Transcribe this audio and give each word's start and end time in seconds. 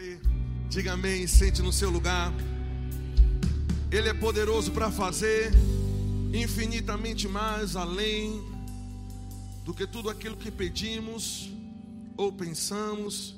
crê, 0.00 0.18
diga 0.70 0.94
amém, 0.94 1.26
sente 1.26 1.60
no 1.60 1.70
seu 1.70 1.90
lugar. 1.90 2.32
Ele 3.92 4.08
é 4.08 4.14
poderoso 4.14 4.72
para 4.72 4.90
fazer 4.90 5.52
infinitamente 6.32 7.28
mais 7.28 7.76
além 7.76 8.42
do 9.62 9.74
que 9.74 9.86
tudo 9.86 10.08
aquilo 10.08 10.38
que 10.38 10.50
pedimos 10.50 11.50
ou 12.16 12.32
pensamos, 12.32 13.34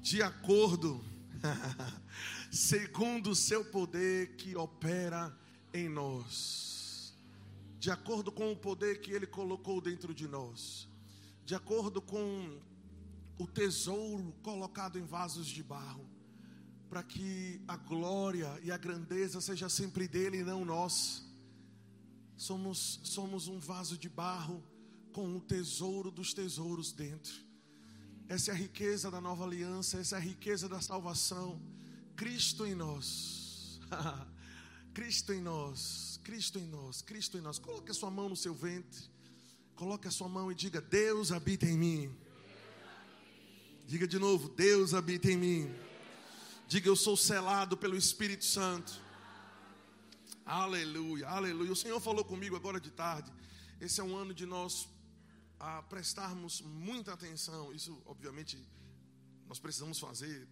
de 0.00 0.22
acordo, 0.22 1.04
segundo 2.50 3.30
o 3.30 3.36
seu 3.36 3.64
poder 3.64 4.34
que 4.36 4.56
opera 4.56 5.32
em 5.72 5.88
nós, 5.88 7.14
de 7.78 7.92
acordo 7.92 8.32
com 8.32 8.50
o 8.50 8.56
poder 8.56 9.00
que 9.00 9.12
Ele 9.12 9.26
colocou 9.26 9.80
dentro 9.80 10.12
de 10.12 10.26
nós, 10.26 10.88
de 11.44 11.54
acordo 11.54 12.02
com 12.02 12.58
o 13.38 13.46
tesouro 13.46 14.34
colocado 14.42 14.98
em 14.98 15.04
vasos 15.04 15.46
de 15.46 15.62
barro, 15.62 16.08
para 16.88 17.02
que 17.02 17.60
a 17.66 17.76
glória 17.76 18.58
e 18.62 18.70
a 18.70 18.76
grandeza 18.76 19.40
seja 19.40 19.68
sempre 19.68 20.08
dele 20.08 20.38
e 20.38 20.44
não 20.44 20.64
nós. 20.64 21.24
Somos, 22.36 23.00
somos 23.02 23.48
um 23.48 23.58
vaso 23.58 23.98
de 23.98 24.08
barro 24.08 24.62
com 25.12 25.36
o 25.36 25.40
tesouro 25.40 26.10
dos 26.10 26.32
tesouros 26.34 26.92
dentro. 26.92 27.32
Essa 28.28 28.50
é 28.50 28.54
a 28.54 28.56
riqueza 28.56 29.10
da 29.10 29.20
nova 29.20 29.44
aliança, 29.44 29.98
essa 29.98 30.16
é 30.16 30.18
a 30.18 30.22
riqueza 30.22 30.68
da 30.68 30.80
salvação. 30.80 31.60
Cristo 32.14 32.66
em 32.66 32.74
nós. 32.74 33.80
Cristo 34.92 35.32
em 35.32 35.42
nós, 35.42 36.18
Cristo 36.24 36.58
em 36.58 36.66
nós, 36.66 37.02
Cristo 37.02 37.36
em 37.36 37.40
nós. 37.42 37.58
Coloque 37.58 37.90
a 37.90 37.94
sua 37.94 38.10
mão 38.10 38.30
no 38.30 38.36
seu 38.36 38.54
ventre. 38.54 39.10
Coloque 39.74 40.08
a 40.08 40.10
sua 40.10 40.28
mão 40.28 40.50
e 40.50 40.54
diga: 40.54 40.80
Deus 40.80 41.30
habita 41.30 41.66
em 41.66 41.76
mim. 41.76 42.16
Diga 43.86 44.06
de 44.06 44.18
novo: 44.18 44.48
Deus 44.48 44.92
habita 44.94 45.30
em 45.30 45.36
mim. 45.36 45.74
Diga: 46.66 46.88
Eu 46.88 46.96
sou 46.96 47.16
selado 47.16 47.76
pelo 47.76 47.96
Espírito 47.96 48.44
Santo. 48.44 48.92
Aleluia, 50.44 51.28
aleluia. 51.28 51.72
O 51.72 51.76
Senhor 51.76 52.00
falou 52.00 52.24
comigo 52.24 52.56
agora 52.56 52.80
de 52.80 52.90
tarde. 52.90 53.32
Esse 53.80 54.00
é 54.00 54.04
um 54.04 54.16
ano 54.16 54.34
de 54.34 54.44
nós 54.44 54.88
a 55.58 55.82
prestarmos 55.82 56.60
muita 56.60 57.12
atenção. 57.12 57.72
Isso, 57.72 58.02
obviamente, 58.04 58.58
nós 59.46 59.60
precisamos 59.60 60.00
fazer 60.00 60.48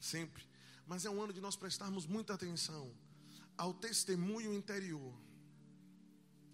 sempre. 0.00 0.42
Mas 0.86 1.04
é 1.04 1.10
um 1.10 1.22
ano 1.22 1.34
de 1.34 1.40
nós 1.42 1.54
prestarmos 1.54 2.06
muita 2.06 2.32
atenção 2.32 2.90
ao 3.58 3.74
testemunho 3.74 4.54
interior. 4.54 5.12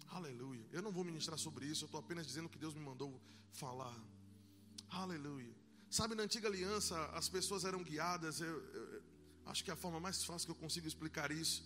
Aleluia. 0.09 0.65
Eu 0.73 0.81
não 0.81 0.91
vou 0.91 1.05
ministrar 1.05 1.37
sobre 1.39 1.65
isso, 1.65 1.83
eu 1.83 1.87
estou 1.87 1.99
apenas 2.01 2.27
dizendo 2.27 2.49
que 2.49 2.57
Deus 2.57 2.73
me 2.73 2.81
mandou 2.81 3.21
falar. 3.51 3.97
Aleluia. 4.89 5.54
Sabe, 5.97 6.13
na 6.13 6.23
antiga 6.23 6.49
aliança, 6.49 7.05
as 7.13 7.29
pessoas 7.29 7.63
eram 7.63 7.81
guiadas. 7.81 8.41
Eu, 8.41 8.57
eu, 8.73 9.01
acho 9.45 9.63
que 9.63 9.71
a 9.71 9.77
forma 9.77 9.97
mais 9.97 10.25
fácil 10.25 10.45
que 10.45 10.51
eu 10.51 10.61
consigo 10.63 10.85
explicar 10.85 11.31
isso 11.31 11.63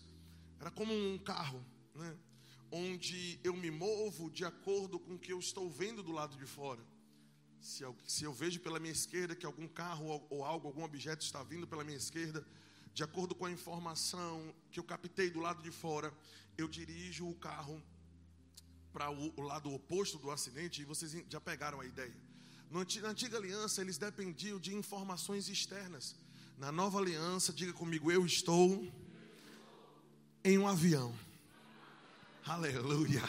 era 0.59 0.69
como 0.69 0.93
um 0.93 1.17
carro, 1.17 1.65
né? 1.95 2.15
onde 2.71 3.39
eu 3.43 3.55
me 3.55 3.71
movo 3.71 4.29
de 4.29 4.45
acordo 4.45 4.99
com 4.99 5.15
o 5.15 5.17
que 5.17 5.33
eu 5.33 5.39
estou 5.39 5.67
vendo 5.67 6.03
do 6.03 6.11
lado 6.11 6.37
de 6.37 6.45
fora. 6.45 6.79
Se 7.59 7.81
eu, 7.81 7.97
se 8.05 8.23
eu 8.23 8.31
vejo 8.31 8.59
pela 8.59 8.79
minha 8.79 8.91
esquerda 8.91 9.35
que 9.35 9.47
algum 9.47 9.67
carro 9.67 10.23
ou 10.29 10.45
algo, 10.45 10.67
algum 10.67 10.83
objeto 10.83 11.25
está 11.25 11.41
vindo 11.41 11.65
pela 11.65 11.83
minha 11.83 11.97
esquerda, 11.97 12.45
de 12.93 13.01
acordo 13.01 13.33
com 13.33 13.45
a 13.45 13.51
informação 13.51 14.53
que 14.71 14.79
eu 14.79 14.83
captei 14.83 15.31
do 15.31 15.39
lado 15.39 15.63
de 15.63 15.71
fora, 15.71 16.13
eu 16.55 16.67
dirijo 16.67 17.27
o 17.27 17.33
carro 17.33 17.81
para 18.93 19.09
o, 19.09 19.33
o, 19.35 19.41
lado 19.41 19.73
oposto 19.73 20.19
do 20.19 20.29
acidente 20.29 20.83
e 20.83 20.85
vocês 20.85 21.17
já 21.27 21.41
pegaram 21.41 21.81
a 21.81 21.85
ideia. 21.87 22.28
Na 22.69 22.81
antiga 22.81 23.37
aliança, 23.37 23.81
eles 23.81 23.97
dependiam 23.97 24.59
de 24.59 24.75
informações 24.75 25.49
externas. 25.49 26.15
Na 26.57 26.71
nova 26.71 26.99
aliança, 26.99 27.51
diga 27.51 27.73
comigo, 27.73 28.11
eu 28.11 28.25
estou 28.25 28.87
em 30.43 30.57
um 30.57 30.67
avião. 30.67 31.17
Aleluia. 32.45 33.23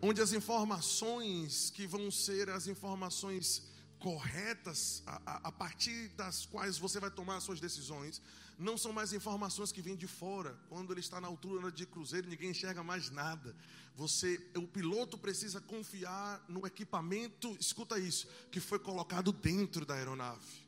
Onde 0.00 0.20
as 0.20 0.32
informações 0.32 1.70
que 1.70 1.86
vão 1.86 2.10
ser 2.10 2.48
as 2.48 2.66
informações 2.66 3.62
corretas, 4.04 5.02
a, 5.06 5.14
a, 5.24 5.48
a, 5.48 5.52
partir 5.52 6.08
das 6.10 6.44
quais 6.44 6.76
você 6.76 7.00
vai 7.00 7.10
tomar 7.10 7.36
as 7.38 7.44
suas 7.44 7.58
decisões, 7.58 8.20
não 8.58 8.76
são 8.76 8.92
mais 8.92 9.14
informações 9.14 9.72
que 9.72 9.80
vêm 9.80 9.96
de 9.96 10.06
fora. 10.06 10.54
Quando 10.68 10.92
ele 10.92 11.00
está 11.00 11.18
na 11.22 11.28
altura 11.28 11.72
de 11.72 11.86
cruzeiro, 11.86 12.28
ninguém 12.28 12.50
enxerga 12.50 12.82
mais 12.84 13.08
nada. 13.08 13.56
Você, 13.96 14.38
o 14.56 14.68
piloto 14.68 15.16
precisa 15.16 15.58
confiar 15.58 16.44
no 16.50 16.66
equipamento, 16.66 17.56
escuta 17.58 17.98
isso, 17.98 18.28
que 18.52 18.60
foi 18.60 18.78
colocado 18.78 19.32
dentro 19.32 19.86
da 19.86 19.94
aeronave. 19.94 20.66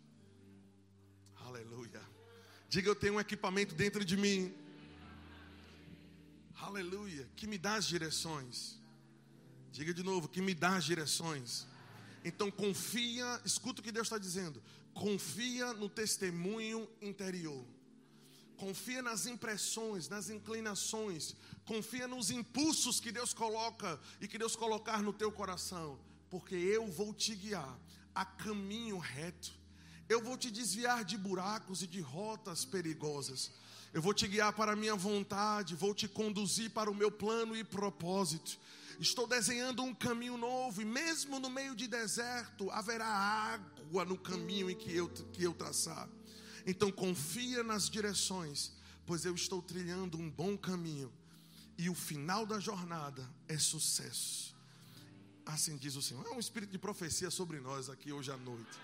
Aleluia. 1.45 2.01
Diga 2.71 2.89
eu 2.89 2.97
tenho 2.97 3.17
um 3.17 3.21
equipamento 3.21 3.75
dentro 3.75 4.03
de 4.03 4.17
mim 4.17 4.55
aleluia, 6.67 7.29
que 7.37 7.47
me 7.47 7.59
dá 7.59 7.75
as 7.75 7.85
direções. 7.85 8.81
Diga 9.71 9.93
de 9.93 10.03
novo, 10.03 10.27
que 10.27 10.41
me 10.41 10.55
dá 10.55 10.77
as 10.77 10.85
direções. 10.85 11.67
Então 12.29 12.51
confia, 12.51 13.41
escuta 13.45 13.81
o 13.81 13.85
que 13.85 13.93
Deus 13.93 14.09
está 14.09 14.19
dizendo. 14.19 14.61
Confia 14.93 15.73
no 15.73 15.89
testemunho 15.89 16.89
interior. 17.01 17.65
Confia 18.57 19.01
nas 19.01 19.27
impressões, 19.27 20.09
nas 20.09 20.29
inclinações. 20.29 21.37
Confia 21.65 22.09
nos 22.09 22.33
impulsos 22.33 22.99
que 22.99 23.13
Deus 23.13 23.33
coloca 23.33 24.01
e 24.21 24.27
que 24.27 24.39
Deus 24.39 24.57
colocar 24.57 25.01
no 25.05 25.13
teu 25.13 25.31
coração. 25.31 26.01
Porque 26.29 26.57
eu 26.57 26.91
vou 26.91 27.15
te 27.15 27.33
guiar 27.37 27.79
a 28.13 28.25
caminho 28.25 28.99
reto. 28.99 29.53
Eu 30.09 30.21
vou 30.21 30.37
te 30.37 30.51
desviar 30.51 31.05
de 31.05 31.17
buracos 31.17 31.81
e 31.83 31.87
de 31.87 32.01
rotas 32.01 32.65
perigosas. 32.65 33.53
Eu 33.93 34.03
vou 34.03 34.13
te 34.13 34.27
guiar 34.27 34.53
para 34.53 34.73
a 34.73 34.77
minha 34.77 34.97
vontade, 34.97 35.77
vou 35.77 35.95
te 35.95 36.09
conduzir 36.09 36.71
para 36.71 36.91
o 36.91 36.95
meu 36.95 37.13
plano 37.13 37.57
e 37.57 37.63
propósito. 37.63 38.59
Estou 38.99 39.27
desenhando 39.27 39.83
um 39.83 39.95
caminho 39.95 40.39
novo, 40.39 40.81
e 40.81 40.85
mesmo 40.85 41.39
no 41.39 41.51
meio 41.51 41.75
de 41.75 41.87
deserto, 41.87 42.71
haverá 42.71 43.07
água 43.07 44.05
no 44.05 44.17
caminho 44.17 44.71
em 44.71 44.75
que 44.77 44.95
eu, 44.95 45.09
que 45.09 45.43
eu 45.43 45.53
traçar. 45.53 46.09
Então 46.67 46.91
confia 46.91 47.63
nas 47.63 47.91
direções, 47.91 48.73
pois 49.05 49.25
eu 49.25 49.35
estou 49.35 49.61
trilhando 49.61 50.19
um 50.19 50.31
bom 50.31 50.57
caminho, 50.57 51.13
e 51.77 51.91
o 51.91 51.95
final 51.95 52.47
da 52.47 52.59
jornada 52.59 53.29
é 53.47 53.59
sucesso. 53.59 54.57
Assim 55.45 55.77
diz 55.77 55.95
o 55.95 56.03
Senhor. 56.03 56.27
É 56.27 56.31
um 56.31 56.41
espírito 56.41 56.73
de 56.73 56.79
profecia 56.79 57.31
sobre 57.31 57.61
nós 57.61 57.89
aqui 57.89 58.13
hoje 58.13 58.33
à 58.33 58.37
noite. 58.37 58.79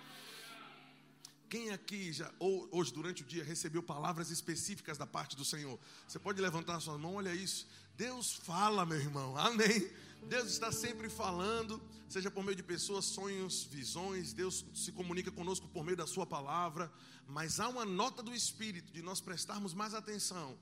Quem 1.48 1.70
aqui 1.70 2.12
já, 2.12 2.32
ou 2.38 2.68
hoje 2.70 2.92
durante 2.92 3.22
o 3.22 3.26
dia, 3.26 3.44
recebeu 3.44 3.82
palavras 3.82 4.30
específicas 4.30 4.96
da 4.96 5.06
parte 5.06 5.36
do 5.36 5.44
Senhor? 5.44 5.78
Você 6.06 6.18
pode 6.18 6.40
levantar 6.40 6.76
a 6.76 6.80
sua 6.80 6.96
mão, 6.96 7.16
olha 7.16 7.34
isso. 7.34 7.66
Deus 8.02 8.32
fala, 8.32 8.84
meu 8.84 8.98
irmão, 8.98 9.38
amém. 9.38 9.88
Deus 10.24 10.48
está 10.48 10.72
sempre 10.72 11.08
falando, 11.08 11.80
seja 12.08 12.32
por 12.32 12.42
meio 12.42 12.56
de 12.56 12.62
pessoas, 12.64 13.04
sonhos, 13.04 13.62
visões. 13.62 14.32
Deus 14.32 14.64
se 14.74 14.90
comunica 14.90 15.30
conosco 15.30 15.68
por 15.68 15.84
meio 15.84 15.96
da 15.96 16.04
Sua 16.04 16.26
palavra. 16.26 16.92
Mas 17.28 17.60
há 17.60 17.68
uma 17.68 17.84
nota 17.84 18.20
do 18.20 18.34
Espírito 18.34 18.92
de 18.92 19.02
nós 19.02 19.20
prestarmos 19.20 19.72
mais 19.72 19.94
atenção 19.94 20.58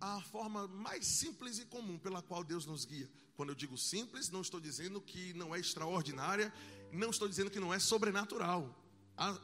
à 0.00 0.18
forma 0.22 0.66
mais 0.66 1.04
simples 1.04 1.58
e 1.58 1.66
comum 1.66 1.98
pela 1.98 2.22
qual 2.22 2.42
Deus 2.42 2.64
nos 2.64 2.86
guia. 2.86 3.10
Quando 3.36 3.50
eu 3.50 3.54
digo 3.54 3.76
simples, 3.76 4.30
não 4.30 4.40
estou 4.40 4.58
dizendo 4.58 4.98
que 4.98 5.34
não 5.34 5.54
é 5.54 5.60
extraordinária, 5.60 6.50
não 6.90 7.10
estou 7.10 7.28
dizendo 7.28 7.50
que 7.50 7.60
não 7.60 7.74
é 7.74 7.78
sobrenatural. 7.78 8.74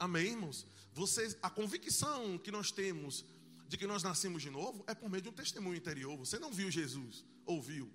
Amém, 0.01 0.29
irmãos? 0.29 0.65
Vocês, 0.95 1.37
a 1.43 1.51
convicção 1.51 2.39
que 2.39 2.51
nós 2.51 2.71
temos 2.71 3.23
de 3.75 3.79
que 3.79 3.87
nós 3.89 4.05
nascemos 4.05 4.41
de 4.41 4.51
novo 4.51 4.85
é 4.87 4.95
por 4.95 5.11
meio 5.11 5.21
de 5.21 5.29
um 5.29 5.33
testemunho 5.33 5.77
interior. 5.77 6.17
Você 6.17 6.39
não 6.39 6.53
viu 6.53 6.71
Jesus, 6.71 7.25
ouviu. 7.45 7.93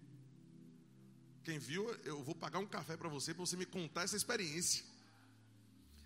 Quem 1.41 1.57
viu, 1.57 1.89
eu 2.03 2.21
vou 2.21 2.35
pagar 2.35 2.59
um 2.59 2.67
café 2.67 2.97
para 2.97 3.07
você, 3.07 3.33
para 3.33 3.45
você 3.45 3.55
me 3.55 3.65
contar 3.65 4.03
essa 4.03 4.17
experiência. 4.17 4.83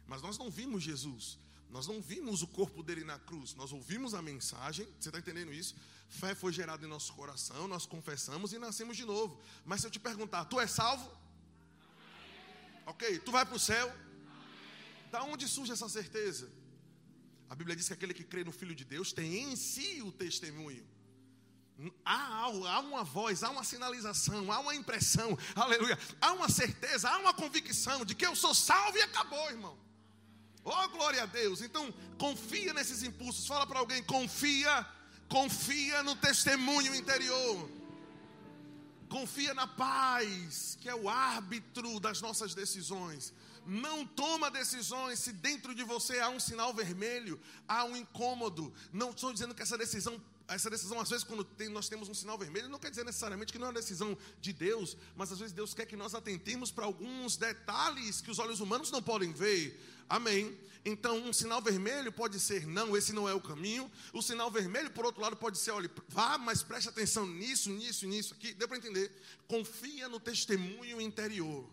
Mas 0.06 0.22
nós 0.22 0.38
não 0.38 0.52
vimos 0.52 0.84
Jesus, 0.84 1.40
nós 1.72 1.88
não 1.88 2.00
vimos 2.00 2.44
o 2.44 2.48
corpo 2.48 2.84
dele 2.84 3.04
na 3.04 3.18
cruz, 3.18 3.56
nós 3.56 3.72
ouvimos 3.72 4.14
a 4.14 4.22
mensagem, 4.22 4.86
você 5.00 5.10
está 5.10 5.18
entendendo 5.18 5.52
isso? 5.52 5.76
Fé 6.08 6.36
foi 6.36 6.54
gerada 6.54 6.86
em 6.86 6.90
nosso 6.90 7.12
coração, 7.14 7.68
nós 7.68 7.88
confessamos 7.88 8.54
e 8.54 8.60
nascemos 8.60 8.96
de 8.96 9.06
novo. 9.06 9.42
Mas 9.66 9.82
se 9.82 9.88
eu 9.88 9.92
te 9.92 10.00
perguntar, 10.00 10.46
tu 10.46 10.60
é 10.60 10.68
salvo? 10.68 11.10
Ok, 12.86 13.18
tu 13.20 13.32
vai 13.32 13.44
para 13.44 13.56
o 13.56 13.60
céu? 13.60 13.92
Da 15.10 15.24
onde 15.24 15.48
surge 15.48 15.72
essa 15.72 15.90
certeza? 15.90 16.52
A 17.54 17.56
Bíblia 17.56 17.76
diz 17.76 17.86
que 17.86 17.94
aquele 17.94 18.16
que 18.16 18.24
crê 18.24 18.44
no 18.44 18.52
Filho 18.52 18.74
de 18.74 18.84
Deus 18.84 19.14
tem 19.14 19.44
em 19.44 19.56
si 19.56 20.02
o 20.02 20.12
testemunho. 20.12 20.84
Há, 22.04 22.46
há 22.46 22.80
uma 22.80 23.04
voz, 23.04 23.44
há 23.44 23.52
uma 23.52 23.64
sinalização, 23.64 24.52
há 24.52 24.60
uma 24.60 24.74
impressão, 24.74 25.38
aleluia. 25.54 25.96
Há 26.20 26.34
uma 26.34 26.50
certeza, 26.50 27.08
há 27.08 27.20
uma 27.20 27.32
convicção 27.32 28.04
de 28.04 28.16
que 28.16 28.26
eu 28.26 28.36
sou 28.36 28.56
salvo 28.56 28.98
e 28.98 29.04
acabou, 29.04 29.52
irmão. 29.52 29.78
Oh, 30.64 30.90
glória 30.90 31.22
a 31.22 31.28
Deus. 31.28 31.62
Então, 31.62 31.94
confia 32.18 32.74
nesses 32.74 33.04
impulsos. 33.04 33.46
Fala 33.46 33.68
para 33.68 33.78
alguém: 33.78 34.02
confia, 34.02 34.84
confia 35.30 36.02
no 36.02 36.16
testemunho 36.16 36.96
interior. 36.96 37.70
Confia 39.08 39.54
na 39.54 39.68
paz, 39.68 40.76
que 40.82 40.90
é 40.90 40.96
o 40.96 41.08
árbitro 41.08 42.00
das 42.00 42.20
nossas 42.20 42.56
decisões. 42.56 43.32
Não 43.66 44.06
toma 44.06 44.52
decisões 44.52 45.20
se 45.20 45.32
dentro 45.32 45.74
de 45.74 45.84
você 45.84 46.20
há 46.20 46.30
um 46.30 46.40
sinal 46.40 46.74
vermelho, 46.74 47.40
há 47.68 47.84
um 47.84 47.96
incômodo. 47.96 48.74
Não 48.92 49.12
estou 49.12 49.32
dizendo 49.32 49.56
que 49.56 49.62
essa 49.62 49.78
decisão 49.78 50.22
essa 50.48 50.70
decisão, 50.70 51.00
às 51.00 51.10
vezes, 51.10 51.24
quando 51.24 51.44
tem, 51.44 51.70
nós 51.70 51.88
temos 51.88 52.10
um 52.10 52.14
sinal 52.14 52.38
vermelho, 52.38 52.70
não 52.70 52.78
quer 52.78 52.90
dizer 52.90 53.06
necessariamente 53.06 53.54
que 53.54 53.58
não 53.58 53.68
é 53.68 53.70
uma 53.70 53.80
decisão 53.80 54.18
de 54.42 54.52
Deus, 54.52 54.98
mas 55.16 55.32
às 55.32 55.40
vezes 55.40 55.54
Deus 55.54 55.74
quer 55.74 55.86
que 55.86 55.96
nós 55.96 56.14
atentemos 56.14 56.70
para 56.70 56.86
alguns 56.86 57.38
detalhes 57.38 58.20
que 58.20 58.30
os 58.30 58.40
olhos 58.40 58.60
humanos 58.60 58.92
não 58.92 59.02
podem 59.02 59.32
ver. 59.32 59.80
Amém. 60.10 60.58
Então, 60.86 61.18
um 61.18 61.32
sinal 61.32 61.62
vermelho 61.62 62.12
pode 62.12 62.40
ser 62.40 62.68
não, 62.68 62.96
esse 62.96 63.14
não 63.14 63.28
é 63.28 63.34
o 63.34 63.40
caminho. 63.40 63.90
O 64.12 64.22
sinal 64.22 64.52
vermelho, 64.52 64.92
por 64.92 65.06
outro 65.06 65.22
lado, 65.22 65.38
pode 65.38 65.58
ser, 65.58 65.72
olha, 65.72 65.90
vá, 66.10 66.38
mas 66.38 66.62
preste 66.62 66.90
atenção 66.90 67.26
nisso, 67.26 67.70
nisso, 67.70 68.06
nisso 68.06 68.34
aqui. 68.34 68.54
Deu 68.54 68.68
para 68.68 68.78
entender? 68.78 69.12
Confia 69.48 70.10
no 70.10 70.20
testemunho 70.20 71.00
interior. 71.00 71.66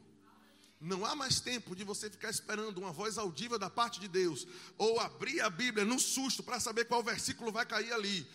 Não 0.80 1.04
há 1.04 1.14
mais 1.14 1.40
tempo 1.40 1.76
de 1.76 1.84
você 1.84 2.08
ficar 2.08 2.30
esperando 2.30 2.78
uma 2.78 2.90
voz 2.90 3.18
audível 3.18 3.58
da 3.58 3.68
parte 3.68 4.00
de 4.00 4.08
Deus, 4.08 4.46
ou 4.78 4.98
abrir 4.98 5.42
a 5.42 5.50
Bíblia 5.50 5.84
no 5.84 6.00
susto 6.00 6.42
para 6.42 6.58
saber 6.58 6.86
qual 6.86 7.02
versículo 7.02 7.52
vai 7.52 7.66
cair 7.66 7.92
ali. 7.92 8.26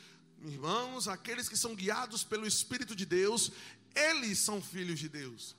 Irmãos, 0.44 1.08
aqueles 1.08 1.50
que 1.50 1.58
são 1.58 1.74
guiados 1.74 2.24
pelo 2.24 2.46
Espírito 2.46 2.96
de 2.96 3.04
Deus, 3.04 3.52
eles 3.96 4.38
são 4.38 4.62
filhos 4.62 5.00
de 5.00 5.10
Deus. 5.10 5.56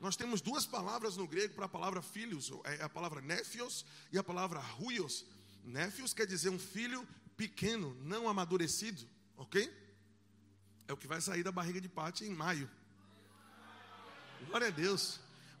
Nós 0.00 0.14
temos 0.14 0.40
duas 0.40 0.64
palavras 0.64 1.16
no 1.16 1.26
grego 1.26 1.54
para 1.54 1.64
a 1.64 1.68
palavra 1.68 2.00
filhos, 2.00 2.52
é 2.64 2.84
a 2.84 2.88
palavra 2.88 3.20
nefios 3.20 3.84
e 4.12 4.18
a 4.18 4.22
palavra 4.22 4.60
ruios. 4.60 5.24
Nefios 5.64 6.14
quer 6.14 6.26
dizer 6.26 6.50
um 6.50 6.58
filho 6.58 7.06
pequeno, 7.36 7.96
não 8.04 8.28
amadurecido, 8.28 9.02
ok? 9.36 9.68
É 10.86 10.92
o 10.92 10.96
que 10.96 11.08
vai 11.08 11.20
sair 11.20 11.42
da 11.42 11.50
barriga 11.50 11.80
de 11.80 11.88
Pati 11.88 12.24
em 12.24 12.30
maio. 12.30 12.70
Glória 14.46 14.68
a 14.68 14.70
Deus. 14.70 15.18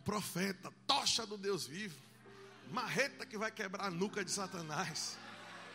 Profeta, 0.08 0.72
tocha 0.86 1.26
do 1.26 1.36
Deus 1.36 1.66
vivo, 1.66 1.94
marreta 2.72 3.26
que 3.26 3.36
vai 3.36 3.50
quebrar 3.50 3.88
a 3.88 3.90
nuca 3.90 4.24
de 4.24 4.30
Satanás. 4.30 5.18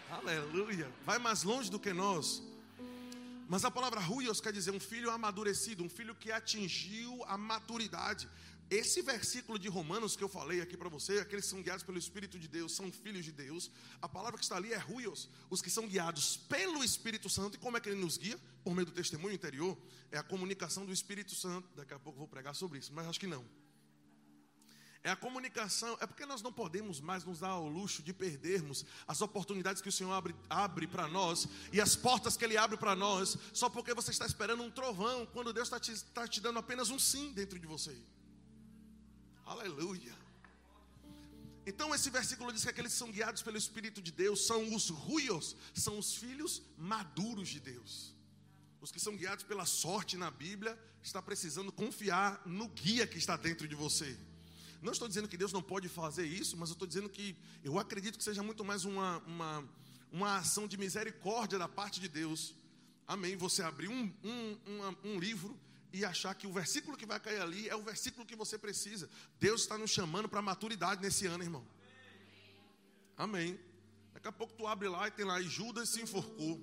Aleluia. 0.09 0.91
Vai 1.05 1.19
mais 1.19 1.43
longe 1.43 1.69
do 1.69 1.79
que 1.79 1.93
nós. 1.93 2.41
Mas 3.47 3.63
a 3.63 3.69
palavra 3.69 3.99
ruios 3.99 4.41
quer 4.41 4.51
dizer 4.51 4.71
um 4.71 4.79
filho 4.79 5.11
amadurecido, 5.11 5.83
um 5.83 5.87
filho 5.87 6.15
que 6.15 6.31
atingiu 6.31 7.23
a 7.27 7.37
maturidade. 7.37 8.27
Esse 8.71 9.03
versículo 9.03 9.59
de 9.59 9.69
Romanos 9.69 10.15
que 10.15 10.23
eu 10.23 10.27
falei 10.27 10.61
aqui 10.61 10.75
para 10.75 10.89
você, 10.89 11.19
aqueles 11.19 11.45
que 11.45 11.51
são 11.51 11.61
guiados 11.61 11.83
pelo 11.83 11.99
Espírito 11.99 12.39
de 12.39 12.47
Deus, 12.47 12.75
são 12.75 12.91
filhos 12.91 13.23
de 13.23 13.31
Deus. 13.31 13.69
A 14.01 14.09
palavra 14.09 14.39
que 14.39 14.45
está 14.45 14.55
ali 14.55 14.73
é 14.73 14.77
ruios, 14.77 15.29
os 15.47 15.61
que 15.61 15.69
são 15.69 15.87
guiados 15.87 16.37
pelo 16.37 16.83
Espírito 16.83 17.29
Santo. 17.29 17.53
E 17.53 17.59
como 17.59 17.77
é 17.77 17.79
que 17.79 17.87
ele 17.87 18.01
nos 18.01 18.17
guia? 18.17 18.39
Por 18.63 18.73
meio 18.73 18.87
do 18.87 18.93
testemunho 18.93 19.35
interior. 19.35 19.77
É 20.11 20.17
a 20.17 20.23
comunicação 20.23 20.87
do 20.87 20.91
Espírito 20.91 21.35
Santo. 21.35 21.69
Daqui 21.75 21.93
a 21.93 21.99
pouco 21.99 22.17
vou 22.17 22.27
pregar 22.27 22.55
sobre 22.55 22.79
isso, 22.79 22.91
mas 22.91 23.05
acho 23.05 23.19
que 23.19 23.27
não. 23.27 23.45
É 25.03 25.11
a 25.11 25.17
comunicação, 25.17 25.97
é 25.99 26.07
porque 26.07 26.25
nós 26.25 26.41
não 26.41 26.53
podemos 26.53 27.01
mais 27.01 27.25
nos 27.25 27.39
dar 27.39 27.49
ao 27.49 27.67
luxo 27.67 28.01
de 28.01 28.13
perdermos 28.13 28.85
as 29.05 29.21
oportunidades 29.21 29.81
que 29.81 29.89
o 29.89 29.91
Senhor 29.91 30.13
abre, 30.13 30.33
abre 30.49 30.87
para 30.87 31.09
nós 31.09 31.45
e 31.73 31.81
as 31.81 31.93
portas 31.93 32.37
que 32.37 32.45
Ele 32.45 32.55
abre 32.55 32.77
para 32.77 32.95
nós, 32.95 33.37
só 33.51 33.67
porque 33.67 33.93
você 33.93 34.11
está 34.11 34.25
esperando 34.25 34.63
um 34.63 34.71
trovão, 34.71 35.25
quando 35.25 35.51
Deus 35.51 35.67
está 35.67 35.77
te, 35.77 35.91
está 35.91 36.25
te 36.25 36.39
dando 36.39 36.57
apenas 36.57 36.89
um 36.89 36.97
sim 36.97 37.33
dentro 37.33 37.59
de 37.59 37.67
você. 37.67 37.93
Aleluia. 39.45 40.15
Então 41.65 41.93
esse 41.93 42.09
versículo 42.09 42.53
diz 42.53 42.63
que 42.63 42.69
aqueles 42.69 42.93
que 42.93 42.97
são 42.97 43.11
guiados 43.11 43.41
pelo 43.41 43.57
Espírito 43.57 44.01
de 44.01 44.11
Deus 44.11 44.45
são 44.45 44.73
os 44.73 44.89
ruios, 44.89 45.57
são 45.73 45.99
os 45.99 46.15
filhos 46.15 46.61
maduros 46.77 47.49
de 47.49 47.59
Deus. 47.59 48.15
Os 48.79 48.89
que 48.89 49.01
são 49.01 49.17
guiados 49.17 49.43
pela 49.43 49.65
sorte 49.65 50.15
na 50.15 50.31
Bíblia 50.31 50.79
está 51.01 51.21
precisando 51.21 51.73
confiar 51.73 52.41
no 52.45 52.69
guia 52.69 53.05
que 53.05 53.17
está 53.17 53.35
dentro 53.35 53.67
de 53.67 53.75
você. 53.75 54.17
Não 54.83 54.91
estou 54.91 55.07
dizendo 55.07 55.29
que 55.29 55.37
Deus 55.37 55.53
não 55.53 55.61
pode 55.61 55.87
fazer 55.87 56.25
isso, 56.25 56.57
mas 56.57 56.69
eu 56.69 56.73
estou 56.73 56.87
dizendo 56.87 57.07
que 57.07 57.37
eu 57.63 57.79
acredito 57.79 58.17
que 58.17 58.23
seja 58.23 58.43
muito 58.43 58.65
mais 58.65 58.83
uma, 58.83 59.19
uma, 59.19 59.69
uma 60.11 60.37
ação 60.37 60.67
de 60.67 60.77
misericórdia 60.77 61.57
da 61.57 61.69
parte 61.69 62.01
de 62.01 62.09
Deus. 62.09 62.53
Amém. 63.07 63.37
Você 63.37 63.63
abrir 63.63 63.87
um, 63.87 64.13
um, 64.21 64.57
um, 64.67 64.95
um 65.11 65.19
livro 65.19 65.57
e 65.93 66.03
achar 66.03 66.35
que 66.35 66.45
o 66.45 66.51
versículo 66.51 66.97
que 66.97 67.05
vai 67.05 67.17
cair 67.17 67.39
ali 67.39 67.69
é 67.69 67.75
o 67.75 67.81
versículo 67.81 68.25
que 68.25 68.35
você 68.35 68.57
precisa. 68.57 69.09
Deus 69.39 69.61
está 69.61 69.77
nos 69.77 69.89
chamando 69.89 70.27
para 70.27 70.41
maturidade 70.41 71.01
nesse 71.01 71.27
ano, 71.27 71.43
irmão. 71.43 71.65
Amém. 73.15 73.57
Daqui 74.13 74.27
a 74.27 74.31
pouco 74.33 74.53
tu 74.53 74.67
abre 74.67 74.89
lá 74.89 75.07
e 75.07 75.11
tem 75.11 75.23
lá, 75.23 75.39
e 75.39 75.47
Judas 75.47 75.89
se 75.89 76.01
enforcou. 76.01 76.59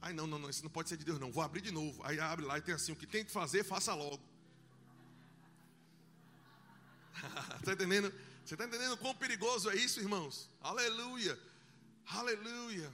Ai, 0.00 0.12
não, 0.12 0.28
não, 0.28 0.38
não, 0.38 0.48
isso 0.48 0.62
não 0.62 0.70
pode 0.70 0.88
ser 0.88 0.96
de 0.96 1.04
Deus, 1.04 1.18
não. 1.18 1.32
Vou 1.32 1.42
abrir 1.42 1.60
de 1.60 1.72
novo. 1.72 2.00
Aí 2.04 2.20
abre 2.20 2.44
lá 2.44 2.56
e 2.56 2.62
tem 2.62 2.74
assim: 2.74 2.92
o 2.92 2.96
que 2.96 3.06
tem 3.06 3.24
que 3.24 3.32
fazer, 3.32 3.64
faça 3.64 3.92
logo. 3.94 4.29
Está 7.58 7.72
entendendo? 7.72 8.12
Você 8.44 8.54
está 8.54 8.64
entendendo 8.64 8.96
quão 8.96 9.14
perigoso 9.14 9.70
é 9.70 9.76
isso, 9.76 10.00
irmãos? 10.00 10.48
Aleluia, 10.60 11.38
aleluia, 12.06 12.92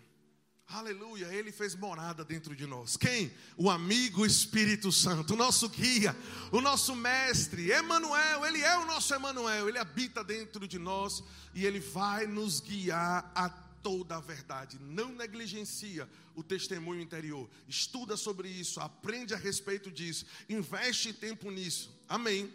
aleluia. 0.69 1.27
Ele 1.33 1.51
fez 1.51 1.75
morada 1.75 2.25
dentro 2.25 2.55
de 2.55 2.67
nós. 2.67 2.97
Quem? 2.97 3.33
O 3.57 3.71
amigo 3.71 4.27
Espírito 4.27 4.93
Santo, 4.93 5.35
o 5.35 5.37
nosso 5.37 5.69
guia, 5.69 6.15
o 6.53 6.61
nosso 6.61 6.95
mestre, 6.95 7.71
Emanuel. 7.71 8.45
Ele 8.45 8.61
é 8.61 8.77
o 8.79 8.85
nosso 8.85 9.15
Emanuel. 9.15 9.69
Ele 9.69 9.79
habita 9.79 10.23
dentro 10.23 10.67
de 10.69 10.79
nós 10.79 11.23
e 11.55 11.65
ele 11.65 11.81
vai 11.81 12.27
nos 12.27 12.61
guiar 12.61 13.31
a 13.35 13.49
toda 13.49 14.17
a 14.17 14.21
verdade. 14.21 14.81
Não 14.81 15.13
negligencia 15.13 16.09
o 16.35 16.43
testemunho 16.43 17.01
interior. 17.01 17.49
Estuda 17.69 18.17
sobre 18.17 18.49
isso, 18.49 18.81
aprende 18.81 19.33
a 19.33 19.37
respeito 19.37 19.93
disso, 19.93 20.27
investe 20.49 21.13
tempo 21.13 21.53
nisso. 21.53 21.97
Amém. 22.09 22.53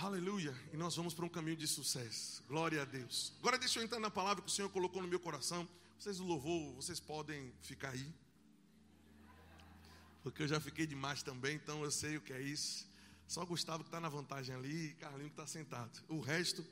Aleluia. 0.00 0.54
E 0.72 0.76
nós 0.76 0.94
vamos 0.94 1.12
para 1.12 1.24
um 1.24 1.28
caminho 1.28 1.56
de 1.56 1.66
sucesso. 1.66 2.44
Glória 2.46 2.82
a 2.82 2.84
Deus. 2.84 3.32
Agora 3.40 3.58
deixa 3.58 3.80
eu 3.80 3.82
entrar 3.82 3.98
na 3.98 4.10
palavra 4.10 4.40
que 4.40 4.48
o 4.48 4.52
Senhor 4.52 4.68
colocou 4.68 5.02
no 5.02 5.08
meu 5.08 5.18
coração. 5.18 5.68
Vocês 5.98 6.20
louvou, 6.20 6.72
vocês 6.76 7.00
podem 7.00 7.52
ficar 7.62 7.90
aí. 7.90 8.14
Porque 10.22 10.44
eu 10.44 10.46
já 10.46 10.60
fiquei 10.60 10.86
demais 10.86 11.24
também, 11.24 11.56
então 11.56 11.82
eu 11.82 11.90
sei 11.90 12.16
o 12.16 12.20
que 12.20 12.32
é 12.32 12.40
isso. 12.40 12.86
Só 13.26 13.44
Gustavo 13.44 13.82
que 13.82 13.88
está 13.88 13.98
na 13.98 14.08
vantagem 14.08 14.54
ali 14.54 14.90
e 14.90 14.94
Carlinho 14.94 15.30
que 15.30 15.34
está 15.34 15.48
sentado. 15.48 15.90
O 16.08 16.20
resto 16.20 16.64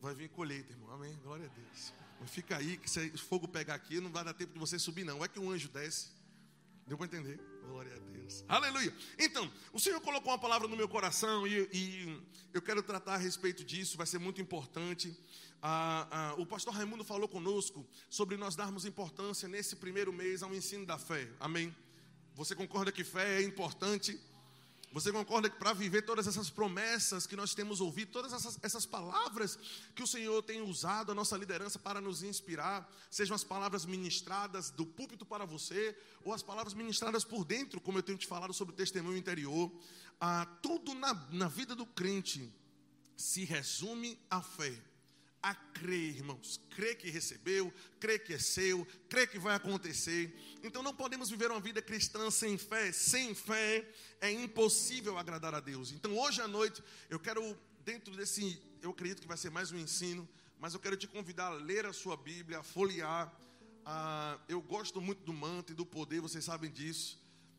vai 0.00 0.12
vir 0.12 0.28
colheita, 0.28 0.72
irmão. 0.72 0.90
Amém. 0.90 1.16
Glória 1.22 1.46
a 1.46 1.48
Deus. 1.48 1.92
Mas 2.20 2.30
fica 2.30 2.56
aí, 2.56 2.78
que 2.78 2.90
se 2.90 3.12
o 3.14 3.18
fogo 3.18 3.46
pegar 3.46 3.74
aqui, 3.74 4.00
não 4.00 4.10
vai 4.10 4.24
dar 4.24 4.34
tempo 4.34 4.54
de 4.54 4.58
você 4.58 4.76
subir, 4.76 5.04
não. 5.04 5.24
É 5.24 5.28
que 5.28 5.38
um 5.38 5.52
anjo 5.52 5.68
desce. 5.68 6.08
Deu 6.84 6.98
para 6.98 7.06
entender? 7.06 7.40
Glória 7.66 7.94
a 7.94 7.98
Deus. 7.98 8.44
Aleluia. 8.48 8.94
Então, 9.18 9.50
o 9.72 9.80
Senhor 9.80 10.00
colocou 10.00 10.32
uma 10.32 10.38
palavra 10.38 10.68
no 10.68 10.76
meu 10.76 10.88
coração 10.88 11.46
e, 11.46 11.68
e 11.72 12.22
eu 12.52 12.62
quero 12.62 12.82
tratar 12.82 13.14
a 13.14 13.18
respeito 13.18 13.64
disso, 13.64 13.96
vai 13.96 14.06
ser 14.06 14.18
muito 14.18 14.40
importante. 14.40 15.16
Ah, 15.60 16.06
ah, 16.10 16.34
o 16.38 16.46
pastor 16.46 16.72
Raimundo 16.72 17.04
falou 17.04 17.28
conosco 17.28 17.86
sobre 18.08 18.36
nós 18.36 18.54
darmos 18.54 18.84
importância 18.84 19.48
nesse 19.48 19.76
primeiro 19.76 20.12
mês 20.12 20.42
ao 20.42 20.54
ensino 20.54 20.86
da 20.86 20.98
fé. 20.98 21.28
Amém? 21.40 21.74
Você 22.34 22.54
concorda 22.54 22.92
que 22.92 23.02
fé 23.02 23.40
é 23.40 23.42
importante? 23.42 24.20
Você 24.92 25.12
concorda 25.12 25.50
que 25.50 25.58
para 25.58 25.74
viver 25.74 26.02
todas 26.02 26.26
essas 26.26 26.48
promessas 26.48 27.26
que 27.26 27.36
nós 27.36 27.54
temos 27.54 27.80
ouvido, 27.80 28.10
todas 28.10 28.32
essas, 28.32 28.58
essas, 28.62 28.86
palavras 28.86 29.58
que 29.94 30.02
o 30.02 30.06
Senhor 30.06 30.42
tem 30.42 30.62
usado, 30.62 31.12
a 31.12 31.14
nossa 31.14 31.36
liderança 31.36 31.78
para 31.78 32.00
nos 32.00 32.22
inspirar, 32.22 32.90
sejam 33.10 33.34
as 33.34 33.44
palavras 33.44 33.84
ministradas 33.84 34.70
do 34.70 34.86
púlpito 34.86 35.26
para 35.26 35.44
você, 35.44 35.96
ou 36.24 36.32
as 36.32 36.42
palavras 36.42 36.72
ministradas 36.72 37.22
por 37.22 37.44
dentro, 37.44 37.80
como 37.80 37.98
eu 37.98 38.02
tenho 38.02 38.16
te 38.16 38.26
falado 38.26 38.54
sobre 38.54 38.72
o 38.72 38.76
testemunho 38.76 39.18
interior, 39.18 39.70
ah, 40.20 40.46
tudo 40.62 40.94
na, 40.94 41.12
na 41.32 41.48
vida 41.48 41.74
do 41.74 41.84
crente 41.84 42.50
se 43.14 43.44
resume 43.44 44.18
à 44.30 44.40
fé 44.40 44.74
a 45.42 45.54
crer, 45.54 46.16
irmãos. 46.16 46.60
Crer 46.70 46.96
que 46.96 47.10
recebeu, 47.10 47.72
crer 48.00 48.22
que 48.24 48.34
é 48.34 48.38
seu, 48.38 48.86
crer 49.08 49.28
que 49.28 49.38
vai 49.38 49.54
acontecer. 49.54 50.34
Então 50.62 50.82
não 50.82 50.94
podemos 50.94 51.30
viver 51.30 51.50
uma 51.50 51.60
vida 51.60 51.80
cristã 51.80 52.30
sem 52.30 52.58
fé. 52.58 52.92
Sem 52.92 53.34
fé 53.34 53.88
é 54.20 54.30
impossível 54.30 55.16
agradar 55.16 55.54
a 55.54 55.60
Deus. 55.60 55.92
Então 55.92 56.16
hoje 56.18 56.40
à 56.40 56.48
noite 56.48 56.82
eu 57.08 57.20
quero, 57.20 57.56
dentro 57.84 58.16
desse, 58.16 58.60
eu 58.82 58.90
acredito 58.90 59.22
que 59.22 59.28
vai 59.28 59.36
ser 59.36 59.50
mais 59.50 59.70
um 59.70 59.78
ensino, 59.78 60.28
mas 60.58 60.74
eu 60.74 60.80
quero 60.80 60.96
te 60.96 61.06
convidar 61.06 61.48
a 61.48 61.54
ler 61.54 61.86
a 61.86 61.92
sua 61.92 62.16
Bíblia, 62.16 62.58
a 62.58 62.62
folhear. 62.62 63.32
Ah, 63.84 64.38
eu 64.48 64.60
gosto 64.60 65.00
muito 65.00 65.22
do 65.22 65.32
manto 65.32 65.72
e 65.72 65.74
do 65.74 65.86
poder, 65.86 66.20
vocês 66.20 66.44
sabem 66.44 66.70
disso. 66.70 67.18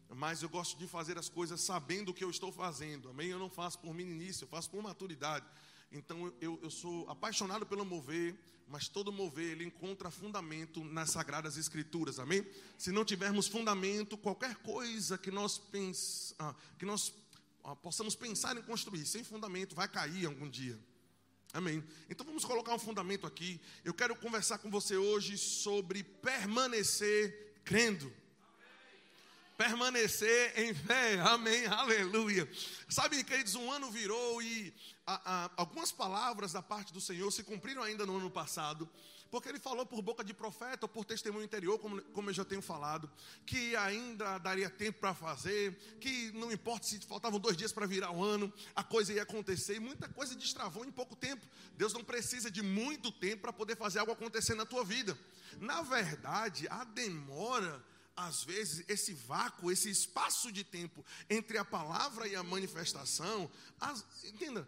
Mas 0.09 0.41
eu 0.41 0.49
gosto 0.49 0.77
de 0.77 0.87
fazer 0.87 1.17
as 1.19 1.29
coisas 1.29 1.61
sabendo 1.61 2.09
o 2.09 2.13
que 2.13 2.23
eu 2.23 2.31
estou 2.31 2.51
fazendo. 2.51 3.09
Amém? 3.09 3.29
Eu 3.29 3.37
não 3.37 3.49
faço 3.49 3.77
por 3.79 3.93
meninice, 3.93 4.41
eu 4.41 4.47
faço 4.47 4.69
por 4.69 4.81
maturidade. 4.81 5.45
Então 5.91 6.31
eu, 6.39 6.59
eu 6.61 6.69
sou 6.69 7.09
apaixonado 7.09 7.65
pelo 7.65 7.83
mover, 7.83 8.35
mas 8.67 8.87
todo 8.87 9.11
mover 9.11 9.51
ele 9.51 9.65
encontra 9.65 10.11
fundamento 10.11 10.83
nas 10.83 11.09
sagradas 11.09 11.57
escrituras, 11.57 12.19
amém? 12.19 12.45
Se 12.77 12.91
não 12.91 13.03
tivermos 13.03 13.47
fundamento, 13.47 14.17
qualquer 14.17 14.55
coisa 14.57 15.17
que 15.17 15.31
nós 15.31 15.61
ah, 16.37 16.55
que 16.77 16.85
nós 16.85 17.13
ah, 17.63 17.75
possamos 17.75 18.15
pensar 18.15 18.55
em 18.55 18.61
construir 18.61 19.05
sem 19.05 19.23
fundamento 19.23 19.75
vai 19.75 19.87
cair 19.87 20.25
algum 20.25 20.47
dia. 20.47 20.79
Amém. 21.51 21.83
Então 22.07 22.23
vamos 22.23 22.45
colocar 22.45 22.75
um 22.75 22.79
fundamento 22.79 23.25
aqui. 23.25 23.59
Eu 23.83 23.93
quero 23.93 24.15
conversar 24.15 24.59
com 24.59 24.69
você 24.69 24.95
hoje 24.95 25.35
sobre 25.37 26.03
permanecer 26.03 27.61
crendo. 27.63 28.13
Permanecer 29.59 30.57
em 30.57 30.73
fé. 30.73 31.19
Amém, 31.19 31.65
aleluia. 31.67 32.49
Sabe, 32.87 33.21
queridos, 33.25 33.55
um 33.55 33.69
ano 33.69 33.91
virou 33.91 34.41
e 34.41 34.73
a, 35.05 35.43
a, 35.45 35.51
algumas 35.57 35.91
palavras 35.91 36.53
da 36.53 36.61
parte 36.61 36.93
do 36.93 37.01
Senhor 37.01 37.29
se 37.29 37.43
cumpriram 37.43 37.83
ainda 37.83 38.05
no 38.05 38.15
ano 38.15 38.31
passado. 38.31 38.89
Porque 39.29 39.49
ele 39.49 39.59
falou 39.59 39.85
por 39.85 40.01
boca 40.01 40.23
de 40.23 40.33
profeta 40.33 40.85
ou 40.85 40.87
por 40.87 41.03
testemunho 41.03 41.43
interior, 41.43 41.77
como, 41.77 42.01
como 42.13 42.29
eu 42.29 42.33
já 42.33 42.45
tenho 42.45 42.61
falado, 42.61 43.11
que 43.45 43.75
ainda 43.75 44.37
daria 44.37 44.69
tempo 44.69 44.97
para 44.97 45.13
fazer, 45.13 45.75
que 45.99 46.31
não 46.31 46.49
importa 46.53 46.87
se 46.87 46.97
faltavam 47.01 47.37
dois 47.37 47.57
dias 47.57 47.73
para 47.73 47.85
virar 47.85 48.11
o 48.11 48.23
ano, 48.23 48.51
a 48.73 48.81
coisa 48.81 49.11
ia 49.11 49.23
acontecer, 49.23 49.75
e 49.75 49.79
muita 49.79 50.07
coisa 50.07 50.35
destravou 50.35 50.85
em 50.85 50.91
pouco 50.91 51.17
tempo. 51.17 51.45
Deus 51.75 51.93
não 51.93 52.03
precisa 52.03 52.49
de 52.49 52.63
muito 52.63 53.11
tempo 53.11 53.41
para 53.41 53.53
poder 53.53 53.75
fazer 53.75 53.99
algo 53.99 54.13
acontecer 54.13 54.55
na 54.55 54.65
tua 54.65 54.85
vida. 54.85 55.19
Na 55.59 55.81
verdade, 55.81 56.65
a 56.69 56.85
demora 56.85 57.83
às 58.27 58.43
vezes, 58.43 58.83
esse 58.87 59.13
vácuo, 59.13 59.71
esse 59.71 59.89
espaço 59.89 60.51
de 60.51 60.63
tempo 60.63 61.05
entre 61.29 61.57
a 61.57 61.63
palavra 61.63 62.27
e 62.27 62.35
a 62.35 62.43
manifestação, 62.43 63.49
as, 63.79 64.05
entenda, 64.25 64.67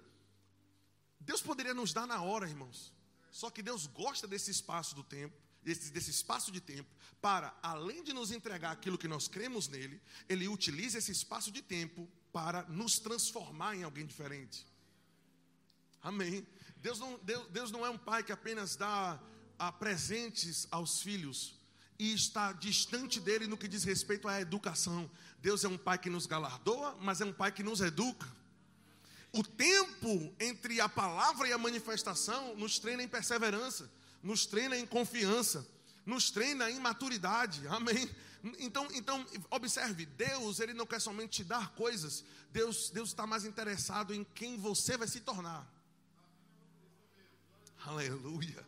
Deus 1.19 1.41
poderia 1.41 1.73
nos 1.73 1.91
dar 1.91 2.07
na 2.07 2.21
hora, 2.21 2.47
irmãos. 2.47 2.93
Só 3.29 3.49
que 3.49 3.61
Deus 3.61 3.87
gosta 3.87 4.27
desse 4.27 4.51
espaço 4.51 4.95
do 4.95 5.03
tempo, 5.03 5.35
desse, 5.61 5.91
desse 5.91 6.11
espaço 6.11 6.51
de 6.51 6.61
tempo, 6.61 6.89
para, 7.21 7.53
além 7.61 8.03
de 8.03 8.13
nos 8.13 8.31
entregar 8.31 8.71
aquilo 8.71 8.97
que 8.97 9.07
nós 9.07 9.27
cremos 9.27 9.67
nele, 9.67 10.01
Ele 10.29 10.47
utiliza 10.47 10.97
esse 10.97 11.11
espaço 11.11 11.51
de 11.51 11.61
tempo 11.61 12.09
para 12.31 12.63
nos 12.63 12.99
transformar 12.99 13.75
em 13.75 13.83
alguém 13.83 14.05
diferente. 14.05 14.65
Amém. 16.01 16.47
Deus 16.77 16.99
não, 16.99 17.19
Deus, 17.19 17.47
Deus 17.49 17.71
não 17.71 17.85
é 17.85 17.89
um 17.89 17.97
pai 17.97 18.23
que 18.23 18.31
apenas 18.31 18.75
dá 18.75 19.21
a 19.59 19.67
ah, 19.67 19.71
presentes 19.71 20.67
aos 20.71 21.01
filhos 21.01 21.60
e 22.01 22.15
está 22.15 22.51
distante 22.51 23.19
dele 23.19 23.45
no 23.45 23.55
que 23.55 23.67
diz 23.67 23.83
respeito 23.83 24.27
à 24.27 24.41
educação. 24.41 25.07
Deus 25.39 25.63
é 25.63 25.67
um 25.67 25.77
pai 25.77 25.99
que 25.99 26.09
nos 26.09 26.25
galardoa, 26.25 26.97
mas 26.99 27.21
é 27.21 27.25
um 27.25 27.31
pai 27.31 27.51
que 27.51 27.61
nos 27.61 27.79
educa. 27.79 28.27
O 29.31 29.43
tempo 29.43 30.33
entre 30.39 30.81
a 30.81 30.89
palavra 30.89 31.47
e 31.47 31.53
a 31.53 31.59
manifestação 31.59 32.55
nos 32.55 32.79
treina 32.79 33.03
em 33.03 33.07
perseverança, 33.07 33.87
nos 34.23 34.47
treina 34.47 34.75
em 34.75 34.83
confiança, 34.83 35.63
nos 36.03 36.31
treina 36.31 36.71
em 36.71 36.79
maturidade. 36.79 37.61
Amém. 37.69 38.09
Então, 38.57 38.87
então 38.95 39.23
observe, 39.51 40.07
Deus, 40.07 40.59
ele 40.59 40.73
não 40.73 40.87
quer 40.87 40.99
somente 40.99 41.29
te 41.29 41.43
dar 41.43 41.69
coisas. 41.75 42.25
Deus, 42.51 42.89
Deus 42.89 43.09
está 43.09 43.27
mais 43.27 43.45
interessado 43.45 44.11
em 44.11 44.23
quem 44.23 44.57
você 44.57 44.97
vai 44.97 45.07
se 45.07 45.19
tornar. 45.19 45.71
Aleluia. 47.85 48.65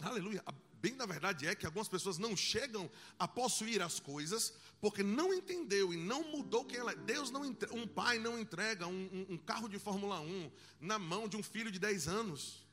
Aleluia. 0.00 0.44
Bem 0.82 0.96
na 0.96 1.06
verdade 1.06 1.46
é 1.46 1.54
que 1.54 1.64
algumas 1.64 1.86
pessoas 1.86 2.18
não 2.18 2.36
chegam 2.36 2.90
a 3.16 3.28
possuir 3.28 3.80
as 3.80 4.00
coisas 4.00 4.52
porque 4.80 5.00
não 5.00 5.32
entendeu 5.32 5.94
e 5.94 5.96
não 5.96 6.24
mudou 6.24 6.64
quem 6.64 6.80
ela 6.80 6.90
é. 6.90 6.96
Deus 6.96 7.30
não 7.30 7.42
um 7.42 7.86
pai 7.86 8.18
não 8.18 8.36
entrega 8.36 8.88
um, 8.88 9.08
um, 9.12 9.34
um 9.34 9.38
carro 9.38 9.68
de 9.68 9.78
Fórmula 9.78 10.20
1 10.20 10.50
na 10.80 10.98
mão 10.98 11.28
de 11.28 11.36
um 11.36 11.42
filho 11.42 11.70
de 11.70 11.78
10 11.78 12.08
anos. 12.08 12.66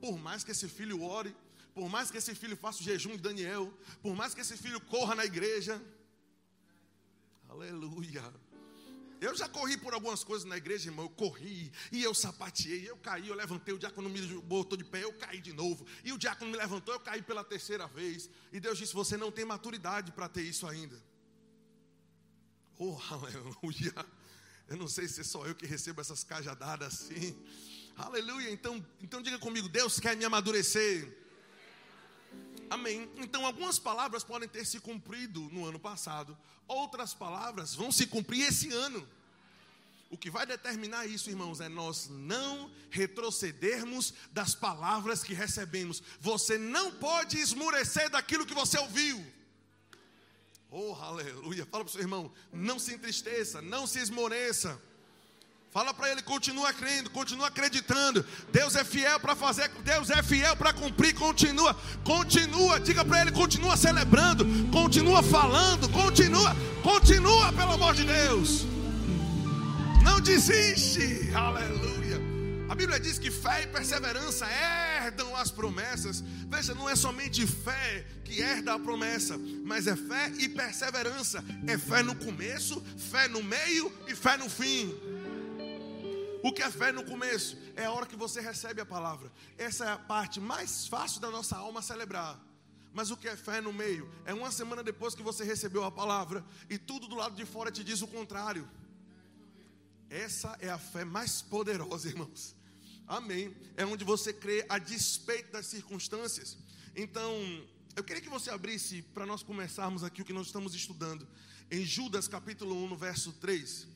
Por 0.00 0.18
mais 0.18 0.42
que 0.42 0.52
esse 0.52 0.66
filho 0.68 1.02
ore, 1.02 1.36
por 1.74 1.86
mais 1.90 2.10
que 2.10 2.16
esse 2.16 2.34
filho 2.34 2.56
faça 2.56 2.80
o 2.80 2.82
jejum 2.82 3.10
de 3.10 3.22
Daniel, 3.22 3.70
por 4.00 4.16
mais 4.16 4.32
que 4.32 4.40
esse 4.40 4.56
filho 4.56 4.80
corra 4.80 5.14
na 5.14 5.26
igreja. 5.26 5.82
Aleluia. 7.46 8.24
Eu 9.20 9.36
já 9.36 9.46
corri 9.46 9.76
por 9.76 9.92
algumas 9.92 10.24
coisas 10.24 10.48
na 10.48 10.56
igreja, 10.56 10.88
irmão. 10.88 11.04
Eu 11.04 11.10
corri 11.10 11.70
e 11.92 12.02
eu 12.02 12.14
sapateei, 12.14 12.88
eu 12.88 12.96
caí, 12.96 13.28
eu 13.28 13.34
levantei, 13.34 13.74
o 13.74 13.78
diácono 13.78 14.08
me 14.08 14.20
botou 14.40 14.78
de 14.78 14.84
pé, 14.84 15.04
eu 15.04 15.12
caí 15.12 15.40
de 15.40 15.52
novo. 15.52 15.86
E 16.02 16.10
o 16.10 16.18
diácono 16.18 16.50
me 16.50 16.56
levantou, 16.56 16.94
eu 16.94 17.00
caí 17.00 17.20
pela 17.20 17.44
terceira 17.44 17.86
vez. 17.86 18.30
E 18.50 18.58
Deus 18.58 18.78
disse: 18.78 18.94
Você 18.94 19.18
não 19.18 19.30
tem 19.30 19.44
maturidade 19.44 20.10
para 20.12 20.26
ter 20.26 20.42
isso 20.42 20.66
ainda. 20.66 20.96
Oh, 22.78 22.96
aleluia. 23.12 23.94
Eu 24.66 24.78
não 24.78 24.88
sei 24.88 25.06
se 25.06 25.20
é 25.20 25.24
só 25.24 25.44
eu 25.46 25.54
que 25.54 25.66
recebo 25.66 26.00
essas 26.00 26.24
cajadadas 26.24 26.94
assim. 26.94 27.36
Aleluia. 27.96 28.50
Então, 28.50 28.84
então 29.02 29.20
diga 29.20 29.38
comigo: 29.38 29.68
Deus 29.68 30.00
quer 30.00 30.16
me 30.16 30.24
amadurecer. 30.24 31.19
Amém. 32.70 33.10
Então, 33.16 33.44
algumas 33.44 33.80
palavras 33.80 34.22
podem 34.22 34.48
ter 34.48 34.64
se 34.64 34.78
cumprido 34.78 35.40
no 35.52 35.66
ano 35.66 35.78
passado, 35.78 36.38
outras 36.68 37.12
palavras 37.12 37.74
vão 37.74 37.90
se 37.90 38.06
cumprir 38.06 38.46
esse 38.46 38.72
ano. 38.72 39.06
O 40.08 40.16
que 40.16 40.30
vai 40.30 40.46
determinar 40.46 41.06
isso, 41.06 41.30
irmãos, 41.30 41.60
é 41.60 41.68
nós 41.68 42.08
não 42.08 42.70
retrocedermos 42.90 44.14
das 44.32 44.54
palavras 44.54 45.22
que 45.22 45.34
recebemos. 45.34 46.02
Você 46.20 46.58
não 46.58 46.92
pode 46.92 47.38
esmurecer 47.38 48.08
daquilo 48.08 48.46
que 48.46 48.54
você 48.54 48.78
ouviu. 48.78 49.24
Oh, 50.70 50.94
aleluia. 50.94 51.66
Fala 51.66 51.84
para 51.84 51.90
o 51.90 51.92
seu 51.92 52.00
irmão: 52.00 52.32
não 52.52 52.78
se 52.78 52.94
entristeça, 52.94 53.60
não 53.60 53.86
se 53.86 53.98
esmoreça. 53.98 54.80
Fala 55.72 55.94
para 55.94 56.10
ele, 56.10 56.20
continua 56.22 56.72
crendo, 56.72 57.10
continua 57.10 57.46
acreditando. 57.46 58.26
Deus 58.50 58.74
é 58.74 58.82
fiel 58.82 59.20
para 59.20 59.36
fazer, 59.36 59.70
Deus 59.84 60.10
é 60.10 60.20
fiel 60.20 60.56
para 60.56 60.72
cumprir. 60.72 61.14
Continua, 61.14 61.76
continua. 62.02 62.80
Diga 62.80 63.04
para 63.04 63.20
ele, 63.20 63.30
continua 63.30 63.76
celebrando, 63.76 64.44
continua 64.72 65.22
falando, 65.22 65.88
continua, 65.90 66.56
continua, 66.82 67.52
pelo 67.52 67.72
amor 67.72 67.94
de 67.94 68.02
Deus. 68.02 68.64
Não 70.02 70.20
desiste. 70.20 71.30
Aleluia. 71.32 72.20
A 72.68 72.74
Bíblia 72.74 72.98
diz 72.98 73.16
que 73.16 73.30
fé 73.30 73.62
e 73.62 73.66
perseverança 73.68 74.46
herdam 74.46 75.36
as 75.36 75.52
promessas. 75.52 76.24
Veja, 76.48 76.74
não 76.74 76.88
é 76.88 76.96
somente 76.96 77.46
fé 77.46 78.04
que 78.24 78.40
herda 78.40 78.74
a 78.74 78.78
promessa, 78.78 79.38
mas 79.64 79.86
é 79.86 79.94
fé 79.94 80.32
e 80.38 80.48
perseverança. 80.48 81.44
É 81.68 81.78
fé 81.78 82.02
no 82.02 82.14
começo, 82.16 82.82
fé 82.96 83.28
no 83.28 83.42
meio 83.42 83.92
e 84.08 84.16
fé 84.16 84.36
no 84.36 84.48
fim. 84.48 84.92
O 86.42 86.52
que 86.52 86.62
é 86.62 86.70
fé 86.70 86.90
no 86.90 87.04
começo? 87.04 87.56
É 87.76 87.84
a 87.84 87.92
hora 87.92 88.06
que 88.06 88.16
você 88.16 88.40
recebe 88.40 88.80
a 88.80 88.86
palavra. 88.86 89.30
Essa 89.58 89.84
é 89.84 89.88
a 89.92 89.98
parte 89.98 90.40
mais 90.40 90.86
fácil 90.86 91.20
da 91.20 91.30
nossa 91.30 91.56
alma 91.56 91.82
celebrar. 91.82 92.40
Mas 92.92 93.10
o 93.10 93.16
que 93.16 93.28
é 93.28 93.36
fé 93.36 93.60
no 93.60 93.72
meio? 93.72 94.10
É 94.24 94.34
uma 94.34 94.50
semana 94.50 94.82
depois 94.82 95.14
que 95.14 95.22
você 95.22 95.44
recebeu 95.44 95.84
a 95.84 95.90
palavra 95.90 96.44
e 96.68 96.78
tudo 96.78 97.06
do 97.06 97.14
lado 97.14 97.36
de 97.36 97.44
fora 97.44 97.70
te 97.70 97.84
diz 97.84 98.02
o 98.02 98.08
contrário. 98.08 98.68
Essa 100.08 100.56
é 100.60 100.68
a 100.68 100.78
fé 100.78 101.04
mais 101.04 101.40
poderosa, 101.42 102.08
irmãos. 102.10 102.56
Amém. 103.06 103.54
É 103.76 103.84
onde 103.84 104.04
você 104.04 104.32
crê 104.32 104.64
a 104.68 104.78
despeito 104.78 105.52
das 105.52 105.66
circunstâncias. 105.66 106.56
Então, 106.96 107.32
eu 107.94 108.02
queria 108.02 108.22
que 108.22 108.28
você 108.28 108.50
abrisse 108.50 109.02
para 109.02 109.26
nós 109.26 109.42
começarmos 109.42 110.02
aqui 110.02 110.22
o 110.22 110.24
que 110.24 110.32
nós 110.32 110.46
estamos 110.46 110.74
estudando. 110.74 111.26
Em 111.70 111.84
Judas 111.84 112.26
capítulo 112.26 112.74
1, 112.84 112.88
no 112.88 112.96
verso 112.96 113.32
3. 113.34 113.86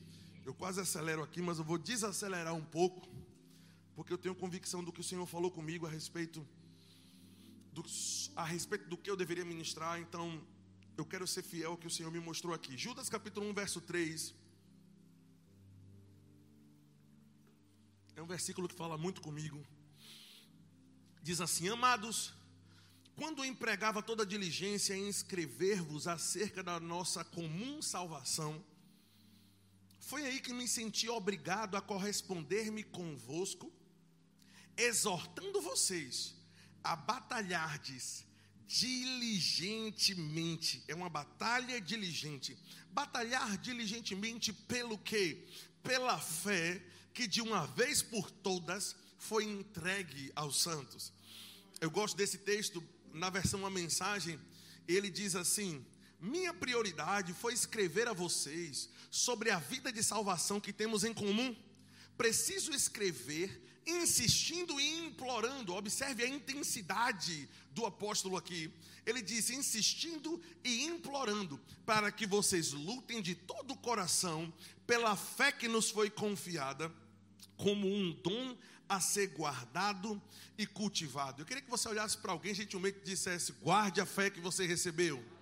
Eu 0.45 0.53
quase 0.53 0.79
acelero 0.79 1.23
aqui, 1.23 1.41
mas 1.41 1.57
eu 1.57 1.63
vou 1.63 1.77
desacelerar 1.77 2.53
um 2.53 2.63
pouco, 2.63 3.01
porque 3.95 4.13
eu 4.13 4.17
tenho 4.17 4.35
convicção 4.35 4.83
do 4.83 4.91
que 4.93 5.01
o 5.01 5.03
Senhor 5.03 5.25
falou 5.25 5.49
comigo 5.49 5.87
a 5.87 5.89
respeito 5.89 6.47
do, 7.73 7.83
a 8.35 8.45
respeito 8.45 8.87
do 8.87 8.95
que 8.95 9.09
eu 9.09 9.17
deveria 9.17 9.43
ministrar, 9.43 9.99
então 9.99 10.39
eu 10.95 11.03
quero 11.03 11.25
ser 11.25 11.41
fiel 11.41 11.71
ao 11.71 11.77
que 11.77 11.87
o 11.87 11.89
Senhor 11.89 12.11
me 12.11 12.19
mostrou 12.19 12.53
aqui. 12.53 12.77
Judas 12.77 13.09
capítulo 13.09 13.49
1, 13.49 13.53
verso 13.55 13.81
3. 13.81 14.35
É 18.15 18.21
um 18.21 18.27
versículo 18.27 18.67
que 18.67 18.75
fala 18.75 18.99
muito 18.99 19.21
comigo. 19.21 19.65
Diz 21.23 21.41
assim: 21.41 21.67
Amados, 21.69 22.35
quando 23.15 23.43
empregava 23.43 24.03
toda 24.03 24.23
diligência 24.23 24.93
em 24.93 25.09
escrever-vos 25.09 26.07
acerca 26.07 26.61
da 26.61 26.79
nossa 26.79 27.23
comum 27.23 27.81
salvação, 27.81 28.63
foi 30.05 30.25
aí 30.25 30.39
que 30.39 30.53
me 30.53 30.65
senti 30.67 31.09
obrigado 31.09 31.75
a 31.75 31.81
corresponder-me 31.81 32.83
convosco, 32.83 33.73
exortando 34.77 35.59
vocês 35.61 36.35
a 36.83 36.95
batalhardes 36.95 38.23
diligentemente. 38.67 40.83
É 40.87 40.93
uma 40.93 41.09
batalha 41.09 41.81
diligente. 41.81 42.55
Batalhar 42.91 43.57
diligentemente 43.57 44.53
pelo 44.53 44.99
quê? 44.99 45.43
Pela 45.81 46.19
fé 46.19 46.79
que 47.11 47.25
de 47.25 47.41
uma 47.41 47.65
vez 47.65 48.03
por 48.03 48.29
todas 48.29 48.95
foi 49.17 49.45
entregue 49.45 50.31
aos 50.35 50.61
santos. 50.61 51.11
Eu 51.81 51.89
gosto 51.89 52.15
desse 52.15 52.37
texto 52.37 52.83
na 53.11 53.31
versão 53.31 53.65
a 53.65 53.71
mensagem, 53.71 54.39
ele 54.87 55.09
diz 55.09 55.35
assim: 55.35 55.83
minha 56.25 56.53
prioridade 56.53 57.33
foi 57.33 57.53
escrever 57.53 58.07
a 58.07 58.13
vocês 58.13 58.89
sobre 59.11 59.51
a 59.51 59.59
vida 59.59 59.91
de 59.91 60.03
salvação 60.03 60.59
que 60.59 60.73
temos 60.73 61.03
em 61.03 61.13
comum. 61.13 61.55
Preciso 62.17 62.71
escrever 62.71 63.61
insistindo 63.85 64.79
e 64.79 65.05
implorando. 65.05 65.75
Observe 65.75 66.23
a 66.23 66.27
intensidade 66.27 67.47
do 67.71 67.85
apóstolo 67.85 68.37
aqui. 68.37 68.71
Ele 69.05 69.21
diz: 69.21 69.49
insistindo 69.49 70.41
e 70.63 70.85
implorando, 70.85 71.59
para 71.85 72.11
que 72.11 72.25
vocês 72.25 72.71
lutem 72.71 73.21
de 73.21 73.35
todo 73.35 73.71
o 73.71 73.77
coração 73.77 74.51
pela 74.87 75.15
fé 75.15 75.51
que 75.51 75.67
nos 75.67 75.89
foi 75.91 76.09
confiada, 76.09 76.91
como 77.55 77.87
um 77.87 78.11
dom 78.11 78.57
a 78.89 78.99
ser 78.99 79.27
guardado 79.27 80.21
e 80.57 80.65
cultivado. 80.65 81.41
Eu 81.41 81.45
queria 81.45 81.61
que 81.61 81.69
você 81.69 81.87
olhasse 81.89 82.17
para 82.17 82.31
alguém 82.31 82.53
gentilmente 82.53 82.99
e 83.01 83.05
dissesse: 83.05 83.51
guarde 83.53 84.01
a 84.01 84.05
fé 84.05 84.29
que 84.29 84.39
você 84.39 84.65
recebeu. 84.65 85.34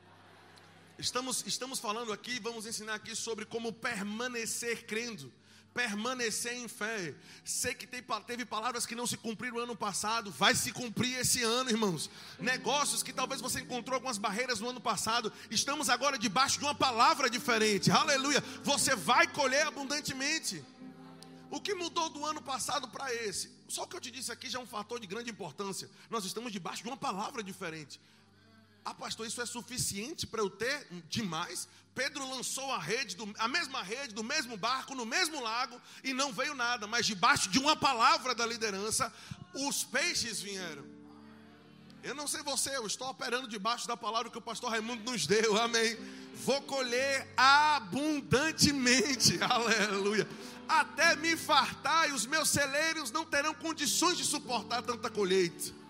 Estamos, 0.98 1.44
estamos 1.46 1.80
falando 1.80 2.14
aqui, 2.14 2.40
vamos 2.40 2.66
ensinar 2.66 2.96
aqui 2.96 3.16
sobre 3.16 3.46
como 3.46 3.74
permanecer 3.74 4.86
crendo 4.86 5.32
permanecer 5.74 6.54
em 6.54 6.68
fé. 6.68 7.16
Sei 7.44 7.74
que 7.74 7.88
tem, 7.88 8.04
teve 8.26 8.46
palavras 8.46 8.86
que 8.86 8.96
não 8.96 9.08
se 9.08 9.18
cumpriram 9.18 9.58
ano 9.58 9.76
passado, 9.76 10.32
vai 10.32 10.54
se 10.56 10.72
cumprir 10.72 11.18
esse 11.18 11.42
ano, 11.42 11.70
irmãos. 11.70 12.10
Negócios 12.40 13.02
que 13.02 13.12
talvez 13.12 13.42
você 13.42 13.60
encontrou 13.60 13.96
algumas 13.96 14.18
barreiras 14.18 14.60
no 14.60 14.70
ano 14.70 14.80
passado, 14.80 15.34
estamos 15.50 15.90
agora 15.90 16.18
debaixo 16.18 16.60
de 16.60 16.66
uma 16.66 16.76
palavra 16.76 17.30
diferente. 17.30 17.92
Aleluia! 17.92 18.42
Você 18.64 18.96
vai 18.96 19.28
colher 19.28 19.66
abundantemente. 19.66 20.64
O 21.50 21.60
que 21.60 21.74
mudou 21.76 22.10
do 22.10 22.26
ano 22.26 22.42
passado 22.42 22.88
para 22.88 23.14
esse? 23.14 23.52
Só 23.68 23.84
o 23.84 23.88
que 23.88 23.96
eu 23.96 24.02
te 24.02 24.10
disse 24.10 24.32
aqui 24.32 24.50
já 24.50 24.60
é 24.60 24.62
um 24.62 24.68
fator 24.68 25.00
de 25.00 25.08
grande 25.08 25.30
importância. 25.30 25.90
Nós 26.10 26.26
estamos 26.26 26.52
debaixo 26.52 26.82
de 26.84 26.90
uma 26.90 26.98
palavra 26.98 27.44
diferente. 27.44 28.00
Ah, 28.86 28.94
pastor, 28.94 29.26
isso 29.26 29.42
é 29.42 29.46
suficiente 29.46 30.28
para 30.28 30.42
eu 30.42 30.50
ter 30.50 30.88
demais? 31.08 31.68
Pedro 31.96 32.30
lançou 32.30 32.72
a 32.72 32.80
rede, 32.80 33.16
do, 33.16 33.34
a 33.38 33.48
mesma 33.48 33.82
rede, 33.82 34.14
do 34.14 34.24
mesmo 34.24 34.58
barco, 34.58 34.96
no 34.96 35.06
mesmo 35.06 35.42
lago, 35.42 35.80
e 36.04 36.14
não 36.14 36.34
veio 36.34 36.56
nada, 36.56 36.88
mas 36.88 37.06
debaixo 37.06 37.50
de 37.50 37.60
uma 37.60 37.76
palavra 37.76 38.36
da 38.36 38.46
liderança, 38.46 39.14
os 39.54 39.84
peixes 39.84 40.42
vieram. 40.42 40.84
Eu 42.04 42.14
não 42.14 42.28
sei 42.28 42.44
você, 42.44 42.76
eu 42.76 42.86
estou 42.86 43.10
operando 43.10 43.48
debaixo 43.48 43.88
da 43.88 43.96
palavra 43.96 44.30
que 44.30 44.38
o 44.38 44.42
pastor 44.42 44.72
Raimundo 44.72 45.10
nos 45.10 45.26
deu, 45.26 45.56
amém. 45.62 45.98
Vou 46.44 46.62
colher 46.64 47.32
abundantemente, 47.38 49.40
aleluia. 49.42 50.28
Até 50.68 51.16
me 51.16 51.38
fartar, 51.38 52.10
e 52.10 52.12
os 52.12 52.26
meus 52.26 52.50
celeiros 52.50 53.12
não 53.12 53.24
terão 53.24 53.54
condições 53.54 54.18
de 54.18 54.26
suportar 54.26 54.82
tanta 54.82 55.10
colheita. 55.10 55.83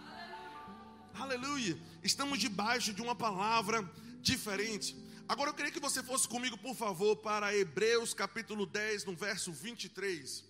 Aleluia. 1.16 1.78
Estamos 2.04 2.40
debaixo 2.40 2.92
de 2.92 3.02
uma 3.02 3.16
palavra 3.16 3.88
diferente. 4.20 4.96
Agora 5.28 5.52
eu 5.52 5.54
queria 5.54 5.72
que 5.72 5.80
você 5.80 6.02
fosse 6.02 6.28
comigo, 6.28 6.58
por 6.58 6.76
favor, 6.76 7.16
para 7.18 7.56
Hebreus 7.56 8.16
capítulo 8.16 8.66
10, 8.66 9.06
no 9.06 9.16
verso 9.16 9.52
23. 9.52 10.44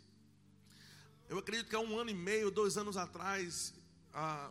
Eu 1.28 1.38
acredito 1.38 1.68
que 1.68 1.76
há 1.76 1.80
um 1.80 2.00
ano 2.00 2.12
e 2.12 2.14
meio, 2.14 2.50
dois 2.50 2.78
anos 2.78 2.96
atrás, 2.96 3.74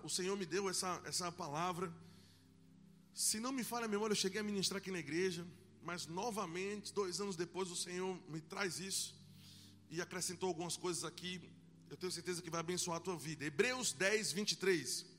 o 0.02 0.08
Senhor 0.08 0.36
me 0.36 0.44
deu 0.44 0.68
essa, 0.68 1.00
essa 1.06 1.32
palavra. 1.32 1.90
Se 3.14 3.40
não 3.40 3.50
me 3.50 3.64
falha 3.64 3.86
a 3.86 3.88
memória, 3.88 4.12
eu 4.12 4.16
cheguei 4.16 4.40
a 4.40 4.44
ministrar 4.44 4.78
aqui 4.78 4.90
na 4.90 4.98
igreja, 4.98 5.46
mas 5.82 6.06
novamente, 6.06 6.92
dois 6.92 7.20
anos 7.22 7.36
depois, 7.36 7.70
o 7.70 7.76
Senhor 7.76 8.18
me 8.28 8.40
traz 8.40 8.78
isso 8.80 9.18
e 9.90 10.00
acrescentou 10.00 10.48
algumas 10.48 10.76
coisas 10.76 11.04
aqui. 11.04 11.40
Eu 11.88 11.96
tenho 11.96 12.12
certeza 12.12 12.42
que 12.42 12.50
vai 12.50 12.60
abençoar 12.60 12.98
a 12.98 13.00
tua 13.00 13.16
vida. 13.16 13.46
Hebreus 13.46 13.92
10, 13.92 14.32
23. 14.32 15.11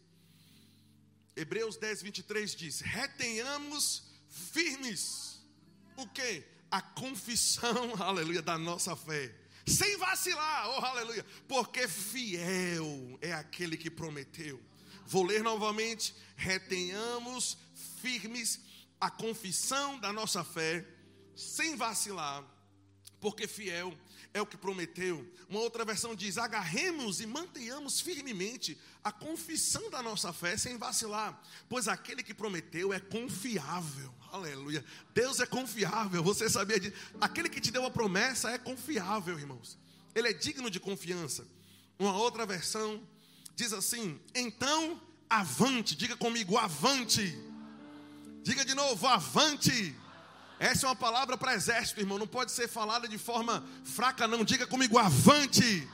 Hebreus 1.35 1.77
10, 1.77 2.01
23 2.03 2.55
diz: 2.55 2.79
Retenhamos 2.81 4.03
firmes 4.29 5.43
o 5.97 6.07
que? 6.07 6.43
A 6.69 6.81
confissão, 6.81 7.93
aleluia, 8.01 8.41
da 8.41 8.57
nossa 8.57 8.95
fé. 8.95 9.33
Sem 9.65 9.97
vacilar, 9.97 10.69
oh 10.69 10.85
aleluia, 10.85 11.25
porque 11.47 11.87
fiel 11.87 13.17
é 13.21 13.31
aquele 13.31 13.77
que 13.77 13.89
prometeu. 13.89 14.59
Vou 15.05 15.23
ler 15.23 15.41
novamente: 15.41 16.13
retenhamos 16.35 17.57
firmes 18.01 18.59
a 18.99 19.09
confissão 19.09 19.99
da 19.99 20.11
nossa 20.11 20.43
fé, 20.43 20.85
sem 21.35 21.75
vacilar, 21.75 22.43
porque 23.21 23.47
fiel 23.47 23.97
é 24.33 24.41
o 24.41 24.45
que 24.45 24.57
prometeu. 24.57 25.25
Uma 25.47 25.61
outra 25.61 25.85
versão 25.85 26.15
diz: 26.15 26.37
agarremos 26.37 27.21
e 27.21 27.25
mantenhamos 27.25 28.01
firmemente 28.01 28.77
a 29.03 29.11
confissão 29.11 29.89
da 29.89 30.01
nossa 30.01 30.31
fé 30.31 30.55
sem 30.55 30.77
vacilar, 30.77 31.41
pois 31.67 31.87
aquele 31.87 32.23
que 32.23 32.33
prometeu 32.33 32.93
é 32.93 32.99
confiável. 32.99 34.13
Aleluia. 34.31 34.83
Deus 35.13 35.39
é 35.39 35.45
confiável. 35.45 36.23
Você 36.23 36.49
sabia 36.49 36.79
disso? 36.79 36.95
Aquele 37.19 37.49
que 37.49 37.61
te 37.61 37.69
deu 37.69 37.85
a 37.85 37.91
promessa 37.91 38.49
é 38.49 38.57
confiável, 38.57 39.37
irmãos. 39.37 39.77
Ele 40.15 40.29
é 40.29 40.33
digno 40.33 40.69
de 40.69 40.79
confiança. 40.79 41.45
Uma 41.99 42.15
outra 42.15 42.45
versão 42.45 43.01
diz 43.55 43.73
assim: 43.73 44.19
então 44.33 44.99
avante. 45.29 45.95
Diga 45.95 46.15
comigo, 46.15 46.57
avante. 46.57 47.37
Diga 48.41 48.63
de 48.63 48.73
novo, 48.73 49.07
avante. 49.07 49.95
Essa 50.59 50.85
é 50.85 50.89
uma 50.89 50.95
palavra 50.95 51.37
para 51.37 51.53
exército, 51.53 51.99
irmão. 51.99 52.17
Não 52.17 52.27
pode 52.27 52.51
ser 52.51 52.67
falada 52.67 53.07
de 53.07 53.17
forma 53.17 53.63
fraca, 53.83 54.27
não. 54.27 54.43
Diga 54.43 54.65
comigo, 54.65 54.97
avante. 54.97 55.87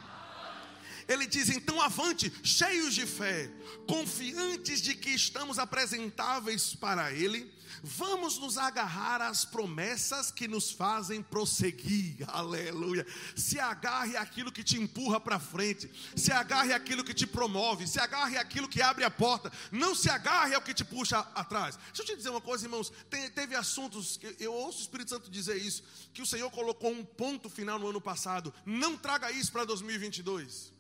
Ele 1.10 1.26
diz: 1.26 1.50
então 1.50 1.82
avante, 1.82 2.32
cheios 2.44 2.94
de 2.94 3.06
fé, 3.06 3.52
confiantes 3.88 4.82
de 4.82 4.96
que 4.96 5.10
estamos 5.10 5.60
apresentáveis 5.60 6.76
para 6.76 7.12
Ele 7.12 7.52
Vamos 7.84 8.38
nos 8.38 8.58
agarrar 8.58 9.22
às 9.22 9.46
promessas 9.46 10.32
que 10.32 10.48
nos 10.48 10.72
fazem 10.72 11.22
prosseguir. 11.22 12.18
Aleluia. 12.28 13.06
Se 13.36 13.60
agarre 13.60 14.18
àquilo 14.18 14.52
que 14.52 14.64
te 14.64 14.78
empurra 14.78 15.20
para 15.20 15.40
frente. 15.40 15.90
Se 16.16 16.32
agarre 16.32 16.74
àquilo 16.74 17.04
que 17.04 17.14
te 17.14 17.26
promove. 17.26 17.88
Se 17.88 18.00
agarre 18.00 18.38
àquilo 18.38 18.68
que 18.68 18.82
abre 18.82 19.04
a 19.04 19.12
porta. 19.12 19.52
Não 19.72 19.96
se 19.96 20.10
agarre 20.10 20.56
ao 20.56 20.62
que 20.62 20.74
te 20.74 20.84
puxa 20.84 21.20
atrás. 21.34 21.78
Deixa 21.88 22.02
eu 22.02 22.06
te 22.06 22.16
dizer 22.16 22.30
uma 22.30 22.42
coisa, 22.42 22.66
irmãos. 22.66 22.92
Tem, 23.10 23.30
teve 23.30 23.56
assuntos, 23.56 24.18
que 24.18 24.36
eu 24.40 24.54
ouço 24.54 24.80
o 24.80 24.82
Espírito 24.82 25.10
Santo 25.10 25.30
dizer 25.30 25.58
isso, 25.58 25.84
que 26.14 26.22
o 26.22 26.26
Senhor 26.26 26.50
colocou 26.52 26.92
um 26.92 27.06
ponto 27.06 27.50
final 27.50 27.80
no 27.80 27.88
ano 27.88 28.02
passado. 28.02 28.54
Não 28.66 28.98
traga 28.98 29.32
isso 29.32 29.52
para 29.52 29.66
2022. 29.66 30.79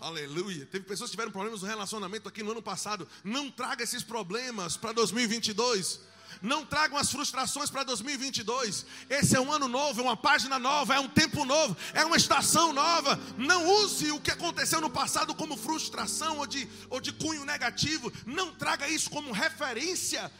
Aleluia. 0.00 0.66
Teve 0.66 0.84
pessoas 0.84 1.08
que 1.08 1.16
tiveram 1.16 1.32
problemas 1.32 1.62
no 1.62 1.66
relacionamento 1.66 2.28
aqui 2.28 2.42
no 2.42 2.52
ano 2.52 2.62
passado. 2.62 3.08
Não 3.24 3.50
traga 3.50 3.82
esses 3.82 4.02
problemas 4.02 4.76
para 4.76 4.92
2022. 4.92 6.00
Não 6.42 6.66
tragam 6.66 6.98
as 6.98 7.10
frustrações 7.10 7.70
para 7.70 7.82
2022. 7.84 8.84
Esse 9.08 9.36
é 9.36 9.40
um 9.40 9.50
ano 9.50 9.66
novo, 9.66 10.00
é 10.00 10.04
uma 10.04 10.16
página 10.16 10.58
nova, 10.58 10.94
é 10.94 11.00
um 11.00 11.08
tempo 11.08 11.46
novo, 11.46 11.74
é 11.94 12.04
uma 12.04 12.16
estação 12.16 12.74
nova. 12.74 13.18
Não 13.38 13.66
use 13.66 14.10
o 14.10 14.20
que 14.20 14.30
aconteceu 14.30 14.80
no 14.80 14.90
passado 14.90 15.34
como 15.34 15.56
frustração 15.56 16.38
ou 16.38 16.46
de, 16.46 16.68
ou 16.90 17.00
de 17.00 17.12
cunho 17.12 17.46
negativo. 17.46 18.12
Não 18.26 18.54
traga 18.54 18.86
isso 18.88 19.08
como 19.08 19.32
referência 19.32 20.30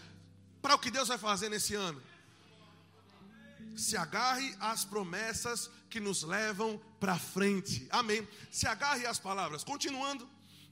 para 0.61 0.75
o 0.75 0.79
que 0.79 0.91
Deus 0.91 1.09
vai 1.09 1.17
fazer 1.17 1.49
nesse 1.49 1.75
ano. 1.75 2.03
Se 3.75 3.97
agarre 3.97 4.55
às 4.61 4.85
promessas 4.85 5.71
que 5.89 6.01
nos 6.01 6.23
levam 6.23 6.81
para 7.01 7.19
frente. 7.19 7.87
Amém. 7.91 8.27
Se 8.51 8.67
agarre 8.67 9.07
às 9.07 9.19
palavras. 9.19 9.65
Continuando, 9.65 10.29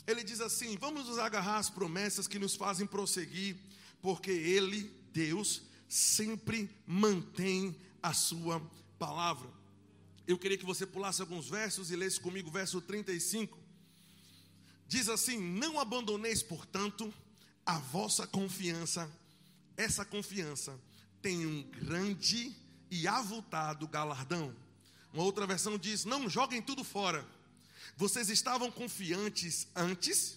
ele 0.07 0.23
diz 0.23 0.41
assim: 0.41 0.77
Vamos 0.77 1.07
nos 1.07 1.19
agarrar 1.19 1.59
às 1.59 1.71
promessas 1.71 2.29
que 2.29 2.39
nos 2.39 2.55
fazem 2.55 2.87
prosseguir, 2.87 3.57
porque 4.03 4.31
Ele, 4.31 4.91
Deus, 5.13 5.63
sempre 5.89 6.71
mantém 6.87 7.77
a 8.03 8.13
Sua 8.13 8.61
palavra. 8.99 9.49
Eu 10.27 10.39
queria 10.39 10.59
que 10.59 10.65
você 10.65 10.87
pulasse 10.87 11.21
alguns 11.21 11.49
versos 11.49 11.91
e 11.91 11.97
lesse 11.97 12.21
comigo 12.21 12.49
o 12.49 12.53
verso 12.53 12.81
35. 12.81 13.59
Diz 14.87 15.09
assim: 15.09 15.39
Não 15.39 15.79
abandoneis, 15.79 16.43
portanto, 16.43 17.13
a 17.65 17.79
vossa 17.79 18.27
confiança. 18.27 19.11
Essa 19.77 20.05
confiança 20.05 20.79
tem 21.21 21.47
um 21.47 21.63
grande 21.63 22.55
e 22.91 23.09
avultado 23.09 23.89
galardão. 23.89 24.55
Uma 25.15 25.23
outra 25.23 25.47
versão 25.47 25.79
diz: 25.79 26.05
Não 26.05 26.29
joguem 26.29 26.61
tudo 26.61 26.83
fora. 26.83 27.25
Vocês 27.97 28.29
estavam 28.29 28.71
confiantes 28.71 29.69
antes 29.75 30.37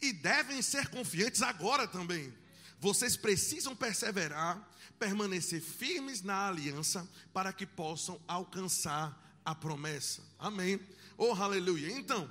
e 0.00 0.12
devem 0.12 0.60
ser 0.60 0.88
confiantes 0.88 1.40
agora 1.40 1.86
também. 1.86 2.34
Vocês 2.80 3.16
precisam 3.16 3.76
perseverar, 3.76 4.60
permanecer 4.98 5.62
firmes 5.62 6.20
na 6.20 6.48
aliança 6.48 7.08
para 7.32 7.52
que 7.52 7.64
possam 7.64 8.20
alcançar 8.26 9.40
a 9.44 9.54
promessa. 9.54 10.20
Amém. 10.36 10.80
Oh, 11.16 11.32
aleluia. 11.32 11.92
Então, 11.92 12.28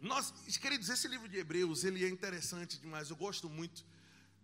nós, 0.00 0.34
queridos, 0.60 0.88
esse 0.88 1.06
livro 1.06 1.28
de 1.28 1.38
Hebreus, 1.38 1.84
ele 1.84 2.04
é 2.04 2.08
interessante 2.08 2.80
demais. 2.80 3.08
Eu 3.08 3.14
gosto 3.14 3.48
muito 3.48 3.84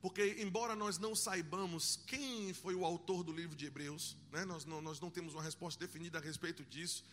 porque, 0.01 0.37
embora 0.39 0.77
nós 0.77 0.99
não 0.99 1.15
saibamos 1.15 1.99
quem 2.07 2.53
foi 2.55 2.75
o 2.75 2.85
autor 2.85 3.25
do 3.25 3.33
livro 3.33 3.57
de 3.57 3.67
Hebreus, 3.67 4.17
né, 4.31 4.45
nós, 4.45 4.65
não, 4.65 4.81
nós 4.81 5.01
não 5.01 5.11
temos 5.11 5.35
uma 5.35 5.43
resposta 5.43 5.79
definida 5.79 6.19
a 6.19 6.21
respeito 6.21 6.65
disso, 6.65 7.05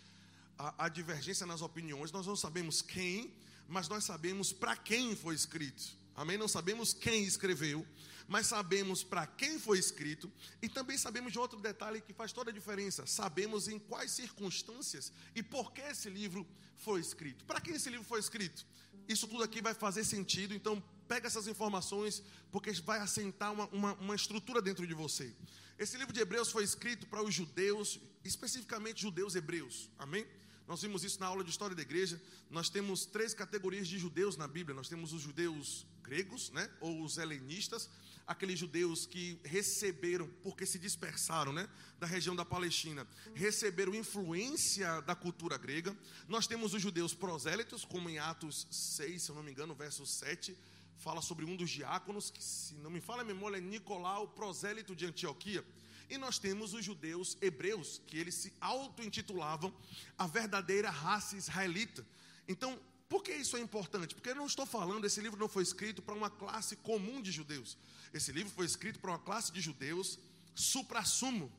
a, 0.58 0.86
a 0.86 0.90
divergência 0.90 1.46
nas 1.46 1.62
opiniões, 1.62 2.12
nós 2.12 2.28
não 2.28 2.36
sabemos 2.36 2.82
quem, 2.82 3.34
mas 3.68 3.88
nós 3.88 4.04
sabemos 4.04 4.54
para 4.54 4.76
quem 4.78 5.16
foi 5.16 5.34
escrito. 5.34 5.98
Amém? 6.16 6.38
Não 6.38 6.48
sabemos 6.48 6.94
quem 6.94 7.24
escreveu, 7.24 7.86
mas 8.28 8.48
sabemos 8.48 9.04
para 9.04 9.28
quem 9.28 9.60
foi 9.60 9.78
escrito 9.78 10.32
e 10.62 10.70
também 10.70 10.98
sabemos 10.98 11.34
de 11.34 11.40
outro 11.40 11.60
detalhe 11.60 12.00
que 12.00 12.14
faz 12.14 12.32
toda 12.32 12.52
a 12.52 12.54
diferença. 12.54 13.06
Sabemos 13.06 13.68
em 13.68 13.78
quais 13.78 14.12
circunstâncias 14.12 15.12
e 15.36 15.44
por 15.44 15.74
que 15.74 15.82
esse 15.82 16.10
livro 16.10 16.48
foi 16.78 17.02
escrito. 17.02 17.44
Para 17.46 17.60
quem 17.60 17.76
esse 17.76 17.90
livro 17.90 18.06
foi 18.06 18.20
escrito? 18.20 18.66
Isso 19.08 19.28
tudo 19.28 19.44
aqui 19.44 19.62
vai 19.62 19.74
fazer 19.74 20.06
sentido, 20.06 20.54
então 20.54 20.82
Pega 21.08 21.28
essas 21.28 21.48
informações, 21.48 22.24
porque 22.52 22.72
vai 22.82 23.00
assentar 23.00 23.52
uma, 23.54 23.68
uma, 23.68 23.94
uma 23.94 24.16
estrutura 24.16 24.62
dentro 24.62 24.86
de 24.88 24.94
você. 24.94 25.34
Esse 25.78 25.98
livro 25.98 26.14
de 26.14 26.20
Hebreus 26.20 26.52
foi 26.52 26.64
escrito 26.64 27.06
para 27.08 27.22
os 27.22 27.34
judeus, 27.34 28.00
especificamente 28.24 29.02
judeus 29.02 29.36
hebreus. 29.36 29.90
Amém? 29.98 30.26
Nós 30.68 30.82
vimos 30.82 31.04
isso 31.04 31.20
na 31.20 31.28
aula 31.28 31.44
de 31.44 31.50
história 31.50 31.76
da 31.76 31.82
igreja. 31.82 32.20
Nós 32.50 32.70
temos 32.70 33.06
três 33.06 33.34
categorias 33.34 33.88
de 33.88 34.00
judeus 34.00 34.36
na 34.36 34.48
Bíblia. 34.48 34.76
Nós 34.76 34.90
temos 34.90 35.14
os 35.14 35.22
judeus 35.22 35.86
gregos, 36.02 36.50
né, 36.52 36.70
ou 36.80 37.04
os 37.04 37.18
helenistas, 37.18 37.90
aqueles 38.28 38.60
judeus 38.60 39.06
que 39.06 39.40
receberam, 39.44 40.28
porque 40.44 40.66
se 40.66 40.80
dispersaram, 40.80 41.52
né, 41.52 41.68
da 42.00 42.08
região 42.08 42.36
da 42.36 42.46
Palestina, 42.46 43.08
receberam 43.34 43.94
influência 43.94 45.02
da 45.02 45.16
cultura 45.16 45.58
grega. 45.58 45.96
Nós 46.28 46.48
temos 46.48 46.74
os 46.74 46.82
judeus 46.82 47.14
prosélitos, 47.14 47.86
como 47.86 48.10
em 48.10 48.18
Atos 48.18 48.68
6, 48.72 49.22
se 49.24 49.30
eu 49.30 49.36
não 49.36 49.44
me 49.44 49.52
engano, 49.52 49.76
verso 49.76 50.06
7, 50.06 50.56
fala 50.98 51.22
sobre 51.22 51.46
um 51.46 51.56
dos 51.56 51.70
diáconos, 51.70 52.30
que 52.30 52.44
se 52.44 52.76
não 52.76 52.90
me 52.90 53.02
fala 53.02 53.22
a 53.22 53.26
memória, 53.26 53.58
é 53.58 53.62
Nicolau, 53.62 54.28
prosélito 54.28 54.96
de 54.96 55.06
Antioquia. 55.06 55.66
E 56.10 56.18
nós 56.18 56.38
temos 56.38 56.74
os 56.74 56.86
judeus 56.86 57.38
hebreus, 57.42 58.02
que 58.06 58.18
eles 58.18 58.36
se 58.36 58.54
auto-intitulavam 58.62 59.74
a 60.18 60.28
verdadeira 60.28 60.90
raça 60.90 61.36
israelita. 61.36 62.06
Então, 62.48 62.80
por 63.10 63.24
que 63.24 63.34
isso 63.34 63.58
é 63.58 63.60
importante? 63.60 64.14
Porque 64.16 64.30
eu 64.30 64.36
não 64.36 64.46
estou 64.46 64.66
falando, 64.66 65.06
esse 65.06 65.22
livro 65.22 65.40
não 65.40 65.48
foi 65.48 65.64
escrito 65.64 66.02
para 66.02 66.16
uma 66.16 66.30
classe 66.30 66.76
comum 66.78 67.22
de 67.22 67.32
judeus. 67.32 67.78
Esse 68.14 68.32
livro 68.32 68.52
foi 68.54 68.66
escrito 68.66 69.00
para 69.00 69.12
uma 69.12 69.20
classe 69.20 69.52
de 69.52 69.62
judeus 69.62 70.20
supra-sumo. 70.54 71.52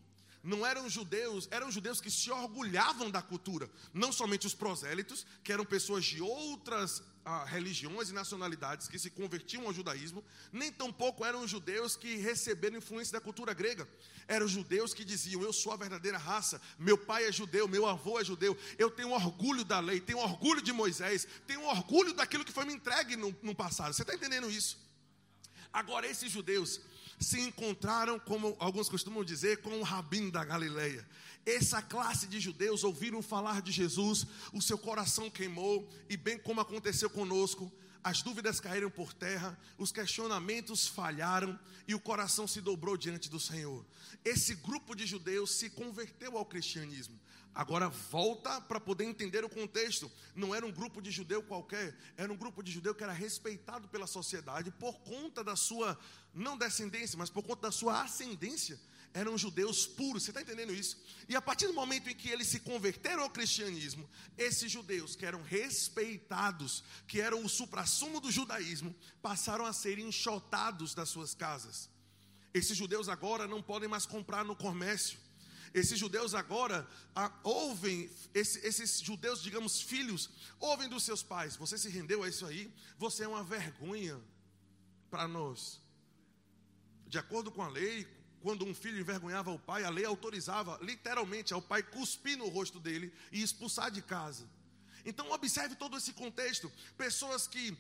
Não 0.42 0.64
eram 0.64 0.88
judeus, 0.88 1.48
eram 1.50 1.70
judeus 1.70 2.00
que 2.00 2.10
se 2.10 2.30
orgulhavam 2.30 3.10
da 3.10 3.20
cultura. 3.20 3.68
Não 3.92 4.12
somente 4.12 4.46
os 4.46 4.54
prosélitos, 4.54 5.26
que 5.42 5.52
eram 5.52 5.64
pessoas 5.64 6.04
de 6.04 6.22
outras 6.22 7.02
ah, 7.26 7.44
religiões 7.44 8.08
e 8.08 8.12
nacionalidades 8.14 8.86
que 8.86 9.00
se 9.00 9.10
convertiam 9.10 9.66
ao 9.66 9.72
judaísmo, 9.72 10.24
nem 10.52 10.70
tampouco 10.70 11.24
eram 11.24 11.46
judeus 11.46 11.96
que 11.96 12.14
receberam 12.18 12.78
influência 12.78 13.14
da 13.14 13.20
cultura 13.20 13.52
grega. 13.52 13.86
Eram 14.28 14.46
judeus 14.46 14.94
que 14.94 15.04
diziam: 15.04 15.42
Eu 15.42 15.52
sou 15.52 15.72
a 15.72 15.76
verdadeira 15.76 16.18
raça, 16.18 16.62
meu 16.78 16.96
pai 16.96 17.24
é 17.24 17.32
judeu, 17.32 17.66
meu 17.66 17.84
avô 17.84 18.20
é 18.20 18.24
judeu, 18.24 18.56
eu 18.78 18.88
tenho 18.88 19.10
orgulho 19.10 19.64
da 19.64 19.80
lei, 19.80 20.00
tenho 20.00 20.20
orgulho 20.20 20.62
de 20.62 20.72
Moisés, 20.72 21.26
tenho 21.48 21.64
orgulho 21.64 22.12
daquilo 22.12 22.44
que 22.44 22.52
foi 22.52 22.64
me 22.64 22.74
entregue 22.74 23.16
no, 23.16 23.36
no 23.42 23.56
passado. 23.56 23.92
Você 23.92 24.02
está 24.02 24.14
entendendo 24.14 24.48
isso? 24.48 24.78
Agora, 25.72 26.06
esses 26.06 26.30
judeus 26.30 26.80
se 27.18 27.40
encontraram, 27.40 28.18
como 28.18 28.56
alguns 28.58 28.88
costumam 28.88 29.24
dizer, 29.24 29.62
com 29.62 29.78
o 29.78 29.82
rabino 29.82 30.30
da 30.30 30.44
Galileia. 30.44 31.06
Essa 31.44 31.80
classe 31.80 32.26
de 32.26 32.40
judeus 32.40 32.84
ouviram 32.84 33.22
falar 33.22 33.62
de 33.62 33.70
Jesus, 33.72 34.26
o 34.52 34.60
seu 34.60 34.76
coração 34.76 35.30
queimou, 35.30 35.88
e 36.08 36.16
bem 36.16 36.38
como 36.38 36.60
aconteceu 36.60 37.08
conosco, 37.08 37.72
as 38.06 38.22
dúvidas 38.22 38.60
caíram 38.60 38.88
por 38.88 39.12
terra, 39.12 39.58
os 39.76 39.90
questionamentos 39.90 40.86
falharam 40.86 41.58
e 41.88 41.94
o 41.94 42.00
coração 42.00 42.46
se 42.46 42.60
dobrou 42.60 42.96
diante 42.96 43.28
do 43.28 43.40
Senhor. 43.40 43.84
Esse 44.24 44.54
grupo 44.54 44.94
de 44.94 45.04
judeus 45.06 45.52
se 45.52 45.70
converteu 45.70 46.38
ao 46.38 46.44
cristianismo. 46.44 47.18
Agora 47.52 47.88
volta 47.88 48.60
para 48.60 48.78
poder 48.78 49.04
entender 49.04 49.42
o 49.44 49.48
contexto. 49.48 50.12
Não 50.34 50.54
era 50.54 50.66
um 50.66 50.70
grupo 50.70 51.00
de 51.00 51.10
judeu 51.10 51.42
qualquer, 51.42 51.96
era 52.16 52.32
um 52.32 52.36
grupo 52.36 52.62
de 52.62 52.70
judeu 52.70 52.94
que 52.94 53.02
era 53.02 53.12
respeitado 53.12 53.88
pela 53.88 54.06
sociedade 54.06 54.70
por 54.70 55.00
conta 55.00 55.42
da 55.42 55.56
sua 55.56 55.98
não 56.36 56.56
descendência, 56.56 57.18
mas 57.18 57.30
por 57.30 57.42
conta 57.42 57.62
da 57.62 57.72
sua 57.72 58.02
ascendência. 58.02 58.78
Eram 59.14 59.38
judeus 59.38 59.86
puros, 59.86 60.24
você 60.24 60.30
está 60.30 60.42
entendendo 60.42 60.74
isso? 60.74 61.02
E 61.26 61.34
a 61.34 61.40
partir 61.40 61.66
do 61.66 61.72
momento 61.72 62.10
em 62.10 62.14
que 62.14 62.28
eles 62.28 62.48
se 62.48 62.60
converteram 62.60 63.22
ao 63.22 63.30
cristianismo, 63.30 64.08
esses 64.36 64.70
judeus 64.70 65.16
que 65.16 65.24
eram 65.24 65.42
respeitados, 65.42 66.84
que 67.08 67.18
eram 67.18 67.42
o 67.42 67.48
suprassumo 67.48 68.20
do 68.20 68.30
judaísmo, 68.30 68.94
passaram 69.22 69.64
a 69.64 69.72
ser 69.72 69.98
enxotados 69.98 70.94
das 70.94 71.08
suas 71.08 71.34
casas. 71.34 71.88
Esses 72.52 72.76
judeus 72.76 73.08
agora 73.08 73.46
não 73.48 73.62
podem 73.62 73.88
mais 73.88 74.04
comprar 74.04 74.44
no 74.44 74.54
comércio 74.54 75.18
esses 75.76 75.98
judeus 75.98 76.34
agora 76.34 76.88
ah, 77.14 77.30
ouvem, 77.42 78.10
esse, 78.32 78.66
esses 78.66 78.98
judeus, 78.98 79.42
digamos, 79.42 79.82
filhos, 79.82 80.30
ouvem 80.58 80.88
dos 80.88 81.04
seus 81.04 81.22
pais: 81.22 81.54
Você 81.56 81.76
se 81.76 81.90
rendeu 81.90 82.22
a 82.22 82.28
isso 82.30 82.46
aí? 82.46 82.72
Você 82.96 83.24
é 83.24 83.28
uma 83.28 83.44
vergonha 83.44 84.18
para 85.10 85.28
nós. 85.28 85.78
De 87.06 87.18
acordo 87.18 87.50
com 87.50 87.62
a 87.62 87.68
lei, 87.68 88.06
quando 88.40 88.64
um 88.64 88.74
filho 88.74 89.00
envergonhava 89.00 89.50
o 89.50 89.58
pai, 89.58 89.84
a 89.84 89.90
lei 89.90 90.04
autorizava 90.04 90.78
literalmente 90.82 91.52
ao 91.52 91.62
pai 91.62 91.82
cuspir 91.82 92.36
no 92.38 92.48
rosto 92.48 92.78
dele 92.78 93.12
e 93.32 93.42
expulsar 93.42 93.90
de 93.90 94.02
casa. 94.02 94.48
Então 95.04 95.30
observe 95.30 95.76
todo 95.76 95.96
esse 95.96 96.12
contexto. 96.12 96.70
Pessoas 96.98 97.46
que 97.46 97.76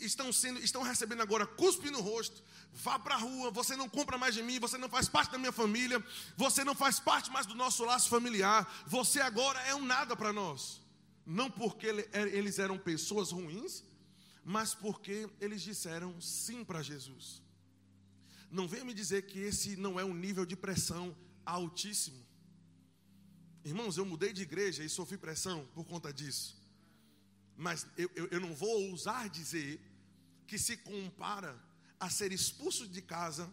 estão 0.00 0.32
sendo, 0.32 0.60
estão 0.60 0.82
recebendo 0.82 1.20
agora 1.20 1.44
cuspe 1.44 1.90
no 1.90 2.00
rosto. 2.00 2.40
Vá 2.72 2.98
para 2.98 3.16
a 3.16 3.18
rua, 3.18 3.50
você 3.50 3.74
não 3.74 3.88
compra 3.88 4.16
mais 4.16 4.34
de 4.34 4.42
mim, 4.44 4.60
você 4.60 4.78
não 4.78 4.88
faz 4.88 5.08
parte 5.08 5.32
da 5.32 5.38
minha 5.38 5.50
família, 5.50 6.02
você 6.36 6.62
não 6.62 6.76
faz 6.76 7.00
parte 7.00 7.32
mais 7.32 7.46
do 7.46 7.56
nosso 7.56 7.84
laço 7.84 8.08
familiar. 8.08 8.84
Você 8.86 9.20
agora 9.20 9.60
é 9.62 9.74
um 9.74 9.84
nada 9.84 10.14
para 10.14 10.32
nós. 10.32 10.80
Não 11.26 11.50
porque 11.50 11.88
é, 12.12 12.22
eles 12.28 12.60
eram 12.60 12.78
pessoas 12.78 13.32
ruins, 13.32 13.82
mas 14.44 14.72
porque 14.72 15.28
eles 15.40 15.62
disseram 15.62 16.20
sim 16.20 16.64
para 16.64 16.80
Jesus. 16.80 17.42
Não 18.50 18.66
venha 18.66 18.84
me 18.84 18.94
dizer 18.94 19.22
que 19.22 19.38
esse 19.38 19.76
não 19.76 19.98
é 19.98 20.04
um 20.04 20.14
nível 20.14 20.46
de 20.46 20.56
pressão 20.56 21.16
altíssimo. 21.44 22.26
Irmãos, 23.64 23.98
eu 23.98 24.06
mudei 24.06 24.32
de 24.32 24.42
igreja 24.42 24.82
e 24.82 24.88
sofri 24.88 25.18
pressão 25.18 25.66
por 25.74 25.84
conta 25.84 26.12
disso 26.12 26.58
mas 27.58 27.84
eu, 27.96 28.08
eu, 28.14 28.28
eu 28.28 28.40
não 28.40 28.54
vou 28.54 28.88
ousar 28.88 29.28
dizer 29.28 29.80
que 30.46 30.56
se 30.56 30.76
compara 30.76 31.60
a 31.98 32.08
ser 32.08 32.30
expulso 32.30 32.86
de 32.86 33.02
casa 33.02 33.52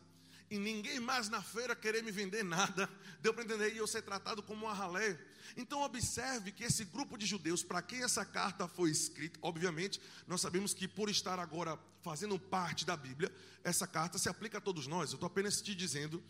e 0.49 0.59
ninguém 0.59 0.99
mais 0.99 1.27
na 1.27 1.41
feira 1.41 1.75
querer 1.75 2.03
me 2.03 2.11
vender 2.11 2.43
nada, 2.43 2.87
deu 3.19 3.33
para 3.33 3.43
entender, 3.43 3.73
e 3.73 3.77
eu 3.77 3.87
ser 3.87 4.03
tratado 4.03 4.43
como 4.43 4.67
um 4.67 4.71
ralé. 4.71 5.19
Então, 5.55 5.81
observe 5.81 6.51
que 6.51 6.63
esse 6.63 6.85
grupo 6.85 7.17
de 7.17 7.25
judeus, 7.25 7.63
para 7.63 7.81
quem 7.81 8.03
essa 8.03 8.25
carta 8.25 8.67
foi 8.67 8.89
escrita, 8.89 9.39
obviamente, 9.41 10.01
nós 10.27 10.41
sabemos 10.41 10.73
que 10.73 10.87
por 10.87 11.09
estar 11.09 11.39
agora 11.39 11.79
fazendo 12.01 12.37
parte 12.39 12.85
da 12.85 12.95
Bíblia, 12.95 13.31
essa 13.63 13.87
carta 13.87 14.17
se 14.17 14.29
aplica 14.29 14.57
a 14.57 14.61
todos 14.61 14.87
nós. 14.87 15.11
Eu 15.11 15.15
estou 15.15 15.27
apenas 15.27 15.61
te 15.61 15.73
dizendo 15.73 16.23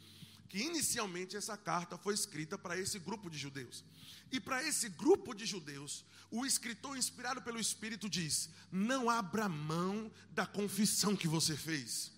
que 0.47 0.60
inicialmente 0.60 1.36
essa 1.36 1.58
carta 1.58 1.97
foi 1.97 2.13
escrita 2.13 2.58
para 2.58 2.78
esse 2.78 2.99
grupo 2.99 3.30
de 3.30 3.38
judeus. 3.38 3.84
E 4.32 4.39
para 4.39 4.63
esse 4.63 4.89
grupo 4.89 5.34
de 5.34 5.45
judeus, 5.45 6.06
o 6.32 6.45
escritor 6.45 6.97
inspirado 6.97 7.41
pelo 7.41 7.60
Espírito 7.60 8.10
diz: 8.10 8.49
Não 8.71 9.10
abra 9.10 9.49
mão 9.49 10.12
da 10.32 10.45
confissão 10.45 11.15
que 11.15 11.28
você 11.28 11.56
fez. 11.56 12.14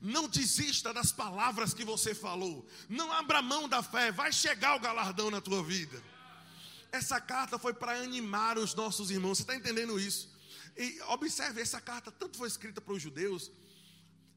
Não 0.00 0.28
desista 0.28 0.92
das 0.94 1.12
palavras 1.12 1.74
que 1.74 1.84
você 1.84 2.14
falou. 2.14 2.66
Não 2.88 3.12
abra 3.12 3.42
mão 3.42 3.68
da 3.68 3.82
fé. 3.82 4.10
Vai 4.10 4.32
chegar 4.32 4.76
o 4.76 4.80
galardão 4.80 5.30
na 5.30 5.40
tua 5.40 5.62
vida. 5.62 6.02
Essa 6.92 7.20
carta 7.20 7.58
foi 7.58 7.74
para 7.74 8.00
animar 8.00 8.58
os 8.58 8.74
nossos 8.74 9.10
irmãos. 9.10 9.38
Você 9.38 9.42
está 9.42 9.54
entendendo 9.54 9.98
isso? 10.00 10.28
E 10.76 11.00
observe, 11.08 11.60
essa 11.60 11.80
carta 11.80 12.10
tanto 12.10 12.38
foi 12.38 12.48
escrita 12.48 12.80
para 12.80 12.94
os 12.94 13.02
judeus 13.02 13.50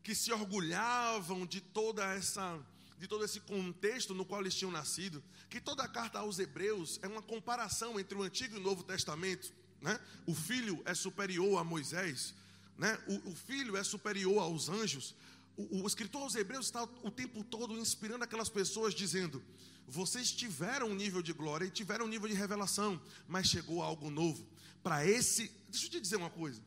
que 0.04 0.14
se 0.14 0.32
orgulhavam 0.32 1.46
de 1.46 1.62
toda 1.62 2.04
essa 2.14 2.60
de 3.04 3.08
todo 3.08 3.26
esse 3.26 3.42
contexto 3.42 4.14
no 4.14 4.24
qual 4.24 4.40
eles 4.40 4.56
tinham 4.56 4.72
nascido, 4.72 5.22
que 5.50 5.60
toda 5.60 5.84
a 5.84 5.90
carta 5.90 6.20
aos 6.20 6.40
Hebreus 6.40 7.00
é 7.02 7.08
uma 7.08 7.22
comparação 7.22 8.00
entre 8.00 8.18
o 8.18 8.24
Antigo 8.24 8.56
e 8.56 8.60
o 8.60 8.64
Novo 8.64 8.82
Testamento. 8.82 9.52
Né? 9.82 10.00
O 10.26 10.34
filho 10.34 10.82
é 10.86 10.94
superior 10.94 11.60
a 11.60 11.66
Moisés, 11.66 12.34
né? 12.78 12.98
o, 13.06 13.32
o 13.32 13.36
filho 13.36 13.76
é 13.76 13.84
superior 13.84 14.42
aos 14.42 14.70
anjos. 14.70 15.14
O, 15.56 15.84
o, 15.84 15.88
escritor 15.88 16.24
aos 16.24 16.36
Hebreus 16.36 16.66
está 16.66 16.84
o 16.84 17.12
tempo 17.12 17.44
todo 17.44 17.78
inspirando 17.78 18.24
aquelas 18.24 18.50
pessoas, 18.50 18.94
dizendo: 18.94 19.44
vocês 19.88 20.32
tiveram 20.32 20.88
um 20.88 20.96
nível 20.96 21.22
de 21.22 21.34
glória 21.34 21.66
e 21.66 21.72
tiveram 21.72 22.06
um 22.06 22.10
nível 22.10 22.28
de 22.28 22.34
revelação, 22.34 23.00
mas 23.28 23.48
chegou 23.48 23.84
algo 23.84 24.10
novo. 24.10 24.48
Para 24.82 25.06
esse, 25.06 25.52
deixa 25.70 25.86
eu 25.86 25.92
te 25.92 26.02
dizer 26.02 26.16
uma 26.16 26.30
coisa. 26.30 26.62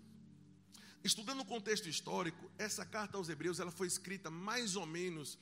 Estudando 1.02 1.40
o 1.40 1.44
contexto 1.44 1.88
histórico, 1.88 2.50
essa 2.58 2.84
carta 2.84 3.16
aos 3.16 3.28
Hebreus 3.28 3.60
ela 3.60 3.70
foi 3.70 3.86
escrita 3.86 4.30
mais 4.30 4.76
ou 4.76 4.86
menos 4.86 5.38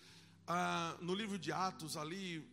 ah, 0.47 0.97
no 1.01 1.15
livro 1.15 1.39
de 1.39 1.53
Atos, 1.53 1.97
ali, 1.97 2.47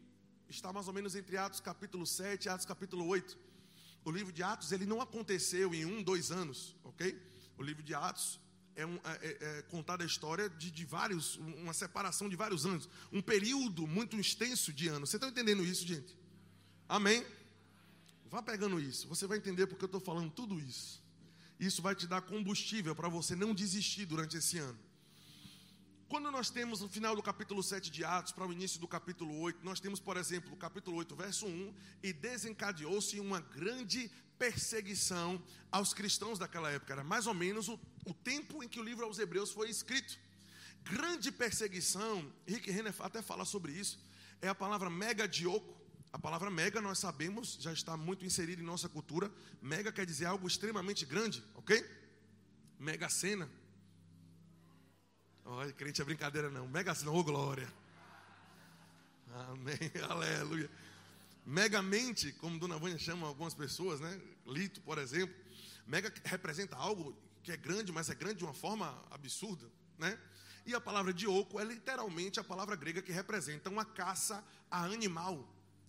está 0.50 0.72
mais 0.72 0.88
ou 0.88 0.94
menos 0.94 1.16
entre 1.16 1.38
Atos 1.38 1.60
capítulo 1.60 2.06
7 2.06 2.46
e 2.46 2.50
Atos 2.50 2.66
capítulo 2.66 3.06
8. 3.08 3.38
O 4.04 4.12
livro 4.12 4.32
de 4.32 4.42
Atos, 4.42 4.72
ele 4.72 4.86
não 4.86 5.02
aconteceu 5.02 5.74
em 5.74 5.86
um, 5.86 6.02
dois 6.02 6.32
anos, 6.32 6.76
ok? 6.84 7.22
O 7.58 7.64
livro 7.64 7.84
de 7.84 7.94
Atos 7.94 8.40
é, 8.76 8.86
um, 8.86 8.96
é, 8.96 9.20
é, 9.22 9.60
é 9.60 9.62
contada 9.64 10.04
a 10.04 10.08
história 10.08 10.50
de, 10.50 10.72
de, 10.72 10.86
vários, 10.86 11.38
uma 11.38 11.74
separação 11.74 12.30
de 12.30 12.36
vários 12.36 12.66
anos, 12.66 12.90
um 13.12 13.22
período 13.22 13.88
muito 13.88 14.20
extenso 14.20 14.72
de 14.72 14.88
anos. 14.88 15.10
Você 15.10 15.18
está 15.18 15.28
entendendo 15.28 15.64
isso, 15.64 15.86
gente? 15.86 16.18
Amém? 16.88 17.26
Vá 18.30 18.42
pegando 18.42 18.80
isso, 18.80 19.08
você 19.08 19.28
vai 19.28 19.38
entender 19.38 19.68
porque 19.68 19.84
eu 19.84 19.88
estou 19.88 20.02
falando 20.02 20.32
tudo 20.32 20.60
isso. 20.60 21.02
Isso 21.60 21.82
vai 21.82 21.94
te 21.94 22.08
dar 22.08 22.22
combustível 22.22 22.96
para 22.96 23.08
você 23.08 23.36
não 23.36 23.54
desistir 23.54 24.06
durante 24.06 24.38
esse 24.38 24.58
ano. 24.58 24.80
Quando 26.12 26.30
nós 26.30 26.50
temos 26.50 26.82
no 26.82 26.90
final 26.90 27.16
do 27.16 27.24
capítulo 27.24 27.64
7 27.64 27.90
de 27.90 28.04
Atos 28.04 28.34
para 28.34 28.46
o 28.46 28.52
início 28.52 28.78
do 28.82 28.86
capítulo 28.86 29.40
8, 29.40 29.64
nós 29.64 29.80
temos, 29.80 29.98
por 29.98 30.18
exemplo, 30.18 30.52
o 30.52 30.58
capítulo 30.58 30.98
8, 30.98 31.16
verso 31.16 31.46
1, 31.46 31.74
e 32.04 32.12
desencadeou-se 32.12 33.18
uma 33.18 33.40
grande 33.40 34.12
perseguição 34.38 35.42
aos 35.72 35.94
cristãos 35.94 36.38
daquela 36.38 36.70
época. 36.70 36.92
Era 36.92 37.02
mais 37.02 37.28
ou 37.28 37.34
menos 37.34 37.70
o, 37.70 37.80
o 38.06 38.14
tempo 38.14 38.62
em 38.62 38.68
que 38.68 38.78
o 38.78 38.84
livro 38.84 39.06
aos 39.06 39.20
Hebreus 39.20 39.52
foi 39.52 39.70
escrito. 39.70 40.20
Grande 40.84 41.32
perseguição, 41.32 42.30
Rick 42.46 42.70
Renner 42.70 42.94
até 43.00 43.22
fala 43.22 43.46
sobre 43.46 43.72
isso, 43.72 43.98
é 44.42 44.50
a 44.50 44.56
palavra 44.56 44.90
megadioco, 44.90 45.80
A 46.12 46.20
palavra 46.20 46.52
mega, 46.52 46.82
nós 46.82 47.00
sabemos, 47.00 47.58
já 47.58 47.72
está 47.72 47.96
muito 47.96 48.26
inserida 48.26 48.62
em 48.62 48.66
nossa 48.66 48.90
cultura. 48.90 49.32
Mega 49.62 49.94
quer 49.94 50.06
dizer 50.06 50.26
algo 50.26 50.46
extremamente 50.46 51.06
grande, 51.06 51.42
ok? 51.56 51.82
Mega 52.78 53.08
cena. 53.08 53.50
Olha, 55.46 55.72
crente 55.74 56.02
é 56.02 56.06
brincadeira 56.06 56.50
não. 56.50 56.68
Mega 56.68 56.94
cena, 56.94 57.12
ô 57.12 57.24
glória. 57.24 57.72
Amém, 59.50 59.78
aleluia. 60.10 60.70
Megamente, 61.46 62.32
como 62.34 62.60
Dona 62.60 62.78
Vânia 62.78 62.98
chama 62.98 63.28
algumas 63.28 63.54
pessoas, 63.54 64.00
né? 64.00 64.22
Lito, 64.46 64.82
por 64.82 64.98
exemplo. 64.98 65.36
Mega 65.88 66.14
representa 66.26 66.76
algo 66.76 67.18
que 67.44 67.52
é 67.52 67.58
grande, 67.58 67.92
mas 67.92 68.10
é 68.10 68.16
grande 68.16 68.38
de 68.38 68.44
uma 68.44 68.54
forma 68.54 69.04
absurda, 69.10 69.68
né? 69.98 70.18
E 70.66 70.76
a 70.76 70.82
palavra 70.82 71.12
dioco 71.12 71.60
é 71.60 71.64
literalmente 71.64 72.40
a 72.40 72.44
palavra 72.44 72.76
grega 72.76 73.02
que 73.02 73.12
representa 73.12 73.70
uma 73.70 73.84
caça 73.84 74.44
a 74.70 74.84
animal. 74.84 75.48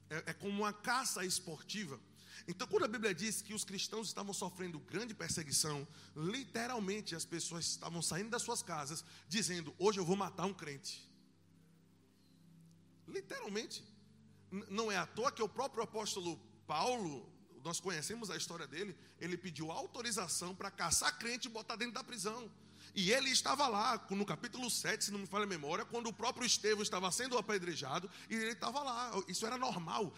É, 0.08 0.30
é 0.30 0.32
como 0.32 0.62
uma 0.62 0.72
caça 0.72 1.24
esportiva. 1.24 2.00
Então, 2.46 2.66
quando 2.66 2.84
a 2.84 2.88
Bíblia 2.88 3.14
diz 3.14 3.40
que 3.40 3.54
os 3.54 3.64
cristãos 3.64 4.08
estavam 4.08 4.32
sofrendo 4.32 4.78
grande 4.80 5.14
perseguição, 5.14 5.86
literalmente 6.16 7.14
as 7.14 7.24
pessoas 7.24 7.66
estavam 7.66 8.02
saindo 8.02 8.30
das 8.30 8.42
suas 8.42 8.62
casas 8.62 9.04
dizendo: 9.28 9.74
Hoje 9.78 10.00
eu 10.00 10.04
vou 10.04 10.16
matar 10.16 10.46
um 10.46 10.54
crente. 10.54 11.08
Literalmente. 13.06 13.84
Não 14.68 14.92
é 14.92 14.98
à 14.98 15.06
toa 15.06 15.32
que 15.32 15.42
o 15.42 15.48
próprio 15.48 15.82
apóstolo 15.82 16.38
Paulo, 16.66 17.26
nós 17.64 17.80
conhecemos 17.80 18.28
a 18.28 18.36
história 18.36 18.66
dele, 18.66 18.94
ele 19.18 19.38
pediu 19.38 19.70
autorização 19.70 20.54
para 20.54 20.70
caçar 20.70 21.18
crente 21.18 21.48
e 21.48 21.50
botar 21.50 21.76
dentro 21.76 21.94
da 21.94 22.04
prisão. 22.04 22.50
E 22.94 23.10
ele 23.10 23.30
estava 23.30 23.66
lá, 23.68 24.04
no 24.10 24.24
capítulo 24.24 24.70
7, 24.70 25.04
se 25.04 25.10
não 25.10 25.18
me 25.18 25.26
falha 25.26 25.44
a 25.44 25.46
memória, 25.46 25.84
quando 25.84 26.08
o 26.08 26.12
próprio 26.12 26.44
Estevão 26.44 26.82
estava 26.82 27.10
sendo 27.10 27.38
apedrejado, 27.38 28.10
e 28.28 28.34
ele 28.34 28.52
estava 28.52 28.82
lá. 28.82 29.10
Isso 29.26 29.46
era 29.46 29.56
normal. 29.56 30.12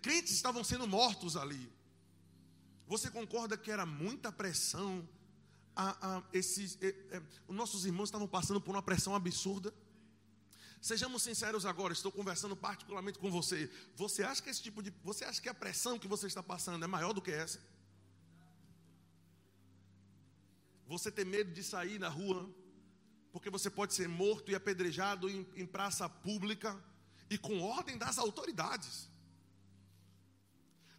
Crentes 0.00 0.32
estavam 0.32 0.62
sendo 0.62 0.86
mortos 0.86 1.36
ali. 1.36 1.70
Você 2.86 3.10
concorda 3.10 3.56
que 3.56 3.70
era 3.70 3.84
muita 3.84 4.30
pressão? 4.30 5.08
A, 5.74 6.16
a, 6.18 6.22
esses, 6.32 6.78
os 7.48 7.56
nossos 7.56 7.86
irmãos 7.86 8.08
estavam 8.08 8.28
passando 8.28 8.60
por 8.60 8.70
uma 8.70 8.82
pressão 8.82 9.14
absurda. 9.14 9.74
Sejamos 10.80 11.22
sinceros 11.22 11.64
agora, 11.64 11.92
estou 11.92 12.12
conversando 12.12 12.54
particularmente 12.54 13.18
com 13.18 13.30
você. 13.30 13.70
Você 13.96 14.22
acha 14.22 14.42
que 14.42 14.50
esse 14.50 14.62
tipo 14.62 14.82
de. 14.82 14.92
Você 15.02 15.24
acha 15.24 15.40
que 15.40 15.48
a 15.48 15.54
pressão 15.54 15.98
que 15.98 16.06
você 16.06 16.26
está 16.26 16.42
passando 16.42 16.84
é 16.84 16.86
maior 16.86 17.12
do 17.12 17.22
que 17.22 17.30
essa? 17.30 17.60
Você 20.86 21.10
tem 21.10 21.24
medo 21.24 21.52
de 21.52 21.62
sair 21.62 21.98
na 21.98 22.08
rua, 22.08 22.48
porque 23.32 23.48
você 23.48 23.70
pode 23.70 23.94
ser 23.94 24.08
morto 24.08 24.50
e 24.50 24.54
apedrejado 24.54 25.28
em, 25.28 25.46
em 25.56 25.66
praça 25.66 26.08
pública 26.08 26.78
e 27.30 27.38
com 27.38 27.62
ordem 27.62 27.96
das 27.96 28.18
autoridades. 28.18 29.08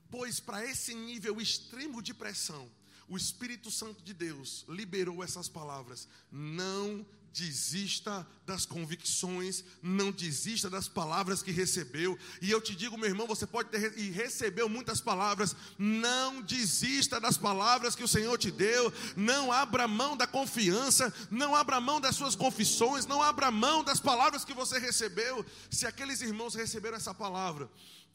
Pois 0.10 0.40
para 0.40 0.66
esse 0.66 0.94
nível 0.94 1.40
extremo 1.42 2.02
de 2.02 2.14
pressão, 2.14 2.72
o 3.08 3.18
Espírito 3.18 3.70
Santo 3.70 4.04
de 4.04 4.14
Deus 4.14 4.66
liberou 4.68 5.24
essas 5.24 5.50
palavras: 5.50 6.08
não 6.32 7.06
desista 7.34 8.26
das 8.46 8.66
convicções, 8.66 9.64
não 9.82 10.12
desista 10.12 10.70
das 10.70 10.88
palavras 10.88 11.42
que 11.42 11.52
recebeu. 11.52 12.18
E 12.42 12.52
eu 12.52 12.62
te 12.62 12.76
digo, 12.76 12.98
meu 12.98 13.10
irmão, 13.10 13.26
você 13.26 13.48
pode 13.48 13.70
ter 13.70 13.98
e 13.98 14.12
recebeu 14.12 14.70
muitas 14.70 15.02
palavras, 15.02 15.56
não 15.78 16.42
desista 16.42 17.20
das 17.20 17.38
palavras 17.38 17.96
que 17.96 18.04
o 18.04 18.08
Senhor 18.08 18.38
te 18.38 18.52
deu, 18.52 18.94
não 19.16 19.52
abra 19.52 19.88
mão 19.88 20.16
da 20.16 20.28
confiança, 20.28 21.12
não 21.32 21.56
abra 21.56 21.82
mão 21.82 22.00
das 22.00 22.16
suas 22.16 22.36
confissões, 22.36 23.06
não 23.08 23.22
abra 23.22 23.50
mão 23.50 23.84
das 23.84 24.00
palavras 24.00 24.46
que 24.46 24.54
você 24.54 24.78
recebeu. 24.78 25.44
Se 25.72 25.88
aqueles 25.88 26.22
irmãos 26.22 26.54
receberam 26.54 26.98
essa 26.98 27.14
palavra, 27.14 27.70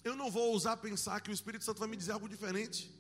eu 0.05 0.15
não 0.15 0.31
vou 0.31 0.53
ousar 0.53 0.77
pensar 0.77 1.21
que 1.21 1.31
o 1.31 1.35
Espírito 1.35 1.65
Santo 1.65 1.81
vai 1.81 1.89
me 1.89 1.97
dizer 1.97 2.13
algo 2.13 2.29
diferente. 2.29 2.91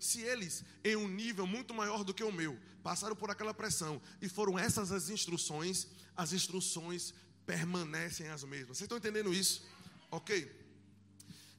Se 0.00 0.22
eles, 0.22 0.64
em 0.82 0.96
um 0.96 1.06
nível 1.06 1.46
muito 1.46 1.74
maior 1.74 2.02
do 2.02 2.14
que 2.14 2.24
o 2.24 2.32
meu, 2.32 2.58
passaram 2.82 3.14
por 3.14 3.30
aquela 3.30 3.52
pressão 3.52 4.00
e 4.22 4.30
foram 4.30 4.58
essas 4.58 4.90
as 4.90 5.10
instruções, 5.10 5.86
as 6.16 6.32
instruções 6.32 7.12
permanecem 7.44 8.26
as 8.28 8.42
mesmas. 8.42 8.78
Vocês 8.78 8.86
estão 8.86 8.96
entendendo 8.96 9.32
isso? 9.34 9.62
Ok? 10.10 10.50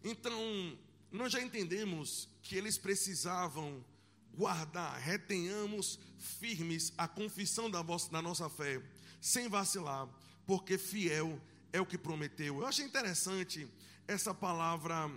Então, 0.04 0.76
nós 1.12 1.32
já 1.32 1.40
entendemos 1.40 2.28
que 2.42 2.56
eles 2.56 2.80
precisavam 2.80 3.86
guardar, 4.34 5.00
retenhamos 5.00 6.00
firmes 6.18 6.94
a 6.98 7.08
confissão 7.08 7.70
da, 7.70 7.84
vossa, 7.84 8.10
da 8.10 8.24
nossa 8.24 8.50
fé, 8.50 8.82
sem 9.20 9.50
vacilar, 9.50 10.10
porque 10.48 10.80
fiel 10.80 11.40
é 11.72 11.80
o 11.80 11.86
que 11.86 11.98
prometeu. 11.98 12.60
Eu 12.60 12.66
achei 12.66 12.86
interessante 12.86 13.68
essa 14.08 14.34
palavra 14.34 15.12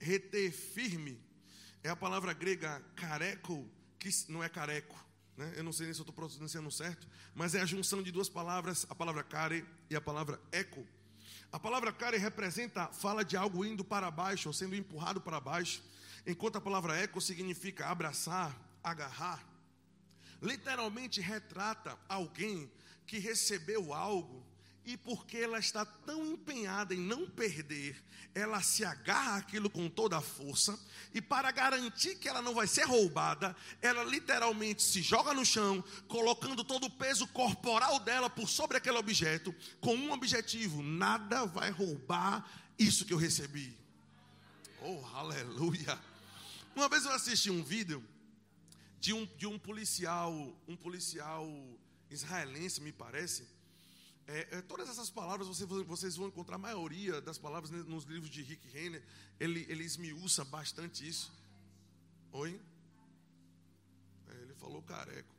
reter 0.00 0.50
firme 0.50 1.25
é 1.86 1.90
a 1.90 1.94
palavra 1.94 2.32
grega 2.32 2.82
careco, 2.96 3.64
que 3.96 4.10
não 4.28 4.42
é 4.42 4.48
careco, 4.48 4.96
né? 5.36 5.52
eu 5.56 5.62
não 5.62 5.72
sei 5.72 5.86
se 5.94 6.00
eu 6.00 6.02
estou 6.02 6.12
pronunciando 6.12 6.68
certo, 6.70 7.06
mas 7.32 7.54
é 7.54 7.60
a 7.60 7.66
junção 7.66 8.02
de 8.02 8.10
duas 8.10 8.28
palavras, 8.28 8.84
a 8.90 8.94
palavra 8.94 9.22
care 9.22 9.64
e 9.88 9.94
a 9.94 10.00
palavra 10.00 10.40
eco. 10.50 10.84
A 11.52 11.60
palavra 11.60 11.92
care 11.92 12.16
representa, 12.18 12.88
fala 12.88 13.24
de 13.24 13.36
algo 13.36 13.64
indo 13.64 13.84
para 13.84 14.10
baixo, 14.10 14.48
ou 14.48 14.52
sendo 14.52 14.74
empurrado 14.74 15.20
para 15.20 15.40
baixo, 15.40 15.80
enquanto 16.26 16.56
a 16.56 16.60
palavra 16.60 16.96
eco 16.96 17.20
significa 17.20 17.86
abraçar, 17.86 18.56
agarrar. 18.82 19.46
Literalmente 20.42 21.20
retrata 21.20 21.96
alguém 22.08 22.70
que 23.06 23.18
recebeu 23.18 23.94
algo 23.94 24.44
e 24.86 24.96
porque 24.96 25.38
ela 25.38 25.58
está 25.58 25.84
tão 25.84 26.24
empenhada 26.24 26.94
em 26.94 27.00
não 27.00 27.28
perder, 27.28 28.00
ela 28.32 28.62
se 28.62 28.84
agarra 28.84 29.38
aquilo 29.38 29.68
com 29.68 29.88
toda 29.88 30.16
a 30.16 30.20
força, 30.20 30.78
e 31.12 31.20
para 31.20 31.50
garantir 31.50 32.14
que 32.14 32.28
ela 32.28 32.40
não 32.40 32.54
vai 32.54 32.68
ser 32.68 32.84
roubada, 32.84 33.56
ela 33.82 34.04
literalmente 34.04 34.84
se 34.84 35.02
joga 35.02 35.34
no 35.34 35.44
chão, 35.44 35.82
colocando 36.06 36.62
todo 36.62 36.84
o 36.84 36.90
peso 36.90 37.26
corporal 37.26 37.98
dela 37.98 38.30
por 38.30 38.48
sobre 38.48 38.76
aquele 38.76 38.96
objeto, 38.96 39.52
com 39.80 39.96
um 39.96 40.12
objetivo: 40.12 40.80
nada 40.84 41.44
vai 41.46 41.70
roubar 41.70 42.48
isso 42.78 43.04
que 43.04 43.12
eu 43.12 43.18
recebi. 43.18 43.76
Oh, 44.80 45.04
aleluia! 45.14 45.98
Uma 46.76 46.88
vez 46.88 47.04
eu 47.04 47.10
assisti 47.10 47.50
um 47.50 47.64
vídeo 47.64 48.04
de 49.00 49.12
um, 49.12 49.26
de 49.36 49.48
um 49.48 49.58
policial, 49.58 50.32
um 50.68 50.76
policial 50.76 51.50
israelense, 52.08 52.80
me 52.80 52.92
parece 52.92 53.55
é, 54.28 54.58
é, 54.58 54.62
todas 54.62 54.88
essas 54.88 55.08
palavras 55.08 55.46
você, 55.46 55.64
vocês 55.64 56.16
vão 56.16 56.26
encontrar 56.26 56.56
a 56.56 56.58
maioria 56.58 57.20
das 57.20 57.38
palavras 57.38 57.70
nos 57.70 58.04
livros 58.04 58.28
de 58.28 58.42
Rick 58.42 58.68
Renner. 58.68 59.02
Ele, 59.38 59.64
ele 59.68 59.84
esmiuça 59.84 60.44
bastante 60.44 61.06
isso. 61.06 61.32
Oi? 62.32 62.60
É, 64.28 64.42
ele 64.42 64.54
falou 64.54 64.82
careco. 64.82 65.34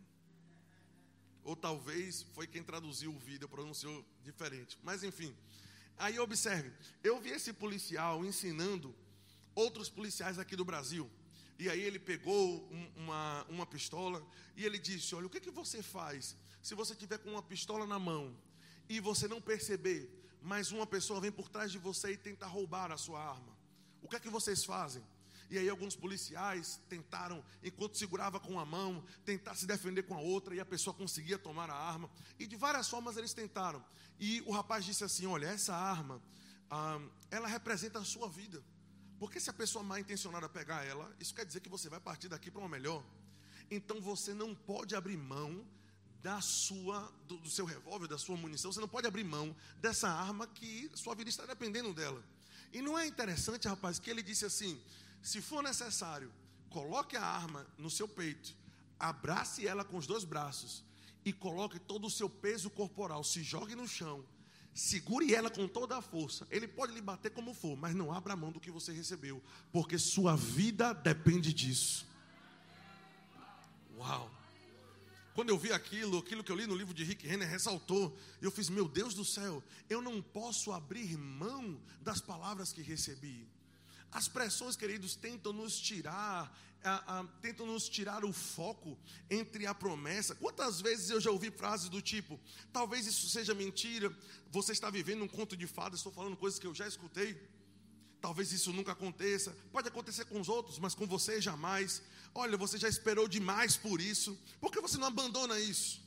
Ou 1.44 1.56
talvez 1.56 2.24
foi 2.34 2.48
quem 2.48 2.64
traduziu 2.64 3.14
o 3.14 3.20
vídeo, 3.20 3.50
pronunciou 3.50 4.06
diferente. 4.24 4.78
Mas 4.84 5.04
enfim. 5.04 5.36
Aí 5.98 6.18
observe, 6.20 6.72
eu 7.04 7.20
vi 7.20 7.32
esse 7.32 7.52
policial 7.52 8.24
ensinando 8.24 8.96
outros 9.54 9.90
policiais 9.90 10.40
aqui 10.40 10.56
do 10.56 10.64
Brasil. 10.64 11.10
E 11.60 11.70
aí 11.70 11.82
ele 11.82 12.00
pegou 12.00 12.72
um, 12.72 12.92
uma, 13.04 13.46
uma 13.50 13.66
pistola 13.66 14.26
e 14.56 14.64
ele 14.64 14.78
disse: 14.78 15.14
Olha, 15.16 15.26
o 15.26 15.30
que, 15.30 15.42
que 15.42 15.52
você 15.52 15.84
faz 15.84 16.38
se 16.62 16.76
você 16.76 16.96
tiver 16.96 17.18
com 17.18 17.32
uma 17.32 17.42
pistola 17.42 17.86
na 17.86 17.98
mão 17.98 18.36
e 18.90 19.00
você 19.00 19.28
não 19.28 19.42
perceber, 19.42 20.10
mas 20.42 20.72
uma 20.72 20.86
pessoa 20.86 21.20
vem 21.20 21.32
por 21.32 21.50
trás 21.50 21.72
de 21.72 21.78
você 21.78 22.12
e 22.12 22.18
tenta 22.18 22.46
roubar 22.46 22.92
a 22.92 22.98
sua 22.98 23.22
arma. 23.22 23.58
O 24.02 24.08
que 24.08 24.16
é 24.16 24.20
que 24.20 24.30
vocês 24.30 24.64
fazem? 24.64 25.04
E 25.50 25.58
aí 25.58 25.70
alguns 25.70 25.96
policiais 25.96 26.80
tentaram, 26.90 27.44
enquanto 27.64 27.98
segurava 27.98 28.40
com 28.40 28.60
a 28.60 28.66
mão, 28.66 29.04
tentar 29.24 29.56
se 29.56 29.66
defender 29.66 30.04
com 30.04 30.16
a 30.16 30.20
outra 30.20 30.54
e 30.54 30.60
a 30.60 30.66
pessoa 30.66 30.94
conseguia 30.94 31.38
tomar 31.38 31.70
a 31.70 31.76
arma. 31.76 32.10
E 32.38 32.46
de 32.46 32.56
várias 32.56 32.90
formas 32.90 33.16
eles 33.16 33.34
tentaram. 33.34 33.84
E 34.20 34.42
o 34.46 34.52
rapaz 34.52 34.84
disse 34.84 35.04
assim: 35.04 35.26
olha, 35.26 35.48
essa 35.48 35.74
arma, 35.74 36.22
ah, 36.70 37.00
ela 37.32 37.48
representa 37.48 38.00
a 38.00 38.04
sua 38.04 38.28
vida. 38.28 38.62
Porque 39.20 39.40
se 39.40 39.50
a 39.50 39.54
pessoa 39.54 39.84
mal 39.84 39.98
intencionada 39.98 40.48
pegar 40.50 40.86
ela, 40.86 41.16
isso 41.20 41.34
quer 41.34 41.46
dizer 41.46 41.62
que 41.62 41.70
você 41.70 41.90
vai 41.90 42.00
partir 42.00 42.28
daqui 42.28 42.52
para 42.52 42.60
uma 42.60 42.70
melhor. 42.70 43.04
Então 43.72 44.02
você 44.02 44.34
não 44.34 44.54
pode 44.54 44.96
abrir 44.96 45.18
mão 45.18 45.66
da 46.28 46.42
sua, 46.42 47.10
do, 47.26 47.38
do 47.38 47.50
seu 47.50 47.64
revólver, 47.64 48.06
da 48.06 48.18
sua 48.18 48.36
munição, 48.36 48.70
você 48.70 48.82
não 48.82 48.88
pode 48.90 49.08
abrir 49.08 49.24
mão 49.24 49.56
dessa 49.80 50.10
arma 50.10 50.46
que 50.46 50.92
sua 50.94 51.16
vida 51.16 51.30
está 51.30 51.46
dependendo 51.46 51.94
dela. 51.94 52.22
E 52.74 52.82
não 52.82 53.00
é 53.00 53.08
interessante, 53.08 53.66
rapaz, 53.66 53.98
que 53.98 54.10
ele 54.10 54.22
disse 54.22 54.44
assim: 54.44 54.78
se 55.22 55.42
for 55.42 55.64
necessário, 55.64 56.30
coloque 56.70 57.16
a 57.16 57.24
arma 57.24 57.66
no 57.78 57.90
seu 57.90 58.10
peito, 58.10 58.54
abrace 59.00 59.66
ela 59.66 59.86
com 59.86 59.96
os 59.96 60.06
dois 60.06 60.26
braços 60.26 60.84
e 61.24 61.32
coloque 61.32 61.80
todo 61.80 62.08
o 62.08 62.12
seu 62.12 62.30
peso 62.30 62.70
corporal, 62.70 63.24
se 63.24 63.42
jogue 63.42 63.74
no 63.74 63.88
chão, 63.88 64.22
segure 64.74 65.34
ela 65.34 65.50
com 65.50 65.66
toda 65.66 65.96
a 65.96 66.02
força. 66.02 66.46
Ele 66.52 66.68
pode 66.68 66.94
lhe 66.94 67.00
bater 67.00 67.32
como 67.32 67.54
for, 67.54 67.78
mas 67.78 67.96
não 67.96 68.12
abra 68.12 68.36
mão 68.36 68.52
do 68.52 68.60
que 68.60 68.70
você 68.70 68.92
recebeu, 68.92 69.42
porque 69.72 69.98
sua 69.98 70.36
vida 70.36 70.92
depende 70.92 71.54
disso. 71.54 72.06
Uau! 73.96 74.37
Quando 75.38 75.50
eu 75.50 75.58
vi 75.60 75.72
aquilo, 75.72 76.18
aquilo 76.18 76.44
que 76.44 76.52
eu 76.52 76.56
li 76.56 76.66
no 76.66 76.74
livro 76.74 76.96
de 76.96 77.04
Rick 77.04 77.28
Renner 77.28 77.48
ressaltou, 77.48 78.18
eu 78.42 78.50
fiz, 78.50 78.70
meu 78.70 78.88
Deus 78.88 79.14
do 79.14 79.24
céu, 79.24 79.64
eu 79.88 80.02
não 80.02 80.20
posso 80.20 80.72
abrir 80.72 81.16
mão 81.16 81.80
das 82.02 82.20
palavras 82.20 82.74
que 82.74 82.82
recebi. 82.82 83.48
As 84.12 84.28
pressões, 84.28 84.76
queridos, 84.76 85.16
tentam 85.16 85.54
nos 85.54 85.80
tirar, 85.80 86.52
a, 86.84 87.20
a, 87.20 87.24
tentam 87.40 87.68
nos 87.68 87.88
tirar 87.88 88.26
o 88.26 88.34
foco 88.34 88.98
entre 89.30 89.68
a 89.68 89.76
promessa. 89.76 90.34
Quantas 90.34 90.82
vezes 90.82 91.12
eu 91.12 91.22
já 91.22 91.30
ouvi 91.30 91.52
frases 91.52 91.88
do 91.88 92.02
tipo: 92.02 92.40
talvez 92.74 93.06
isso 93.06 93.30
seja 93.30 93.54
mentira, 93.54 94.12
você 94.50 94.72
está 94.72 94.90
vivendo 94.90 95.24
um 95.24 95.28
conto 95.28 95.56
de 95.56 95.68
fadas, 95.68 96.00
estou 96.00 96.12
falando 96.12 96.36
coisas 96.36 96.58
que 96.58 96.66
eu 96.66 96.74
já 96.74 96.88
escutei. 96.88 97.40
Talvez 98.28 98.52
isso 98.52 98.74
nunca 98.74 98.92
aconteça. 98.92 99.56
Pode 99.72 99.88
acontecer 99.88 100.26
com 100.26 100.38
os 100.42 100.50
outros, 100.50 100.78
mas 100.80 100.94
com 100.94 101.08
você 101.08 101.40
jamais. 101.40 102.02
Olha, 102.36 102.58
você 102.58 102.78
já 102.78 102.90
esperou 102.90 103.26
demais 103.26 103.78
por 103.78 104.02
isso. 104.02 104.38
Por 104.60 104.70
que 104.70 104.82
você 104.82 104.98
não 104.98 105.08
abandona 105.08 105.58
isso? 105.58 106.02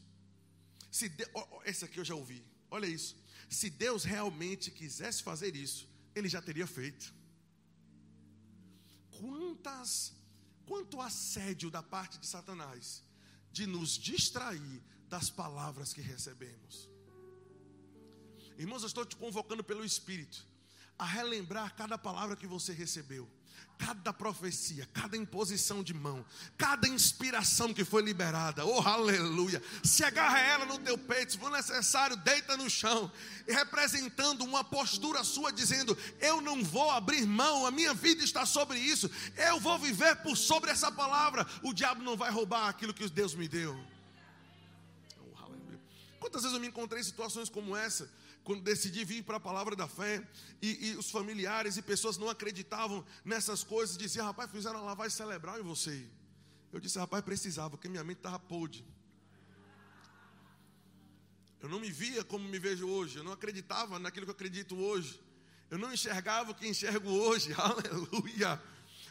Se 0.90 1.08
de... 1.08 1.24
Esse 1.64 1.86
aqui 1.86 1.98
eu 1.98 2.04
já 2.04 2.14
ouvi. 2.14 2.44
Olha 2.70 2.84
isso. 2.84 3.16
Se 3.48 3.70
Deus 3.70 4.04
realmente 4.04 4.70
quisesse 4.70 5.22
fazer 5.22 5.56
isso, 5.56 5.88
Ele 6.14 6.28
já 6.28 6.42
teria 6.42 6.66
feito. 6.66 7.10
Quantas, 9.18 10.12
quanto 10.66 11.00
assédio 11.00 11.70
da 11.70 11.82
parte 11.82 12.18
de 12.18 12.26
Satanás 12.26 13.02
de 13.50 13.66
nos 13.66 13.92
distrair 13.92 14.82
das 15.08 15.30
palavras 15.30 15.94
que 15.94 16.02
recebemos. 16.02 16.86
Irmãos, 18.58 18.82
eu 18.82 18.88
estou 18.88 19.06
te 19.06 19.16
convocando 19.16 19.64
pelo 19.64 19.82
Espírito 19.82 20.49
a 21.00 21.04
relembrar 21.06 21.74
cada 21.74 21.96
palavra 21.96 22.36
que 22.36 22.46
você 22.46 22.74
recebeu, 22.74 23.26
cada 23.78 24.12
profecia, 24.12 24.86
cada 24.92 25.16
imposição 25.16 25.82
de 25.82 25.94
mão, 25.94 26.22
cada 26.58 26.86
inspiração 26.86 27.72
que 27.72 27.86
foi 27.86 28.02
liberada. 28.02 28.66
Oh, 28.66 28.80
aleluia! 28.80 29.62
Se 29.82 30.04
agarra 30.04 30.38
ela 30.40 30.66
no 30.66 30.78
teu 30.78 30.98
peito, 30.98 31.32
se 31.32 31.38
for 31.38 31.50
necessário, 31.50 32.18
deita 32.18 32.54
no 32.54 32.68
chão, 32.68 33.10
representando 33.48 34.44
uma 34.44 34.62
postura 34.62 35.24
sua 35.24 35.50
dizendo: 35.50 35.96
"Eu 36.20 36.42
não 36.42 36.62
vou 36.62 36.90
abrir 36.90 37.26
mão, 37.26 37.64
a 37.64 37.70
minha 37.70 37.94
vida 37.94 38.22
está 38.22 38.44
sobre 38.44 38.78
isso. 38.78 39.10
Eu 39.38 39.58
vou 39.58 39.78
viver 39.78 40.16
por 40.16 40.36
sobre 40.36 40.70
essa 40.70 40.92
palavra. 40.92 41.46
O 41.62 41.72
diabo 41.72 42.02
não 42.02 42.14
vai 42.14 42.30
roubar 42.30 42.68
aquilo 42.68 42.92
que 42.92 43.08
Deus 43.08 43.34
me 43.34 43.48
deu." 43.48 43.74
Oh. 45.18 45.50
Quantas 46.20 46.42
vezes 46.42 46.54
eu 46.54 46.60
me 46.60 46.68
encontrei 46.68 47.00
em 47.00 47.04
situações 47.04 47.48
como 47.48 47.74
essa? 47.74 48.19
Quando 48.44 48.62
decidi 48.62 49.04
vir 49.04 49.22
para 49.22 49.36
a 49.36 49.40
palavra 49.40 49.76
da 49.76 49.86
fé, 49.86 50.26
e, 50.60 50.88
e, 50.88 50.96
os 50.96 51.10
familiares 51.10 51.76
e 51.76 51.82
pessoas 51.82 52.16
não 52.16 52.28
acreditavam 52.28 53.04
nessas 53.24 53.62
coisas, 53.62 53.96
diziam, 53.96 54.26
rapaz, 54.26 54.50
fizeram 54.50 54.80
uma 54.80 54.86
lavagem 54.86 55.16
cerebral 55.16 55.58
em 55.58 55.62
você. 55.62 56.06
Eu 56.72 56.80
disse, 56.80 56.98
rapaz, 56.98 57.24
precisava, 57.24 57.70
porque 57.70 57.88
minha 57.88 58.04
mente 58.04 58.18
estava 58.18 58.38
podre. 58.38 58.84
Eu 61.60 61.68
não 61.68 61.78
me 61.78 61.90
via 61.90 62.24
como 62.24 62.48
me 62.48 62.58
vejo 62.58 62.88
hoje, 62.88 63.18
eu 63.18 63.24
não 63.24 63.32
acreditava 63.32 63.98
naquilo 63.98 64.24
que 64.24 64.30
eu 64.30 64.34
acredito 64.34 64.76
hoje, 64.76 65.20
eu 65.70 65.78
não 65.78 65.92
enxergava 65.92 66.50
o 66.50 66.54
que 66.54 66.66
enxergo 66.66 67.10
hoje, 67.10 67.52
aleluia 67.58 68.60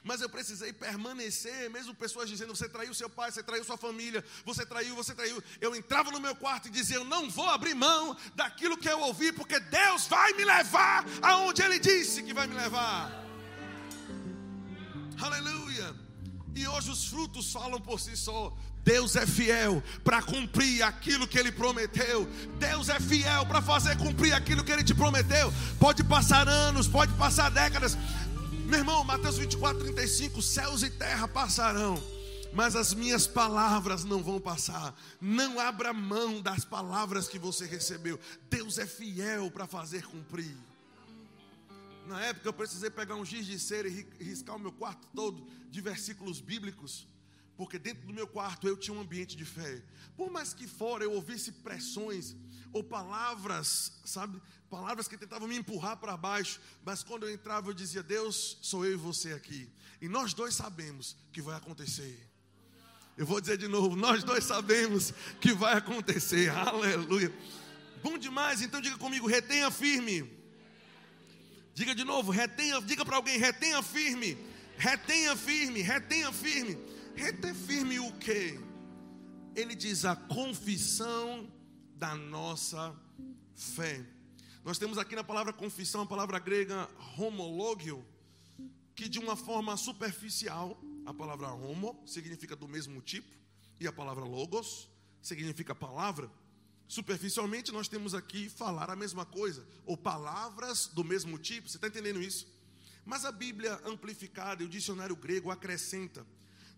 mas 0.04 0.22
eu 0.22 0.30
precisei 0.30 0.72
permanecer, 0.72 1.70
mesmo 1.70 1.94
pessoas 1.94 2.30
dizendo: 2.30 2.56
você 2.56 2.68
traiu 2.70 2.94
seu 2.94 3.10
pai, 3.10 3.32
você 3.32 3.44
traiu 3.44 3.64
sua 3.64 3.78
família, 3.78 4.24
você 4.46 4.66
traiu, 4.66 4.96
você 4.96 5.14
traiu. 5.14 5.42
Eu 5.60 5.76
entrava 5.76 6.12
no 6.12 6.20
meu 6.20 6.36
quarto 6.36 6.68
e 6.68 6.72
dizia: 6.72 6.98
eu 6.98 7.04
não 7.04 7.30
vou 7.30 7.50
abrir 7.50 7.74
mão 7.74 8.16
daquilo 8.36 8.78
que 8.78 8.90
eu 8.90 9.00
ouvi, 9.02 9.32
porque 9.32 9.60
Deus 9.60 10.08
vai 10.08 10.34
me 10.34 10.46
levar 10.46 11.06
aonde 11.22 11.62
Ele 11.62 11.80
disse 11.80 12.24
que 12.24 12.34
vai 12.34 12.48
me 12.48 12.56
levar. 12.56 13.12
Aleluia. 15.22 15.96
E 16.56 16.68
hoje 16.68 16.90
os 16.92 17.06
frutos 17.06 17.52
falam 17.52 17.80
por 17.80 18.00
si 18.00 18.16
só. 18.16 18.56
Deus 18.84 19.16
é 19.16 19.26
fiel 19.28 19.84
para 20.04 20.22
cumprir 20.22 20.82
aquilo 20.82 21.28
que 21.28 21.38
Ele 21.38 21.52
prometeu. 21.52 22.28
Deus 22.58 22.90
é 22.90 23.00
fiel 23.00 23.46
para 23.46 23.62
fazer 23.62 23.98
cumprir 23.98 24.34
aquilo 24.34 24.64
que 24.64 24.72
Ele 24.72 24.84
te 24.84 24.96
prometeu. 24.96 25.54
Pode 25.80 26.04
passar 26.04 26.48
anos, 26.48 26.88
pode 26.88 27.14
passar 27.14 27.50
décadas, 27.52 27.98
meu 28.70 28.80
irmão, 28.80 29.04
Mateus 29.04 29.38
24, 29.38 29.82
35: 29.82 30.42
céus 30.44 30.84
e 30.84 30.92
terra 30.92 31.28
passarão, 31.28 32.02
mas 32.54 32.76
as 32.76 32.94
minhas 32.94 33.26
palavras 33.26 34.04
não 34.04 34.22
vão 34.22 34.40
passar. 34.40 34.96
Não 35.20 35.60
abra 35.60 35.92
mão 35.92 36.40
das 36.40 36.64
palavras 36.64 37.28
que 37.28 37.40
você 37.40 37.66
recebeu. 37.66 38.20
Deus 38.48 38.78
é 38.78 38.86
fiel 38.86 39.50
para 39.50 39.66
fazer 39.66 40.06
cumprir. 40.06 40.56
Na 42.06 42.22
época 42.22 42.48
eu 42.48 42.54
precisei 42.54 42.92
pegar 42.92 43.16
um 43.16 43.26
giz 43.26 43.48
de 43.48 43.60
cera 43.60 43.88
e 43.88 44.08
riscar 44.20 44.56
o 44.56 44.60
meu 44.60 44.72
quarto 44.72 45.08
todo 45.16 45.48
de 45.72 45.82
versículos 45.82 46.40
bíblicos, 46.40 47.08
porque 47.58 47.80
dentro 47.80 48.06
do 48.06 48.14
meu 48.14 48.28
quarto 48.28 48.68
eu 48.68 48.78
tinha 48.78 48.96
um 48.96 49.02
ambiente 49.02 49.36
de 49.36 49.46
fé. 49.46 49.82
Por 50.16 50.30
mais 50.30 50.54
que 50.54 50.68
fora 50.68 51.04
eu 51.04 51.14
ouvisse 51.14 51.52
pressões 51.52 52.36
ou 52.72 52.84
palavras, 52.84 53.94
sabe, 54.06 54.42
palavras 54.70 55.08
que 55.08 55.18
tentavam 55.18 55.48
me 55.48 55.58
empurrar 55.58 55.98
para 55.98 56.16
baixo, 56.16 56.60
mas 56.84 57.04
quando 57.04 57.24
eu 57.24 57.34
entrava 57.34 57.70
eu 57.70 57.74
dizia: 57.74 58.04
Deus, 58.04 58.58
sou 58.62 58.86
eu 58.86 58.94
e 58.94 58.98
você 58.98 59.34
aqui. 59.34 59.70
E 60.02 60.08
nós 60.08 60.34
dois 60.34 60.56
sabemos 60.56 61.18
que 61.32 61.42
vai 61.42 61.56
acontecer. 61.56 62.28
Eu 63.18 63.26
vou 63.26 63.42
dizer 63.42 63.58
de 63.58 63.68
novo: 63.68 63.96
nós 63.96 64.24
dois 64.24 64.44
sabemos 64.44 65.14
que 65.42 65.54
vai 65.54 65.76
acontecer. 65.76 66.50
Aleluia. 66.56 67.34
Bom 68.02 68.18
demais, 68.18 68.62
então 68.62 68.80
diga 68.80 68.98
comigo: 68.98 69.28
retenha 69.28 69.70
firme. 69.72 70.32
Diga 71.74 71.96
de 71.96 72.04
novo: 72.04 72.32
retenha, 72.32 72.82
diga 72.82 73.04
para 73.04 73.18
alguém: 73.18 73.38
retenha 73.38 73.82
firme. 73.82 74.38
Retenha 74.78 75.36
firme, 75.36 75.82
retenha 75.82 76.32
firme. 76.32 76.78
Retenha 77.16 77.54
firme 77.54 78.00
o 78.00 78.14
que? 78.14 78.58
Ele 79.54 79.76
diz 79.76 80.06
a 80.06 80.16
confissão 80.16 81.52
da 82.00 82.16
nossa 82.16 82.96
fé. 83.54 84.06
Nós 84.64 84.80
temos 84.80 84.98
aqui 84.98 85.18
na 85.18 85.24
palavra 85.24 85.52
confissão 85.52 86.02
a 86.02 86.06
palavra 86.06 86.40
grega 86.40 86.90
homologio, 87.18 88.06
que 88.96 89.10
de 89.10 89.20
uma 89.20 89.36
forma 89.36 89.76
superficial, 89.76 90.82
a 91.06 91.14
palavra 91.14 91.52
homo 91.52 92.02
significa 92.06 92.56
do 92.56 92.70
mesmo 92.70 93.02
tipo, 93.02 93.28
e 93.82 93.86
a 93.86 93.92
palavra 93.92 94.24
logos 94.24 94.90
significa 95.22 95.76
palavra. 95.76 96.32
Superficialmente, 96.88 97.70
nós 97.74 97.90
temos 97.90 98.16
aqui 98.16 98.48
falar 98.48 98.90
a 98.90 98.96
mesma 98.96 99.26
coisa, 99.26 99.68
ou 99.86 99.98
palavras 99.98 100.88
do 100.88 101.04
mesmo 101.04 101.38
tipo, 101.38 101.68
você 101.68 101.76
está 101.76 101.88
entendendo 101.88 102.22
isso? 102.22 102.48
Mas 103.06 103.26
a 103.26 103.32
Bíblia 103.32 103.76
amplificada 103.86 104.64
e 104.64 104.66
o 104.66 104.70
dicionário 104.70 105.18
grego 105.18 105.52
acrescenta: 105.52 106.26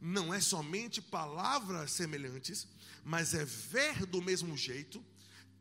não 0.02 0.34
é 0.34 0.42
somente 0.42 1.00
palavras 1.00 1.92
semelhantes, 1.92 2.68
mas 3.04 3.36
é 3.36 3.46
ver 3.46 4.06
do 4.08 4.20
mesmo 4.20 4.58
jeito, 4.58 5.04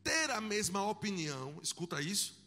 ter 0.03 0.31
a 0.31 0.41
mesma 0.41 0.89
opinião, 0.89 1.59
escuta 1.63 2.01
isso, 2.01 2.39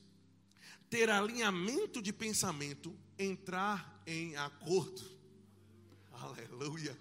ter 0.89 1.09
alinhamento 1.09 2.01
de 2.01 2.13
pensamento, 2.13 2.95
entrar 3.17 4.01
em 4.05 4.35
acordo. 4.35 5.01
Aleluia. 6.11 6.97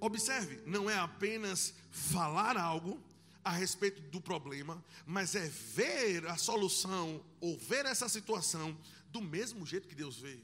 Observe, 0.00 0.60
não 0.66 0.88
é 0.88 0.98
apenas 0.98 1.74
falar 1.90 2.56
algo 2.56 3.02
a 3.42 3.50
respeito 3.50 4.02
do 4.10 4.20
problema, 4.20 4.84
mas 5.06 5.34
é 5.34 5.48
ver 5.48 6.26
a 6.26 6.36
solução 6.36 7.24
ou 7.40 7.56
ver 7.56 7.86
essa 7.86 8.08
situação 8.08 8.76
do 9.10 9.20
mesmo 9.20 9.64
jeito 9.64 9.88
que 9.88 9.94
Deus 9.94 10.18
vê. 10.18 10.38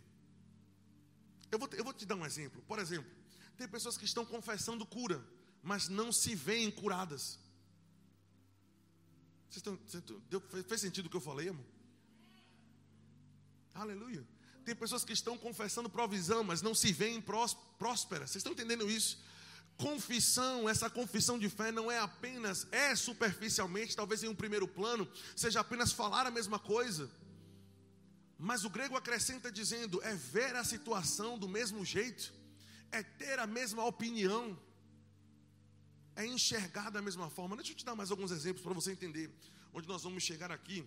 Eu 1.51 1.59
vou, 1.59 1.69
te, 1.69 1.77
eu 1.77 1.85
vou 1.85 1.93
te 1.93 2.07
dar 2.07 2.17
um 2.17 2.25
exemplo. 2.25 2.63
Por 2.63 2.79
exemplo, 2.79 3.11
tem 3.57 3.69
pessoas 3.69 3.99
que 3.99 4.05
estão 4.05 4.25
confessando 4.25 4.87
cura, 4.87 5.23
mas 5.63 5.89
não 5.89 6.11
se 6.11 6.35
veem 6.35 6.71
curadas. 6.71 7.39
Vocês 9.53 10.03
estão, 10.03 10.23
deu, 10.31 10.41
fez 10.67 10.81
sentido 10.81 11.07
o 11.07 11.11
que 11.11 11.17
eu 11.17 11.21
falei, 11.21 11.51
amor? 11.51 11.67
Aleluia. 13.75 14.27
Tem 14.65 14.75
pessoas 14.75 15.05
que 15.05 15.13
estão 15.13 15.37
confessando 15.37 15.91
provisão, 15.91 16.43
mas 16.43 16.63
não 16.63 16.75
se 16.75 16.91
veem 16.91 17.21
prósperas. 17.21 18.31
Vocês 18.31 18.37
estão 18.37 18.53
entendendo 18.53 18.91
isso? 18.91 19.23
Confissão, 19.77 20.69
essa 20.69 20.89
confissão 20.89 21.39
de 21.39 21.51
fé 21.51 21.71
não 21.71 21.91
é 21.91 21.99
apenas, 21.99 22.67
é 22.73 22.97
superficialmente, 22.97 23.95
talvez 23.95 24.23
em 24.23 24.29
um 24.29 24.35
primeiro 24.35 24.67
plano, 24.67 25.07
seja 25.37 25.61
apenas 25.61 25.93
falar 25.93 26.27
a 26.27 26.31
mesma 26.31 26.59
coisa. 26.59 27.11
Mas 28.39 28.65
o 28.65 28.71
grego 28.71 28.97
acrescenta 28.97 29.53
dizendo: 29.53 30.03
é 30.03 30.15
ver 30.15 30.57
a 30.57 30.65
situação 30.65 31.39
do 31.39 31.49
mesmo 31.49 31.85
jeito, 31.85 32.33
é 32.91 33.03
ter 33.03 33.39
a 33.39 33.47
mesma 33.47 33.85
opinião 33.85 34.59
é 36.17 36.27
enxergar 36.27 36.91
da 36.91 37.03
mesma 37.03 37.31
forma. 37.31 37.57
Deixa 37.57 37.73
eu 37.73 37.77
te 37.77 37.85
dar 37.85 37.95
mais 37.95 38.11
alguns 38.11 38.31
exemplos 38.31 38.63
para 38.63 38.73
você 38.73 38.93
entender 38.93 39.31
onde 39.73 39.89
nós 39.89 40.03
vamos 40.03 40.23
chegar 40.23 40.51
aqui. 40.51 40.87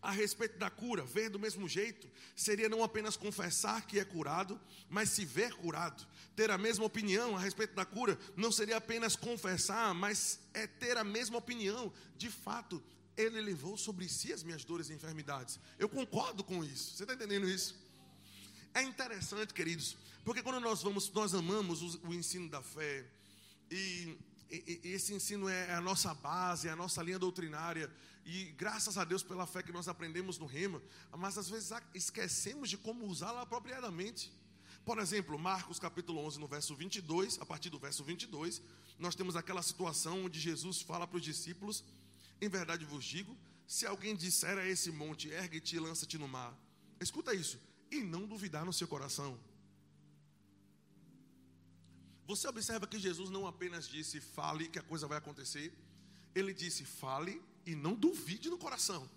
A 0.00 0.12
respeito 0.12 0.56
da 0.58 0.70
cura, 0.70 1.02
ver 1.04 1.28
do 1.28 1.40
mesmo 1.40 1.68
jeito 1.68 2.08
seria 2.36 2.68
não 2.68 2.84
apenas 2.84 3.16
confessar 3.16 3.84
que 3.84 3.98
é 3.98 4.04
curado, 4.04 4.60
mas 4.88 5.10
se 5.10 5.24
ver 5.24 5.52
curado. 5.54 6.06
Ter 6.36 6.50
a 6.50 6.58
mesma 6.58 6.84
opinião 6.84 7.36
a 7.36 7.40
respeito 7.40 7.74
da 7.74 7.84
cura 7.84 8.16
não 8.36 8.52
seria 8.52 8.76
apenas 8.76 9.16
confessar, 9.16 9.92
mas 9.94 10.38
é 10.54 10.68
ter 10.68 10.96
a 10.96 11.02
mesma 11.02 11.38
opinião. 11.38 11.92
De 12.16 12.30
fato, 12.30 12.80
ele 13.16 13.40
levou 13.40 13.76
sobre 13.76 14.08
si 14.08 14.32
as 14.32 14.44
minhas 14.44 14.64
dores 14.64 14.88
e 14.88 14.94
enfermidades. 14.94 15.58
Eu 15.76 15.88
concordo 15.88 16.44
com 16.44 16.62
isso. 16.62 16.94
Você 16.94 17.02
está 17.02 17.14
entendendo 17.14 17.48
isso? 17.48 17.74
É 18.72 18.82
interessante, 18.82 19.52
queridos, 19.52 19.96
porque 20.24 20.42
quando 20.42 20.60
nós 20.60 20.80
vamos, 20.80 21.10
nós 21.10 21.34
amamos 21.34 21.82
o, 21.82 22.08
o 22.08 22.14
ensino 22.14 22.48
da 22.48 22.62
fé, 22.62 23.04
e 23.70 24.18
esse 24.82 25.12
ensino 25.12 25.48
é 25.48 25.74
a 25.74 25.80
nossa 25.80 26.14
base, 26.14 26.68
é 26.68 26.70
a 26.70 26.76
nossa 26.76 27.02
linha 27.02 27.18
doutrinária. 27.18 27.92
E 28.24 28.44
graças 28.52 28.96
a 28.96 29.04
Deus 29.04 29.22
pela 29.22 29.46
fé 29.46 29.62
que 29.62 29.72
nós 29.72 29.88
aprendemos 29.88 30.38
no 30.38 30.46
Rema, 30.46 30.82
mas 31.16 31.36
às 31.36 31.48
vezes 31.48 31.70
esquecemos 31.94 32.70
de 32.70 32.76
como 32.76 33.06
usá-la 33.06 33.42
apropriadamente. 33.42 34.32
Por 34.84 34.98
exemplo, 34.98 35.38
Marcos 35.38 35.78
capítulo 35.78 36.20
11, 36.20 36.40
no 36.40 36.46
verso 36.46 36.74
22, 36.74 37.38
a 37.40 37.46
partir 37.46 37.68
do 37.68 37.78
verso 37.78 38.02
22, 38.02 38.62
nós 38.98 39.14
temos 39.14 39.36
aquela 39.36 39.62
situação 39.62 40.24
onde 40.24 40.40
Jesus 40.40 40.80
fala 40.80 41.06
para 41.06 41.18
os 41.18 41.22
discípulos: 41.22 41.84
Em 42.40 42.48
verdade 42.48 42.86
vos 42.86 43.04
digo, 43.04 43.36
se 43.66 43.86
alguém 43.86 44.16
disser 44.16 44.56
a 44.56 44.66
esse 44.66 44.90
monte, 44.90 45.28
ergue-te 45.28 45.76
e 45.76 45.78
lança-te 45.78 46.16
no 46.16 46.26
mar, 46.26 46.58
escuta 46.98 47.34
isso, 47.34 47.60
e 47.90 48.00
não 48.00 48.26
duvidar 48.26 48.64
no 48.64 48.72
seu 48.72 48.88
coração. 48.88 49.38
Você 52.28 52.46
observa 52.46 52.86
que 52.86 52.98
Jesus 52.98 53.30
não 53.30 53.46
apenas 53.46 53.88
disse 53.88 54.20
fale 54.20 54.68
que 54.68 54.78
a 54.78 54.82
coisa 54.82 55.06
vai 55.06 55.16
acontecer, 55.16 55.72
ele 56.34 56.52
disse 56.52 56.84
fale 56.84 57.40
e 57.64 57.74
não 57.74 57.94
duvide 57.94 58.50
no 58.50 58.58
coração. 58.58 59.08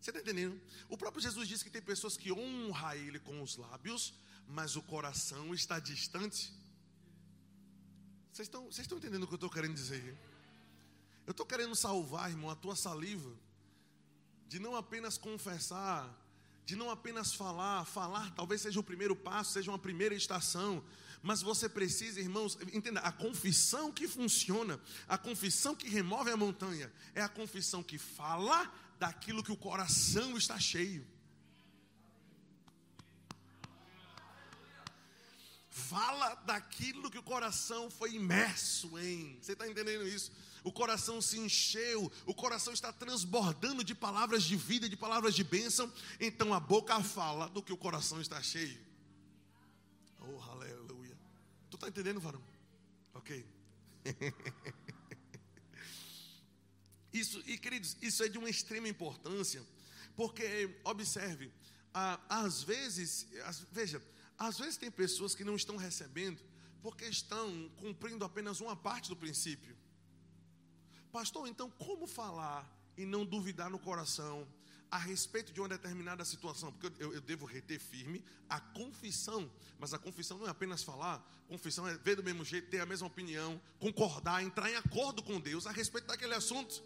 Você 0.00 0.10
está 0.10 0.20
entendendo? 0.20 0.60
O 0.88 0.96
próprio 0.96 1.20
Jesus 1.20 1.48
disse 1.48 1.64
que 1.64 1.70
tem 1.70 1.82
pessoas 1.82 2.16
que 2.16 2.32
honram 2.32 2.94
ele 2.94 3.18
com 3.18 3.42
os 3.42 3.56
lábios, 3.56 4.14
mas 4.46 4.76
o 4.76 4.82
coração 4.82 5.52
está 5.52 5.80
distante. 5.80 6.52
Vocês 8.32 8.46
estão, 8.46 8.66
vocês 8.66 8.84
estão 8.84 8.98
entendendo 8.98 9.24
o 9.24 9.26
que 9.26 9.34
eu 9.34 9.42
estou 9.42 9.50
querendo 9.50 9.74
dizer? 9.74 10.16
Eu 11.26 11.32
estou 11.32 11.44
querendo 11.44 11.74
salvar, 11.74 12.30
irmão, 12.30 12.48
a 12.48 12.54
tua 12.54 12.76
saliva, 12.76 13.36
de 14.46 14.60
não 14.60 14.76
apenas 14.76 15.18
confessar 15.18 16.08
de 16.64 16.76
não 16.76 16.90
apenas 16.90 17.34
falar, 17.34 17.84
falar 17.84 18.32
talvez 18.34 18.60
seja 18.60 18.78
o 18.78 18.84
primeiro 18.84 19.16
passo, 19.16 19.52
seja 19.52 19.70
uma 19.70 19.78
primeira 19.78 20.14
estação, 20.14 20.84
mas 21.22 21.40
você 21.40 21.68
precisa, 21.68 22.20
irmãos, 22.20 22.58
entenda, 22.72 23.00
a 23.00 23.12
confissão 23.12 23.92
que 23.92 24.08
funciona, 24.08 24.80
a 25.06 25.16
confissão 25.16 25.74
que 25.74 25.88
remove 25.88 26.30
a 26.30 26.36
montanha, 26.36 26.92
é 27.14 27.22
a 27.22 27.28
confissão 27.28 27.82
que 27.82 27.96
fala 27.96 28.72
daquilo 28.98 29.42
que 29.42 29.52
o 29.52 29.56
coração 29.56 30.36
está 30.36 30.58
cheio. 30.58 31.06
Fala 35.70 36.34
daquilo 36.46 37.10
que 37.10 37.18
o 37.18 37.22
coração 37.22 37.90
foi 37.90 38.14
imerso 38.14 38.98
em. 38.98 39.38
Você 39.40 39.52
está 39.52 39.68
entendendo 39.68 40.06
isso? 40.06 40.32
O 40.64 40.72
coração 40.72 41.20
se 41.20 41.38
encheu, 41.38 42.10
o 42.26 42.34
coração 42.34 42.72
está 42.72 42.92
transbordando 42.92 43.82
de 43.82 43.94
palavras 43.94 44.44
de 44.44 44.56
vida, 44.56 44.88
de 44.88 44.96
palavras 44.96 45.34
de 45.34 45.42
bênção, 45.42 45.92
então 46.20 46.54
a 46.54 46.60
boca 46.60 47.02
fala 47.02 47.48
do 47.48 47.62
que 47.62 47.72
o 47.72 47.76
coração 47.76 48.20
está 48.20 48.42
cheio. 48.42 48.80
Oh, 50.20 50.40
aleluia. 50.50 51.18
Tu 51.68 51.74
está 51.74 51.88
entendendo, 51.88 52.20
varão? 52.20 52.42
Ok. 53.14 53.44
isso, 57.12 57.42
e 57.46 57.58
queridos, 57.58 57.96
isso 58.00 58.22
é 58.22 58.28
de 58.28 58.38
uma 58.38 58.48
extrema 58.48 58.88
importância, 58.88 59.62
porque, 60.14 60.78
observe, 60.84 61.52
às 62.28 62.62
vezes, 62.62 63.26
veja, 63.70 64.02
às 64.38 64.58
vezes 64.58 64.76
tem 64.76 64.90
pessoas 64.90 65.34
que 65.34 65.44
não 65.44 65.56
estão 65.56 65.76
recebendo 65.76 66.40
porque 66.82 67.04
estão 67.04 67.70
cumprindo 67.76 68.24
apenas 68.24 68.60
uma 68.60 68.74
parte 68.74 69.08
do 69.08 69.16
princípio. 69.16 69.76
Pastor, 71.12 71.46
então 71.46 71.70
como 71.72 72.06
falar 72.06 72.66
e 72.96 73.04
não 73.04 73.22
duvidar 73.22 73.68
no 73.68 73.78
coração 73.78 74.48
a 74.90 74.96
respeito 74.96 75.52
de 75.52 75.60
uma 75.60 75.68
determinada 75.68 76.24
situação? 76.24 76.72
Porque 76.72 77.02
eu, 77.02 77.12
eu, 77.12 77.20
devo 77.20 77.44
reter 77.44 77.78
firme 77.78 78.24
a 78.48 78.58
confissão, 78.58 79.50
mas 79.78 79.92
a 79.92 79.98
confissão 79.98 80.38
não 80.38 80.46
é 80.46 80.50
apenas 80.50 80.82
falar, 80.82 81.22
confissão 81.46 81.86
é 81.86 81.94
ver 81.98 82.16
do 82.16 82.22
mesmo 82.22 82.42
jeito, 82.42 82.70
ter 82.70 82.80
a 82.80 82.86
mesma 82.86 83.06
opinião, 83.06 83.60
concordar, 83.78 84.42
entrar 84.42 84.70
em 84.70 84.76
acordo 84.76 85.22
com 85.22 85.38
Deus 85.38 85.66
a 85.66 85.70
respeito 85.70 86.06
daquele 86.06 86.34
assunto. 86.34 86.82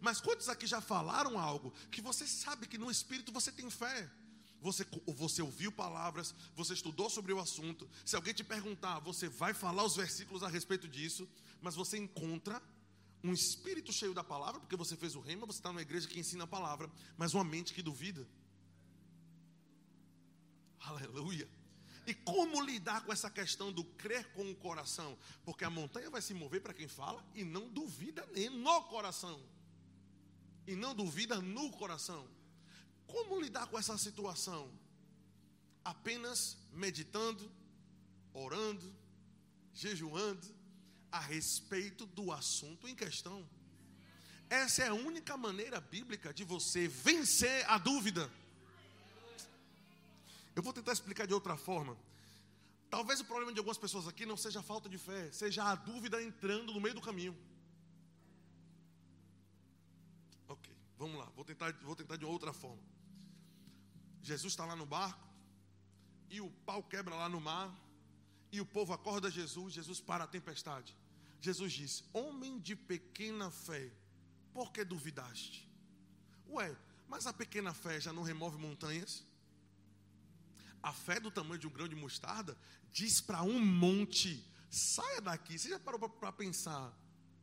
Mas 0.00 0.18
quantos 0.18 0.48
aqui 0.48 0.66
já 0.66 0.80
falaram 0.80 1.38
algo 1.38 1.74
que 1.90 2.00
você 2.00 2.26
sabe 2.26 2.66
que 2.66 2.78
no 2.78 2.90
espírito 2.90 3.30
você 3.30 3.52
tem 3.52 3.68
fé? 3.68 4.10
Você, 4.62 4.86
você 5.08 5.42
ouviu 5.42 5.70
palavras, 5.70 6.34
você 6.56 6.72
estudou 6.72 7.10
sobre 7.10 7.32
o 7.32 7.38
assunto. 7.38 7.88
Se 8.04 8.16
alguém 8.16 8.32
te 8.32 8.44
perguntar, 8.44 8.98
você 9.00 9.28
vai 9.28 9.52
falar 9.52 9.84
os 9.84 9.96
versículos 9.96 10.42
a 10.42 10.48
respeito 10.48 10.88
disso, 10.88 11.28
mas 11.60 11.74
você 11.74 11.98
encontra 11.98 12.62
um 13.22 13.32
espírito 13.32 13.92
cheio 13.92 14.12
da 14.12 14.24
palavra, 14.24 14.60
porque 14.60 14.76
você 14.76 14.96
fez 14.96 15.14
o 15.14 15.20
rema, 15.20 15.46
você 15.46 15.58
está 15.58 15.68
numa 15.70 15.82
igreja 15.82 16.08
que 16.08 16.18
ensina 16.18 16.44
a 16.44 16.46
palavra, 16.46 16.90
mas 17.16 17.34
uma 17.34 17.44
mente 17.44 17.72
que 17.72 17.82
duvida. 17.82 18.26
Aleluia. 20.80 21.48
E 22.04 22.12
como 22.12 22.60
lidar 22.60 23.04
com 23.04 23.12
essa 23.12 23.30
questão 23.30 23.72
do 23.72 23.84
crer 23.84 24.32
com 24.32 24.50
o 24.50 24.56
coração? 24.56 25.16
Porque 25.44 25.64
a 25.64 25.70
montanha 25.70 26.10
vai 26.10 26.20
se 26.20 26.34
mover 26.34 26.60
para 26.60 26.74
quem 26.74 26.88
fala 26.88 27.24
e 27.34 27.44
não 27.44 27.68
duvida 27.68 28.26
nem 28.34 28.50
no 28.50 28.82
coração. 28.84 29.40
E 30.66 30.74
não 30.74 30.94
duvida 30.94 31.40
no 31.40 31.70
coração. 31.70 32.28
Como 33.06 33.40
lidar 33.40 33.68
com 33.68 33.78
essa 33.78 33.96
situação? 33.96 34.68
Apenas 35.84 36.58
meditando, 36.72 37.50
orando, 38.32 38.92
jejuando, 39.72 40.46
a 41.12 41.20
respeito 41.20 42.06
do 42.06 42.32
assunto 42.32 42.88
em 42.88 42.94
questão. 42.94 43.46
Essa 44.48 44.84
é 44.84 44.88
a 44.88 44.94
única 44.94 45.36
maneira 45.36 45.80
bíblica 45.80 46.32
de 46.32 46.44
você 46.44 46.88
vencer 46.88 47.64
a 47.70 47.78
dúvida. 47.78 48.30
Eu 50.56 50.62
vou 50.62 50.72
tentar 50.72 50.92
explicar 50.92 51.26
de 51.26 51.34
outra 51.34 51.56
forma. 51.56 51.96
Talvez 52.90 53.20
o 53.20 53.24
problema 53.24 53.52
de 53.52 53.58
algumas 53.58 53.78
pessoas 53.78 54.06
aqui 54.06 54.26
não 54.26 54.36
seja 54.36 54.60
a 54.60 54.62
falta 54.62 54.88
de 54.88 54.98
fé, 54.98 55.30
seja 55.32 55.64
a 55.64 55.74
dúvida 55.74 56.22
entrando 56.22 56.74
no 56.74 56.80
meio 56.80 56.94
do 56.94 57.00
caminho. 57.00 57.34
Ok, 60.48 60.70
vamos 60.98 61.18
lá, 61.18 61.24
vou 61.34 61.44
tentar, 61.44 61.72
vou 61.82 61.96
tentar 61.96 62.16
de 62.16 62.26
outra 62.26 62.52
forma. 62.52 62.82
Jesus 64.22 64.52
está 64.52 64.66
lá 64.66 64.76
no 64.76 64.84
barco, 64.84 65.26
e 66.28 66.40
o 66.42 66.50
pau 66.66 66.82
quebra 66.82 67.14
lá 67.14 67.28
no 67.30 67.40
mar, 67.40 67.74
e 68.50 68.60
o 68.60 68.66
povo 68.66 68.92
acorda 68.92 69.30
Jesus, 69.30 69.72
Jesus 69.72 69.98
para 69.98 70.24
a 70.24 70.26
tempestade. 70.26 70.94
Jesus 71.42 71.72
disse: 71.72 72.04
Homem 72.12 72.60
de 72.60 72.76
pequena 72.76 73.50
fé, 73.50 73.92
por 74.54 74.72
que 74.72 74.84
duvidaste? 74.84 75.68
Ué, 76.48 76.74
mas 77.08 77.26
a 77.26 77.32
pequena 77.32 77.74
fé 77.74 78.00
já 78.00 78.12
não 78.12 78.22
remove 78.22 78.56
montanhas? 78.56 79.26
A 80.80 80.92
fé 80.92 81.18
do 81.18 81.30
tamanho 81.30 81.58
de 81.58 81.66
um 81.66 81.70
grão 81.70 81.88
de 81.88 81.96
mostarda 81.96 82.56
diz 82.92 83.20
para 83.20 83.42
um 83.42 83.60
monte: 83.60 84.48
saia 84.70 85.20
daqui. 85.20 85.58
Você 85.58 85.68
já 85.68 85.80
parou 85.80 86.08
para 86.08 86.30
pensar 86.30 86.96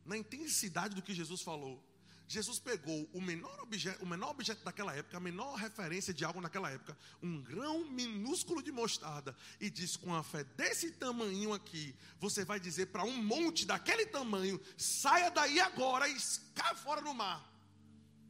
na 0.06 0.16
intensidade 0.16 0.94
do 0.94 1.02
que 1.02 1.14
Jesus 1.14 1.42
falou? 1.42 1.86
Jesus 2.30 2.60
pegou 2.60 3.10
o 3.12 3.20
menor, 3.20 3.58
objeto, 3.58 4.04
o 4.04 4.06
menor 4.06 4.30
objeto 4.30 4.64
daquela 4.64 4.94
época, 4.94 5.16
a 5.16 5.20
menor 5.20 5.56
referência 5.56 6.14
de 6.14 6.24
algo 6.24 6.40
naquela 6.40 6.70
época, 6.70 6.96
um 7.20 7.42
grão 7.42 7.90
minúsculo 7.90 8.62
de 8.62 8.70
mostarda, 8.70 9.36
e 9.60 9.68
disse: 9.68 9.98
com 9.98 10.14
a 10.14 10.22
fé 10.22 10.44
desse 10.44 10.92
tamanho 10.92 11.52
aqui, 11.52 11.92
você 12.20 12.44
vai 12.44 12.60
dizer 12.60 12.86
para 12.86 13.02
um 13.02 13.20
monte 13.20 13.66
daquele 13.66 14.06
tamanho: 14.06 14.60
saia 14.78 15.28
daí 15.28 15.58
agora 15.58 16.08
e 16.08 16.16
caia 16.54 16.76
fora 16.76 17.00
no 17.00 17.12
mar, 17.12 17.44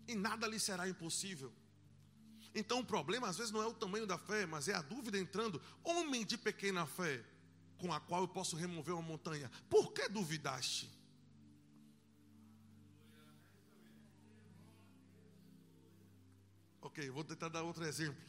e 0.08 0.14
nada 0.14 0.46
lhe 0.46 0.58
será 0.58 0.88
impossível. 0.88 1.52
Então 2.54 2.80
o 2.80 2.84
problema 2.86 3.28
às 3.28 3.36
vezes 3.36 3.52
não 3.52 3.60
é 3.60 3.66
o 3.66 3.74
tamanho 3.74 4.06
da 4.06 4.16
fé, 4.16 4.46
mas 4.46 4.66
é 4.66 4.72
a 4.72 4.80
dúvida 4.80 5.18
entrando. 5.18 5.60
Homem 5.84 6.24
de 6.24 6.38
pequena 6.38 6.86
fé, 6.86 7.22
com 7.76 7.92
a 7.92 8.00
qual 8.00 8.22
eu 8.22 8.28
posso 8.28 8.56
remover 8.56 8.94
uma 8.94 9.02
montanha, 9.02 9.50
por 9.68 9.92
que 9.92 10.08
duvidaste? 10.08 10.99
Ok, 16.90 17.08
vou 17.10 17.22
tentar 17.22 17.48
dar 17.48 17.62
outro 17.62 17.84
exemplo. 17.84 18.20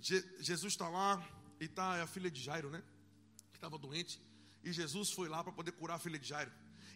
Je 0.00 0.20
Jesus 0.40 0.72
está 0.72 0.88
lá 0.88 1.24
e 1.60 1.66
está 1.66 2.02
a 2.02 2.06
filha 2.06 2.28
de 2.28 2.42
Jairo, 2.42 2.68
né? 2.68 2.82
Que 3.52 3.56
estava 3.56 3.78
doente. 3.78 4.20
E 4.64 4.72
Jesus 4.72 5.12
foi 5.12 5.28
lá 5.28 5.42
para 5.44 5.52
poder 5.52 5.70
curar 5.70 5.94
a 5.94 5.98
filha 6.00 6.18
de 6.18 6.26
Jairo. 6.26 6.50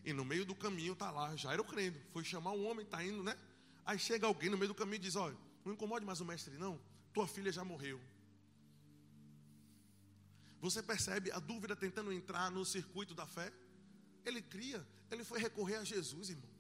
E 0.05 0.13
no 0.13 0.25
meio 0.25 0.45
do 0.45 0.57
caminho 0.57 0.95
está 0.95 1.13
lá, 1.13 1.37
Jairo 1.37 1.63
crendo. 1.63 2.01
Foi 2.13 2.25
chamar 2.25 2.53
um 2.53 2.67
homem, 2.69 2.85
está 2.85 3.05
indo, 3.05 3.23
né? 3.23 3.39
Aí 3.87 4.01
chega 4.01 4.27
alguém 4.27 4.51
no 4.51 4.59
meio 4.59 4.69
do 4.69 4.75
caminho 4.75 4.97
e 4.97 4.99
diz: 4.99 5.15
Olha, 5.15 5.37
não 5.65 5.75
incomode 5.75 6.05
mais 6.05 6.21
o 6.21 6.25
mestre, 6.25 6.59
não. 6.59 6.81
Tua 7.13 7.29
filha 7.29 7.53
já 7.53 7.63
morreu. 7.63 8.01
Você 10.61 10.83
percebe 10.83 11.31
a 11.31 11.39
dúvida 11.39 11.77
tentando 11.77 12.13
entrar 12.13 12.51
no 12.51 12.65
circuito 12.65 13.15
da 13.15 13.27
fé? 13.27 13.53
Ele 14.25 14.43
cria, 14.43 14.85
ele 15.09 15.23
foi 15.23 15.39
recorrer 15.39 15.77
a 15.77 15.85
Jesus, 15.85 16.31
irmão. 16.31 16.51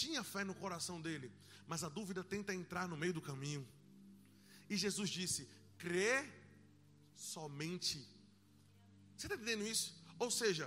Tinha 0.00 0.22
fé 0.24 0.42
no 0.44 0.54
coração 0.62 1.00
dele, 1.00 1.28
mas 1.68 1.84
a 1.84 1.88
dúvida 1.88 2.22
tenta 2.22 2.52
entrar 2.52 2.86
no 2.88 2.96
meio 3.02 3.14
do 3.18 3.22
caminho. 3.30 3.66
E 4.68 4.76
Jesus 4.76 5.08
disse: 5.08 5.48
crê 5.78 6.14
somente. 7.14 7.98
Você 9.16 9.26
está 9.26 9.36
entendendo 9.36 9.66
isso? 9.74 9.86
Ou 10.18 10.30
seja, 10.30 10.66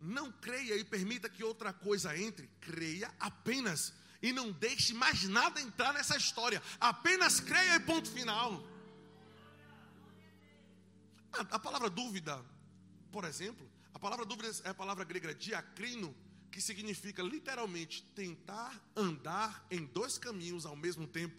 não 0.00 0.32
creia 0.32 0.76
e 0.76 0.84
permita 0.84 1.28
que 1.28 1.44
outra 1.44 1.72
coisa 1.72 2.18
entre, 2.18 2.50
creia 2.60 3.08
apenas. 3.20 3.94
E 4.20 4.32
não 4.32 4.50
deixe 4.50 4.92
mais 4.92 5.28
nada 5.28 5.60
entrar 5.60 5.92
nessa 5.94 6.16
história. 6.16 6.60
Apenas 6.80 7.38
creia 7.38 7.76
e 7.76 7.80
ponto 7.80 8.10
final. 8.10 8.50
A, 11.32 11.40
a 11.56 11.58
palavra 11.58 11.88
dúvida, 11.88 12.44
por 13.12 13.24
exemplo, 13.24 13.64
A 13.96 13.98
palavra 13.98 14.26
dúvida 14.26 14.50
é 14.64 14.68
a 14.68 14.74
palavra 14.74 15.04
grega 15.04 15.34
diacrino, 15.34 16.14
que 16.56 16.62
significa 16.62 17.22
literalmente 17.22 18.02
tentar 18.14 18.82
andar 18.96 19.66
em 19.70 19.84
dois 19.84 20.16
caminhos 20.16 20.64
ao 20.64 20.74
mesmo 20.74 21.06
tempo. 21.06 21.36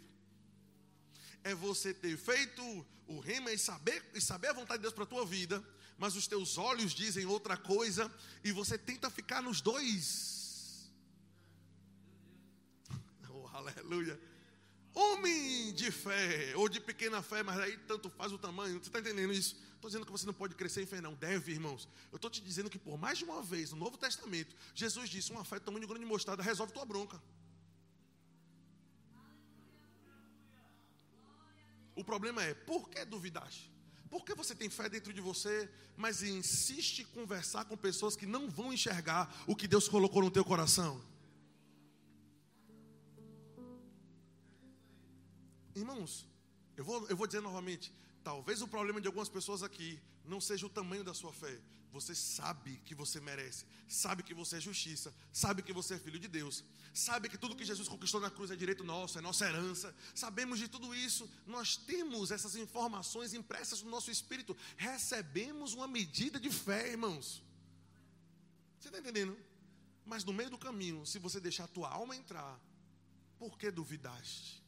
É 1.43 1.55
você 1.55 1.91
ter 1.91 2.15
feito 2.15 2.86
o 3.07 3.20
rema 3.20 3.51
e 3.51 3.57
saber, 3.57 4.05
e 4.13 4.22
saber 4.22 4.49
a 4.49 4.53
vontade 4.53 4.78
de 4.78 4.84
Deus 4.84 4.93
para 4.93 5.05
a 5.05 5.07
tua 5.07 5.26
vida, 5.26 5.68
mas 5.97 6.15
os 6.15 6.28
teus 6.28 6.59
olhos 6.59 6.93
dizem 6.93 7.26
outra 7.26 7.57
coisa 7.57 8.13
e 8.43 8.51
você 8.51 8.78
tenta 8.78 9.09
ficar 9.09 9.41
nos 9.41 9.59
dois. 9.59 10.88
Oh, 13.28 13.47
aleluia. 13.47 14.22
Homem 14.93 15.74
de 15.74 15.89
fé, 15.89 16.53
ou 16.55 16.70
de 16.70 16.80
pequena 16.80 17.24
fé, 17.24 17.41
mas 17.41 17.57
aí 17.57 17.76
tanto 17.88 18.07
faz 18.07 18.32
o 18.32 18.38
tamanho. 18.38 18.76
Você 18.76 18.89
está 18.89 18.99
entendendo 18.99 19.34
isso? 19.34 19.55
Estou 19.78 19.89
dizendo 19.89 20.05
que 20.07 20.11
você 20.11 20.25
não 20.25 20.34
pode 20.34 20.55
crescer 20.55 20.82
em 20.82 20.88
fé, 20.88 20.99
não. 20.99 21.13
Deve, 21.13 21.51
irmãos. 21.51 21.88
Eu 22.11 22.15
estou 22.15 22.32
te 22.32 22.41
dizendo 22.41 22.69
que 22.69 22.80
por 22.80 22.97
mais 22.97 23.19
de 23.19 23.23
uma 23.23 23.43
vez, 23.43 23.71
no 23.71 23.78
Novo 23.78 23.95
Testamento, 23.95 24.55
Jesus 24.73 25.07
disse: 25.07 25.32
uma 25.32 25.45
fé 25.45 25.59
do 25.59 25.65
tamanho 25.65 25.82
de 25.82 25.88
grande 25.88 26.05
mostarda 26.05 26.41
resolve 26.41 26.73
tua 26.73 26.84
bronca. 26.84 27.21
O 31.95 32.03
problema 32.03 32.43
é, 32.43 32.53
por 32.55 32.89
que 32.89 33.05
duvidaste? 33.05 33.71
Por 34.09 34.25
que 34.25 34.34
você 34.34 34.55
tem 34.55 34.69
fé 34.69 34.89
dentro 34.89 35.13
de 35.13 35.21
você, 35.21 35.69
mas 35.95 36.23
insiste 36.23 36.99
em 37.03 37.05
conversar 37.05 37.65
com 37.65 37.78
pessoas 37.78 38.15
que 38.15 38.25
não 38.25 38.49
vão 38.49 38.73
enxergar 38.73 39.43
o 39.45 39.55
que 39.55 39.67
Deus 39.67 39.88
colocou 39.88 40.23
no 40.23 40.32
teu 40.32 40.43
coração? 40.43 41.03
Irmãos, 45.75 46.28
eu 46.75 46.84
vou, 46.84 47.07
eu 47.09 47.15
vou 47.15 47.28
dizer 47.28 47.41
novamente: 47.41 47.93
talvez 48.30 48.61
o 48.61 48.67
problema 48.67 48.99
de 48.99 49.07
algumas 49.07 49.30
pessoas 49.30 49.63
aqui 49.63 49.89
não 50.25 50.41
seja 50.41 50.65
o 50.65 50.69
tamanho 50.69 51.01
da 51.01 51.13
sua 51.13 51.32
fé. 51.32 51.57
Você 51.93 52.13
sabe 52.13 52.71
que 52.84 52.93
você 52.93 53.21
merece, 53.21 53.63
sabe 53.88 54.21
que 54.21 54.34
você 54.34 54.57
é 54.57 54.59
justiça, 54.59 55.13
sabe 55.32 55.63
que 55.63 55.71
você 55.71 55.93
é 55.93 55.99
filho 56.05 56.19
de 56.19 56.28
Deus, 56.28 56.61
sabe 56.93 57.30
que 57.30 57.38
tudo 57.38 57.55
que 57.55 57.63
Jesus 57.63 57.88
conquistou 57.88 58.19
na 58.19 58.30
cruz 58.30 58.51
é 58.51 58.55
direito 58.57 58.84
nosso, 58.84 59.17
é 59.17 59.21
nossa 59.21 59.45
herança. 59.45 59.95
Sabemos 60.13 60.59
de 60.59 60.67
tudo 60.67 60.93
isso, 60.93 61.30
nós 61.55 61.78
temos 61.78 62.30
essas 62.30 62.57
informações 62.57 63.34
impressas 63.34 63.82
no 63.82 63.89
nosso 63.89 64.11
espírito, 64.11 64.57
recebemos 64.75 65.73
uma 65.73 65.88
medida 65.88 66.38
de 66.38 66.51
fé, 66.51 66.91
irmãos. 66.91 67.41
Você 68.78 68.89
está 68.89 68.99
entendendo? 68.99 69.38
Mas 70.05 70.25
no 70.25 70.34
meio 70.34 70.49
do 70.49 70.57
caminho, 70.57 71.05
se 71.05 71.17
você 71.17 71.39
deixar 71.39 71.63
a 71.63 71.69
tua 71.69 71.89
alma 71.89 72.13
entrar, 72.13 72.59
por 73.39 73.57
que 73.57 73.71
duvidaste? 73.71 74.61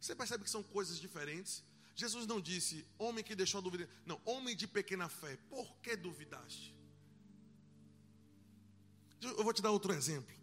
Você 0.00 0.16
percebe 0.16 0.42
que 0.42 0.50
são 0.50 0.64
coisas 0.64 0.98
diferentes? 0.98 1.62
Jesus 2.00 2.26
não 2.26 2.40
disse, 2.40 2.76
homem 2.98 3.22
que 3.22 3.34
deixou 3.34 3.58
a 3.58 3.62
dúvida. 3.66 3.86
Não, 4.06 4.18
homem 4.24 4.56
de 4.56 4.66
pequena 4.66 5.06
fé, 5.06 5.36
por 5.50 5.66
que 5.82 5.94
duvidaste? 5.94 6.74
Eu 9.20 9.44
vou 9.44 9.52
te 9.52 9.60
dar 9.60 9.70
outro 9.70 9.92
exemplo. 9.92 10.34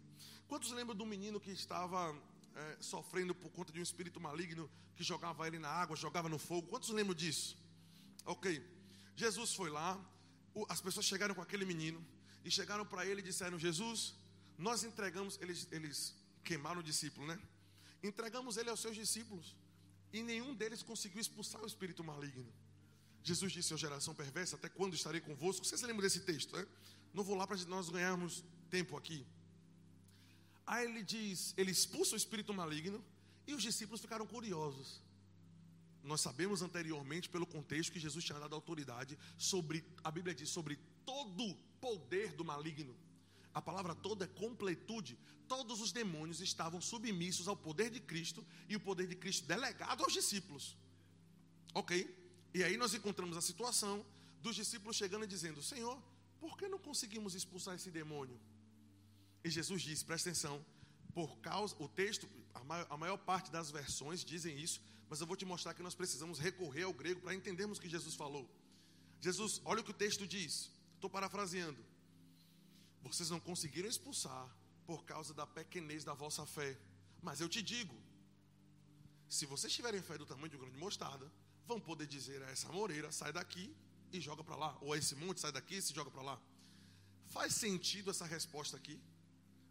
Quantos 0.46 0.70
lembram 0.70 0.94
do 0.94 1.04
menino 1.04 1.40
que 1.40 1.50
estava 1.50 2.00
é, 2.54 2.76
sofrendo 2.80 3.34
por 3.34 3.50
conta 3.50 3.72
de 3.72 3.80
um 3.80 3.82
espírito 3.82 4.20
maligno 4.20 4.70
que 4.94 5.02
jogava 5.02 5.48
ele 5.48 5.58
na 5.58 5.68
água, 5.68 5.96
jogava 5.96 6.28
no 6.28 6.38
fogo? 6.38 6.68
Quantos 6.68 6.90
lembram 6.90 7.16
disso? 7.22 7.58
Ok. 8.24 8.64
Jesus 9.16 9.52
foi 9.52 9.68
lá, 9.68 10.00
as 10.68 10.80
pessoas 10.80 11.06
chegaram 11.06 11.34
com 11.34 11.42
aquele 11.42 11.64
menino 11.64 12.00
e 12.44 12.52
chegaram 12.52 12.86
para 12.86 13.04
ele 13.04 13.20
e 13.20 13.24
disseram: 13.24 13.58
Jesus, 13.58 14.14
nós 14.56 14.84
entregamos, 14.84 15.36
eles, 15.40 15.66
eles 15.72 16.14
queimaram 16.44 16.78
o 16.78 16.84
discípulo, 16.84 17.26
né? 17.26 17.36
Entregamos 18.00 18.56
ele 18.56 18.70
aos 18.70 18.78
seus 18.78 18.94
discípulos 18.94 19.56
e 20.12 20.22
nenhum 20.22 20.54
deles 20.54 20.82
conseguiu 20.82 21.20
expulsar 21.20 21.62
o 21.62 21.66
espírito 21.66 22.02
maligno. 22.02 22.52
Jesus 23.22 23.52
disse 23.52 23.74
à 23.74 23.76
geração 23.76 24.14
perversa: 24.14 24.56
Até 24.56 24.68
quando 24.68 24.94
estarei 24.94 25.20
convosco? 25.20 25.64
Vocês 25.64 25.82
lembram 25.82 26.02
desse 26.02 26.20
texto, 26.20 26.56
né? 26.56 26.66
Não 27.12 27.24
vou 27.24 27.36
lá 27.36 27.46
para 27.46 27.56
nós 27.66 27.88
ganharmos 27.88 28.44
tempo 28.70 28.96
aqui. 28.96 29.26
Aí 30.66 30.84
ele 30.84 31.02
diz: 31.02 31.54
Ele 31.56 31.70
expulsa 31.70 32.14
o 32.14 32.16
espírito 32.16 32.54
maligno 32.54 33.04
e 33.46 33.54
os 33.54 33.62
discípulos 33.62 34.00
ficaram 34.00 34.26
curiosos. 34.26 35.02
Nós 36.02 36.20
sabemos 36.20 36.62
anteriormente, 36.62 37.28
pelo 37.28 37.46
contexto, 37.46 37.92
que 37.92 38.00
Jesus 38.00 38.24
tinha 38.24 38.38
dado 38.38 38.54
autoridade 38.54 39.18
sobre, 39.36 39.84
a 40.02 40.10
Bíblia 40.10 40.34
diz, 40.34 40.48
sobre 40.48 40.78
todo 41.04 41.54
poder 41.80 42.32
do 42.32 42.44
maligno. 42.44 42.96
A 43.58 43.62
palavra 43.62 43.92
toda 43.92 44.24
é 44.24 44.28
completude. 44.28 45.18
Todos 45.48 45.80
os 45.80 45.90
demônios 45.90 46.40
estavam 46.40 46.80
submissos 46.80 47.48
ao 47.48 47.56
poder 47.56 47.90
de 47.90 47.98
Cristo 47.98 48.46
e 48.68 48.76
o 48.76 48.80
poder 48.88 49.08
de 49.08 49.16
Cristo 49.16 49.48
delegado 49.48 50.04
aos 50.04 50.12
discípulos. 50.12 50.76
Ok? 51.74 51.92
E 52.54 52.62
aí 52.62 52.76
nós 52.76 52.94
encontramos 52.94 53.36
a 53.36 53.40
situação 53.40 54.06
dos 54.40 54.54
discípulos 54.54 54.96
chegando 54.96 55.24
e 55.24 55.26
dizendo: 55.34 55.60
Senhor, 55.60 56.00
por 56.38 56.56
que 56.56 56.68
não 56.68 56.78
conseguimos 56.78 57.34
expulsar 57.34 57.74
esse 57.74 57.90
demônio? 57.90 58.38
E 59.42 59.50
Jesus 59.50 59.82
diz: 59.82 60.04
presta 60.04 60.30
atenção, 60.30 60.64
por 61.12 61.38
causa, 61.38 61.74
o 61.80 61.88
texto, 61.88 62.28
a 62.54 62.62
maior, 62.62 62.86
a 62.88 62.96
maior 62.96 63.18
parte 63.18 63.50
das 63.50 63.72
versões 63.72 64.24
dizem 64.24 64.56
isso, 64.56 64.80
mas 65.10 65.20
eu 65.20 65.26
vou 65.26 65.36
te 65.36 65.44
mostrar 65.44 65.74
que 65.74 65.82
nós 65.82 65.96
precisamos 65.96 66.38
recorrer 66.38 66.84
ao 66.84 66.92
grego 66.92 67.22
para 67.22 67.34
entendermos 67.34 67.78
o 67.78 67.80
que 67.80 67.88
Jesus 67.88 68.14
falou. 68.14 68.48
Jesus, 69.20 69.60
olha 69.64 69.80
o 69.80 69.84
que 69.84 69.90
o 69.90 70.00
texto 70.06 70.28
diz, 70.28 70.70
estou 70.94 71.10
parafraseando. 71.10 71.87
Vocês 73.02 73.30
não 73.30 73.40
conseguiram 73.40 73.88
expulsar 73.88 74.48
por 74.86 75.04
causa 75.04 75.32
da 75.34 75.46
pequenez 75.46 76.04
da 76.04 76.14
vossa 76.14 76.44
fé. 76.46 76.78
Mas 77.22 77.40
eu 77.40 77.48
te 77.48 77.62
digo: 77.62 77.94
se 79.28 79.46
vocês 79.46 79.72
tiverem 79.72 80.02
fé 80.02 80.16
do 80.18 80.26
tamanho 80.26 80.48
de 80.48 80.56
um 80.56 80.60
grão 80.60 80.70
de 80.70 80.78
mostarda, 80.78 81.30
vão 81.66 81.80
poder 81.80 82.06
dizer 82.06 82.42
a 82.42 82.50
essa 82.50 82.68
moreira: 82.72 83.10
sai 83.12 83.32
daqui 83.32 83.74
e 84.12 84.20
joga 84.20 84.42
para 84.42 84.56
lá. 84.56 84.78
Ou 84.80 84.92
a 84.92 84.98
esse 84.98 85.14
monte, 85.14 85.40
sai 85.40 85.52
daqui 85.52 85.76
e 85.76 85.82
se 85.82 85.94
joga 85.94 86.10
para 86.10 86.22
lá. 86.22 86.40
Faz 87.26 87.54
sentido 87.54 88.10
essa 88.10 88.26
resposta 88.26 88.76
aqui? 88.76 89.00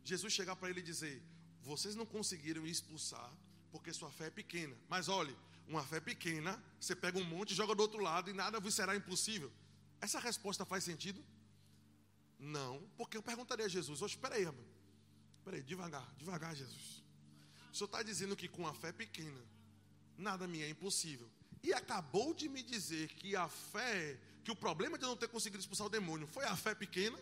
Jesus 0.03 0.31
chegar 0.33 0.55
para 0.55 0.69
ele 0.69 0.79
e 0.79 0.83
dizer: 0.83 1.23
vocês 1.61 1.95
não 1.95 2.05
conseguiram 2.05 2.65
expulsar 2.65 3.31
porque 3.71 3.93
sua 3.93 4.11
fé 4.11 4.27
é 4.27 4.29
pequena. 4.29 4.75
Mas 4.87 5.09
olhe, 5.09 5.35
uma 5.67 5.83
fé 5.83 5.99
pequena, 5.99 6.61
você 6.79 6.95
pega 6.95 7.17
um 7.17 7.23
monte, 7.23 7.53
joga 7.53 7.75
do 7.75 7.81
outro 7.81 8.01
lado 8.01 8.29
e 8.29 8.33
nada 8.33 8.59
vos 8.59 8.73
será 8.73 8.95
impossível. 8.95 9.51
Essa 9.99 10.19
resposta 10.19 10.65
faz 10.65 10.83
sentido? 10.83 11.23
Não, 12.39 12.81
porque 12.95 13.17
eu 13.17 13.23
perguntaria 13.23 13.65
a 13.65 13.69
Jesus: 13.69 14.01
Oxe, 14.01 14.15
espera 14.15 14.35
aí, 14.35 14.47
espera 15.37 15.57
aí, 15.57 15.63
devagar, 15.63 16.07
devagar, 16.17 16.55
Jesus. 16.55 17.03
O 17.71 17.75
senhor 17.75 17.87
está 17.87 18.03
dizendo 18.03 18.35
que 18.35 18.47
com 18.47 18.67
a 18.67 18.73
fé 18.73 18.91
pequena, 18.91 19.41
nada 20.17 20.47
me 20.47 20.61
é 20.61 20.69
impossível. 20.69 21.29
E 21.63 21.73
acabou 21.73 22.33
de 22.33 22.47
me 22.47 22.61
dizer 22.61 23.07
que 23.09 23.35
a 23.35 23.47
fé, 23.47 24.19
que 24.43 24.51
o 24.51 24.55
problema 24.55 24.97
de 24.97 25.03
eu 25.03 25.09
não 25.09 25.17
ter 25.17 25.27
conseguido 25.27 25.59
expulsar 25.59 25.87
o 25.87 25.89
demônio 25.89 26.27
foi 26.27 26.45
a 26.45 26.55
fé 26.55 26.73
pequena. 26.75 27.17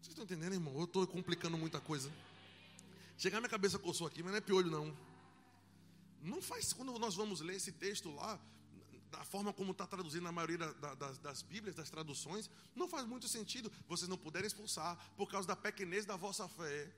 Vocês 0.00 0.08
estão 0.08 0.24
entendendo, 0.24 0.54
irmão? 0.54 0.76
Eu 0.78 0.84
estou 0.84 1.06
complicando 1.06 1.58
muita 1.58 1.80
coisa. 1.80 2.10
Chegar 3.18 3.38
minha 3.38 3.50
cabeça 3.50 3.78
coçou 3.78 4.06
aqui, 4.06 4.22
mas 4.22 4.32
não 4.32 4.38
é 4.38 4.40
piolho, 4.40 4.70
não. 4.70 4.96
Não 6.22 6.40
faz, 6.40 6.72
quando 6.72 6.98
nós 6.98 7.14
vamos 7.14 7.40
ler 7.40 7.56
esse 7.56 7.70
texto 7.72 8.10
lá, 8.14 8.40
da 9.10 9.24
forma 9.24 9.52
como 9.52 9.72
está 9.72 9.86
traduzindo 9.86 10.22
na 10.22 10.32
maioria 10.32 10.58
da, 10.58 10.94
da, 10.94 11.12
das 11.12 11.42
Bíblias, 11.42 11.74
das 11.74 11.90
traduções, 11.90 12.48
não 12.74 12.88
faz 12.88 13.06
muito 13.06 13.28
sentido. 13.28 13.70
Vocês 13.88 14.08
não 14.08 14.16
puderem 14.16 14.46
expulsar 14.46 14.96
por 15.16 15.28
causa 15.28 15.48
da 15.48 15.56
pequenez 15.56 16.06
da 16.06 16.16
vossa 16.16 16.48
fé. 16.48 16.90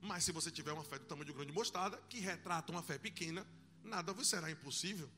Mas 0.00 0.24
se 0.24 0.32
você 0.32 0.50
tiver 0.50 0.72
uma 0.72 0.84
fé 0.84 0.98
do 0.98 1.06
tamanho 1.06 1.26
de 1.26 1.32
um 1.32 1.34
grão 1.34 1.46
de 1.46 1.52
mostarda, 1.52 1.96
que 2.08 2.18
retrata 2.20 2.72
uma 2.72 2.82
fé 2.82 2.98
pequena, 2.98 3.46
nada 3.82 4.12
vos 4.12 4.28
será 4.28 4.50
impossível. 4.50 5.08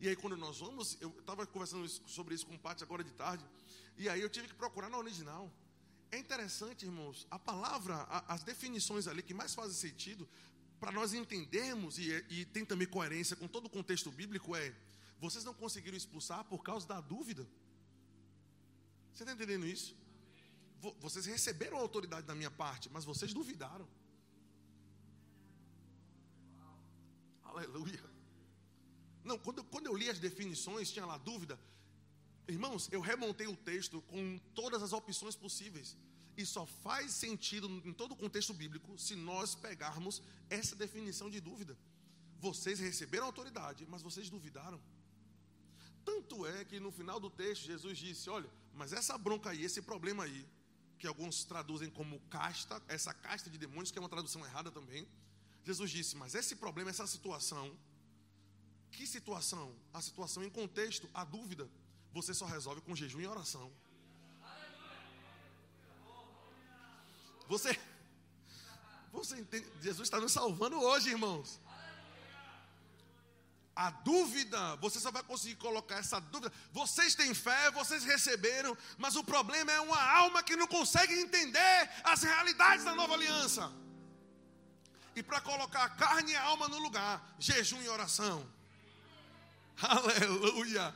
E 0.00 0.08
aí, 0.08 0.16
quando 0.16 0.36
nós 0.36 0.58
vamos, 0.58 0.96
eu 1.00 1.10
estava 1.20 1.46
conversando 1.46 1.88
sobre 1.88 2.34
isso 2.34 2.46
com 2.46 2.54
o 2.54 2.58
Pátio 2.58 2.84
agora 2.84 3.02
de 3.02 3.12
tarde, 3.12 3.44
e 3.96 4.08
aí 4.08 4.20
eu 4.20 4.28
tive 4.28 4.48
que 4.48 4.54
procurar 4.54 4.90
na 4.90 4.98
original. 4.98 5.50
É 6.10 6.18
interessante, 6.18 6.84
irmãos, 6.84 7.26
a 7.30 7.38
palavra, 7.38 8.02
as 8.28 8.42
definições 8.42 9.06
ali 9.06 9.22
que 9.22 9.34
mais 9.34 9.54
fazem 9.54 9.74
sentido, 9.74 10.28
para 10.78 10.92
nós 10.92 11.14
entendermos, 11.14 11.98
e, 11.98 12.10
e 12.28 12.44
tem 12.44 12.64
também 12.64 12.86
coerência 12.86 13.34
com 13.36 13.48
todo 13.48 13.66
o 13.66 13.70
contexto 13.70 14.10
bíblico, 14.10 14.54
é 14.54 14.74
vocês 15.18 15.44
não 15.44 15.54
conseguiram 15.54 15.96
expulsar 15.96 16.44
por 16.44 16.62
causa 16.62 16.86
da 16.86 17.00
dúvida. 17.00 17.46
Você 19.12 19.22
está 19.22 19.32
entendendo 19.32 19.66
isso? 19.66 19.96
Vocês 21.00 21.24
receberam 21.26 21.78
a 21.78 21.80
autoridade 21.80 22.26
da 22.26 22.34
minha 22.34 22.50
parte, 22.50 22.90
mas 22.90 23.04
vocês 23.04 23.32
duvidaram. 23.32 23.88
Aleluia. 27.42 28.04
Não, 29.24 29.38
quando, 29.38 29.64
quando 29.64 29.86
eu 29.86 29.96
li 29.96 30.08
as 30.10 30.18
definições, 30.18 30.90
tinha 30.90 31.06
lá 31.06 31.16
dúvida. 31.16 31.58
Irmãos, 32.46 32.88
eu 32.92 33.00
remontei 33.00 33.46
o 33.46 33.56
texto 33.56 34.02
com 34.02 34.38
todas 34.54 34.82
as 34.82 34.92
opções 34.92 35.34
possíveis. 35.34 35.96
E 36.36 36.44
só 36.44 36.66
faz 36.66 37.12
sentido 37.12 37.66
em 37.84 37.92
todo 37.92 38.12
o 38.12 38.16
contexto 38.16 38.52
bíblico 38.52 38.98
se 38.98 39.16
nós 39.16 39.54
pegarmos 39.54 40.22
essa 40.50 40.76
definição 40.76 41.30
de 41.30 41.40
dúvida. 41.40 41.76
Vocês 42.38 42.78
receberam 42.78 43.24
autoridade, 43.26 43.86
mas 43.86 44.02
vocês 44.02 44.28
duvidaram. 44.28 44.80
Tanto 46.06 46.46
é 46.46 46.64
que 46.64 46.78
no 46.78 46.92
final 46.92 47.18
do 47.18 47.28
texto 47.28 47.64
Jesus 47.64 47.98
disse: 47.98 48.30
Olha, 48.30 48.48
mas 48.72 48.92
essa 48.92 49.18
bronca 49.18 49.50
aí, 49.50 49.64
esse 49.64 49.82
problema 49.82 50.22
aí, 50.22 50.46
que 51.00 51.06
alguns 51.06 51.44
traduzem 51.44 51.90
como 51.90 52.20
casta, 52.30 52.80
essa 52.86 53.12
casta 53.12 53.50
de 53.50 53.58
demônios, 53.58 53.90
que 53.90 53.98
é 53.98 54.00
uma 54.00 54.08
tradução 54.08 54.46
errada 54.46 54.70
também. 54.70 55.06
Jesus 55.64 55.90
disse: 55.90 56.14
Mas 56.16 56.36
esse 56.36 56.54
problema, 56.54 56.90
essa 56.90 57.06
situação, 57.08 57.76
que 58.92 59.04
situação? 59.06 59.74
A 59.92 60.00
situação 60.00 60.44
em 60.44 60.50
contexto, 60.60 61.10
a 61.12 61.24
dúvida. 61.24 61.68
você 62.12 62.32
só 62.32 62.46
resolve 62.46 62.80
com 62.80 62.94
jejum 62.96 63.20
e 63.20 63.26
oração. 63.26 63.70
Você, 67.48 67.78
você 69.12 69.40
entende? 69.40 69.66
Jesus 69.82 70.06
está 70.06 70.20
nos 70.20 70.32
salvando 70.32 70.76
hoje, 70.80 71.10
irmãos. 71.10 71.60
A 73.76 73.90
dúvida, 73.90 74.76
você 74.76 74.98
só 74.98 75.10
vai 75.10 75.22
conseguir 75.22 75.56
colocar 75.56 75.96
essa 75.96 76.18
dúvida. 76.18 76.50
Vocês 76.72 77.14
têm 77.14 77.34
fé, 77.34 77.70
vocês 77.72 78.04
receberam, 78.04 78.74
mas 78.96 79.16
o 79.16 79.22
problema 79.22 79.70
é 79.70 79.78
uma 79.80 80.02
alma 80.02 80.42
que 80.42 80.56
não 80.56 80.66
consegue 80.66 81.12
entender 81.12 81.90
as 82.02 82.22
realidades 82.22 82.86
da 82.86 82.94
nova 82.94 83.12
aliança. 83.12 83.70
E 85.14 85.22
para 85.22 85.42
colocar 85.42 85.84
a 85.84 85.90
carne 85.90 86.32
e 86.32 86.36
a 86.36 86.42
alma 86.42 86.68
no 86.68 86.78
lugar, 86.78 87.36
jejum 87.38 87.82
e 87.82 87.88
oração. 87.90 88.50
Aleluia. 89.82 90.94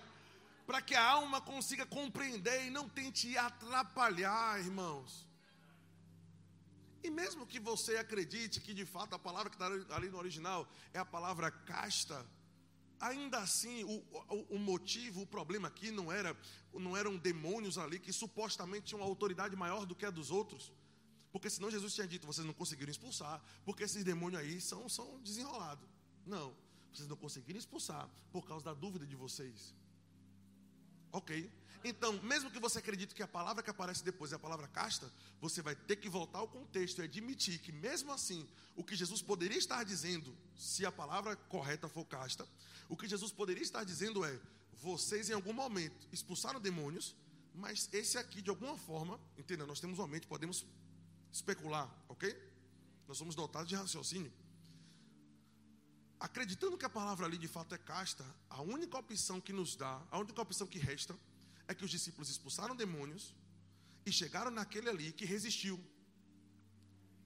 Para 0.66 0.80
que 0.80 0.94
a 0.94 1.04
alma 1.04 1.38
consiga 1.42 1.84
compreender 1.84 2.66
e 2.66 2.70
não 2.70 2.88
tente 2.88 3.36
atrapalhar, 3.36 4.58
irmãos. 4.58 5.26
E 7.04 7.10
mesmo 7.10 7.46
que 7.46 7.60
você 7.60 7.98
acredite 7.98 8.58
que 8.58 8.72
de 8.72 8.86
fato 8.86 9.14
a 9.14 9.18
palavra 9.18 9.50
que 9.50 9.56
está 9.56 9.94
ali 9.96 10.08
no 10.08 10.16
original 10.16 10.66
é 10.94 10.98
a 10.98 11.04
palavra 11.04 11.50
casta, 11.50 12.26
ainda 13.00 13.38
assim 13.38 13.82
o, 13.84 14.04
o, 14.28 14.56
o, 14.56 14.58
motivo, 14.58 15.22
o 15.22 15.26
problema 15.26 15.68
aqui 15.68 15.90
não 15.90 16.12
era 16.12 16.36
não 16.72 16.96
eram 16.96 17.16
demônios 17.16 17.78
ali 17.78 17.98
que 17.98 18.12
supostamente 18.12 18.86
tinham 18.86 19.00
uma 19.00 19.08
autoridade 19.08 19.56
maior 19.56 19.86
do 19.86 19.94
que 19.94 20.06
a 20.06 20.10
dos 20.10 20.30
outros. 20.30 20.72
Porque 21.32 21.48
senão 21.48 21.70
Jesus 21.70 21.94
tinha 21.94 22.06
dito, 22.06 22.26
vocês 22.26 22.46
não 22.46 22.52
conseguiram 22.52 22.90
expulsar, 22.90 23.42
porque 23.64 23.84
esses 23.84 24.04
demônios 24.04 24.40
aí 24.40 24.60
são, 24.60 24.88
são 24.88 25.20
desenrolados. 25.20 25.88
Não, 26.26 26.54
vocês 26.92 27.08
não 27.08 27.16
conseguiram 27.16 27.58
expulsar 27.58 28.08
por 28.32 28.46
causa 28.46 28.64
da 28.64 28.74
dúvida 28.74 29.06
de 29.06 29.16
vocês. 29.16 29.74
Ok? 31.12 31.50
Então, 31.82 32.12
mesmo 32.22 32.50
que 32.50 32.58
você 32.58 32.78
acredite 32.78 33.14
que 33.14 33.22
a 33.22 33.28
palavra 33.28 33.62
que 33.62 33.70
aparece 33.70 34.04
depois 34.04 34.32
é 34.32 34.36
a 34.36 34.38
palavra 34.38 34.68
casta, 34.68 35.10
você 35.40 35.62
vai 35.62 35.74
ter 35.74 35.96
que 35.96 36.10
voltar 36.10 36.38
ao 36.38 36.48
contexto 36.48 37.00
e 37.00 37.04
admitir 37.04 37.58
que, 37.58 37.72
mesmo 37.72 38.12
assim, 38.12 38.46
o 38.76 38.84
que 38.84 38.94
Jesus 38.94 39.22
poderia 39.22 39.56
estar 39.56 39.82
dizendo, 39.82 40.36
se 40.54 40.84
a 40.84 40.92
palavra 40.92 41.36
correta 41.36 41.88
for 41.88 42.04
casta, 42.04 42.46
o 42.90 42.96
que 42.96 43.08
Jesus 43.08 43.32
poderia 43.32 43.62
estar 43.62 43.84
dizendo 43.84 44.24
é: 44.24 44.38
vocês 44.74 45.30
em 45.30 45.32
algum 45.32 45.52
momento 45.52 46.08
expulsaram 46.12 46.60
demônios, 46.60 47.14
mas 47.54 47.88
esse 47.92 48.18
aqui, 48.18 48.42
de 48.42 48.50
alguma 48.50 48.76
forma, 48.76 49.18
entenda, 49.38 49.64
nós 49.64 49.80
temos 49.80 49.98
uma 49.98 50.08
mente, 50.08 50.26
podemos 50.26 50.66
especular, 51.32 51.88
ok? 52.08 52.36
Nós 53.06 53.16
somos 53.16 53.36
dotados 53.36 53.68
de 53.68 53.76
raciocínio. 53.76 54.32
Acreditando 56.18 56.76
que 56.76 56.84
a 56.84 56.90
palavra 56.90 57.26
ali 57.26 57.38
de 57.38 57.48
fato 57.48 57.74
é 57.74 57.78
casta, 57.78 58.24
a 58.50 58.60
única 58.60 58.98
opção 58.98 59.40
que 59.40 59.52
nos 59.52 59.76
dá, 59.76 60.02
a 60.10 60.18
única 60.18 60.42
opção 60.42 60.66
que 60.66 60.78
resta, 60.78 61.16
é 61.68 61.74
que 61.74 61.84
os 61.84 61.90
discípulos 61.90 62.28
expulsaram 62.28 62.74
demônios 62.74 63.34
e 64.04 64.10
chegaram 64.10 64.50
naquele 64.50 64.88
ali 64.88 65.12
que 65.12 65.24
resistiu. 65.24 65.76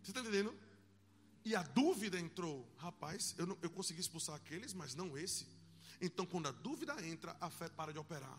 Você 0.03 0.11
está 0.11 0.21
entendendo? 0.21 0.55
E 1.45 1.57
a 1.57 1.63
dúvida 1.63 2.21
entrou. 2.21 2.71
Rapaz, 2.77 3.35
eu, 3.39 3.47
não, 3.47 3.59
eu 3.63 3.71
consegui 3.71 4.01
expulsar 4.01 4.37
aqueles, 4.37 4.75
mas 4.75 4.95
não 4.95 5.17
esse. 5.17 5.54
Então, 6.05 6.27
quando 6.27 6.49
a 6.49 6.53
dúvida 6.53 6.95
entra, 7.07 7.37
a 7.41 7.49
fé 7.49 7.69
para 7.69 7.93
de 7.93 7.99
operar. 7.99 8.39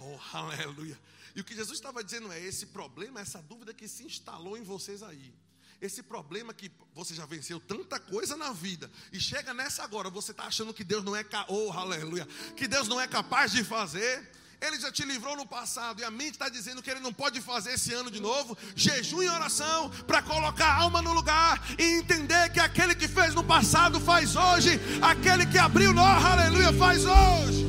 Oh, 0.00 0.18
aleluia. 0.36 0.98
E 1.34 1.40
o 1.40 1.44
que 1.44 1.54
Jesus 1.54 1.78
estava 1.78 2.02
dizendo 2.02 2.32
é: 2.32 2.40
esse 2.40 2.66
problema, 2.66 3.20
essa 3.20 3.40
dúvida 3.40 3.72
que 3.72 3.86
se 3.86 4.04
instalou 4.04 4.56
em 4.56 4.62
vocês 4.62 5.02
aí. 5.02 5.34
Esse 5.80 6.02
problema 6.02 6.54
que 6.54 6.70
você 6.94 7.12
já 7.12 7.26
venceu 7.26 7.58
tanta 7.58 7.98
coisa 7.98 8.36
na 8.36 8.52
vida 8.52 8.88
e 9.12 9.18
chega 9.18 9.52
nessa 9.52 9.82
agora, 9.82 10.08
você 10.08 10.30
está 10.30 10.44
achando 10.44 10.72
que 10.72 10.84
Deus 10.84 11.02
não 11.02 11.16
é, 11.16 11.24
oh, 11.48 11.72
aleluia, 11.72 12.24
que 12.56 12.68
Deus 12.68 12.86
não 12.86 13.00
é 13.00 13.08
capaz 13.08 13.50
de 13.50 13.64
fazer. 13.64 14.30
Ele 14.62 14.78
já 14.78 14.90
te 14.92 15.04
livrou 15.04 15.36
no 15.36 15.44
passado 15.44 16.00
e 16.00 16.04
a 16.04 16.10
mente 16.10 16.32
está 16.32 16.48
dizendo 16.48 16.82
que 16.82 16.90
ele 16.90 17.00
não 17.00 17.12
pode 17.12 17.40
fazer 17.40 17.72
esse 17.72 17.92
ano 17.92 18.10
de 18.10 18.20
novo. 18.20 18.56
Jejum 18.76 19.22
e 19.22 19.28
oração 19.28 19.90
para 20.06 20.22
colocar 20.22 20.68
a 20.68 20.82
alma 20.82 21.02
no 21.02 21.12
lugar 21.12 21.60
e 21.78 21.98
entender 21.98 22.50
que 22.52 22.60
aquele 22.60 22.94
que 22.94 23.08
fez 23.08 23.34
no 23.34 23.42
passado 23.42 24.00
faz 24.00 24.36
hoje, 24.36 24.80
aquele 25.02 25.44
que 25.46 25.58
abriu 25.58 25.92
nó, 25.92 26.06
aleluia, 26.06 26.72
faz 26.74 27.04
hoje. 27.04 27.66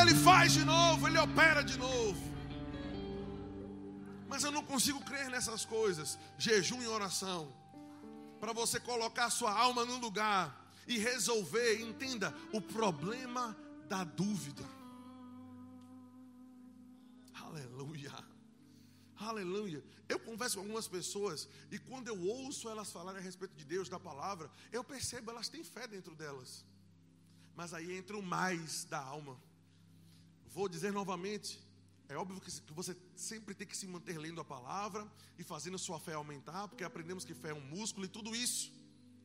Ele 0.00 0.14
faz 0.14 0.52
de 0.52 0.64
novo, 0.64 1.08
ele 1.08 1.18
opera 1.18 1.62
de 1.62 1.78
novo 1.78 2.30
mas 4.30 4.44
eu 4.44 4.52
não 4.52 4.62
consigo 4.62 5.04
crer 5.04 5.28
nessas 5.28 5.64
coisas. 5.64 6.16
Jejum 6.38 6.80
e 6.80 6.86
oração. 6.86 7.52
Para 8.38 8.52
você 8.52 8.78
colocar 8.78 9.28
sua 9.28 9.52
alma 9.52 9.84
no 9.84 9.96
lugar 9.96 10.56
e 10.86 10.96
resolver, 10.96 11.82
entenda, 11.82 12.32
o 12.52 12.60
problema 12.60 13.56
da 13.88 14.04
dúvida. 14.04 14.64
Aleluia. 17.50 18.12
Aleluia. 19.16 19.84
Eu 20.08 20.20
converso 20.20 20.56
com 20.56 20.62
algumas 20.62 20.86
pessoas 20.86 21.48
e 21.70 21.78
quando 21.78 22.06
eu 22.06 22.18
ouço 22.20 22.68
elas 22.68 22.92
falarem 22.92 23.20
a 23.20 23.24
respeito 23.24 23.54
de 23.56 23.64
Deus, 23.64 23.88
da 23.88 23.98
palavra, 23.98 24.48
eu 24.70 24.84
percebo 24.84 25.32
elas 25.32 25.48
têm 25.48 25.64
fé 25.64 25.88
dentro 25.88 26.14
delas. 26.14 26.64
Mas 27.56 27.74
aí 27.74 27.92
entra 27.92 28.16
o 28.16 28.22
mais 28.22 28.84
da 28.84 29.00
alma. 29.00 29.36
Vou 30.46 30.68
dizer 30.68 30.92
novamente, 30.92 31.60
é 32.08 32.16
óbvio 32.16 32.40
que 32.40 32.50
você 32.72 32.96
sempre 33.16 33.52
tem 33.52 33.66
que 33.66 33.76
se 33.76 33.86
manter 33.86 34.16
lendo 34.16 34.40
a 34.40 34.44
palavra 34.44 35.06
e 35.36 35.42
fazendo 35.42 35.76
sua 35.76 35.98
fé 35.98 36.14
aumentar, 36.14 36.68
porque 36.68 36.84
aprendemos 36.84 37.24
que 37.24 37.34
fé 37.34 37.50
é 37.50 37.54
um 37.54 37.60
músculo 37.60 38.06
e 38.06 38.08
tudo 38.08 38.34
isso. 38.34 38.72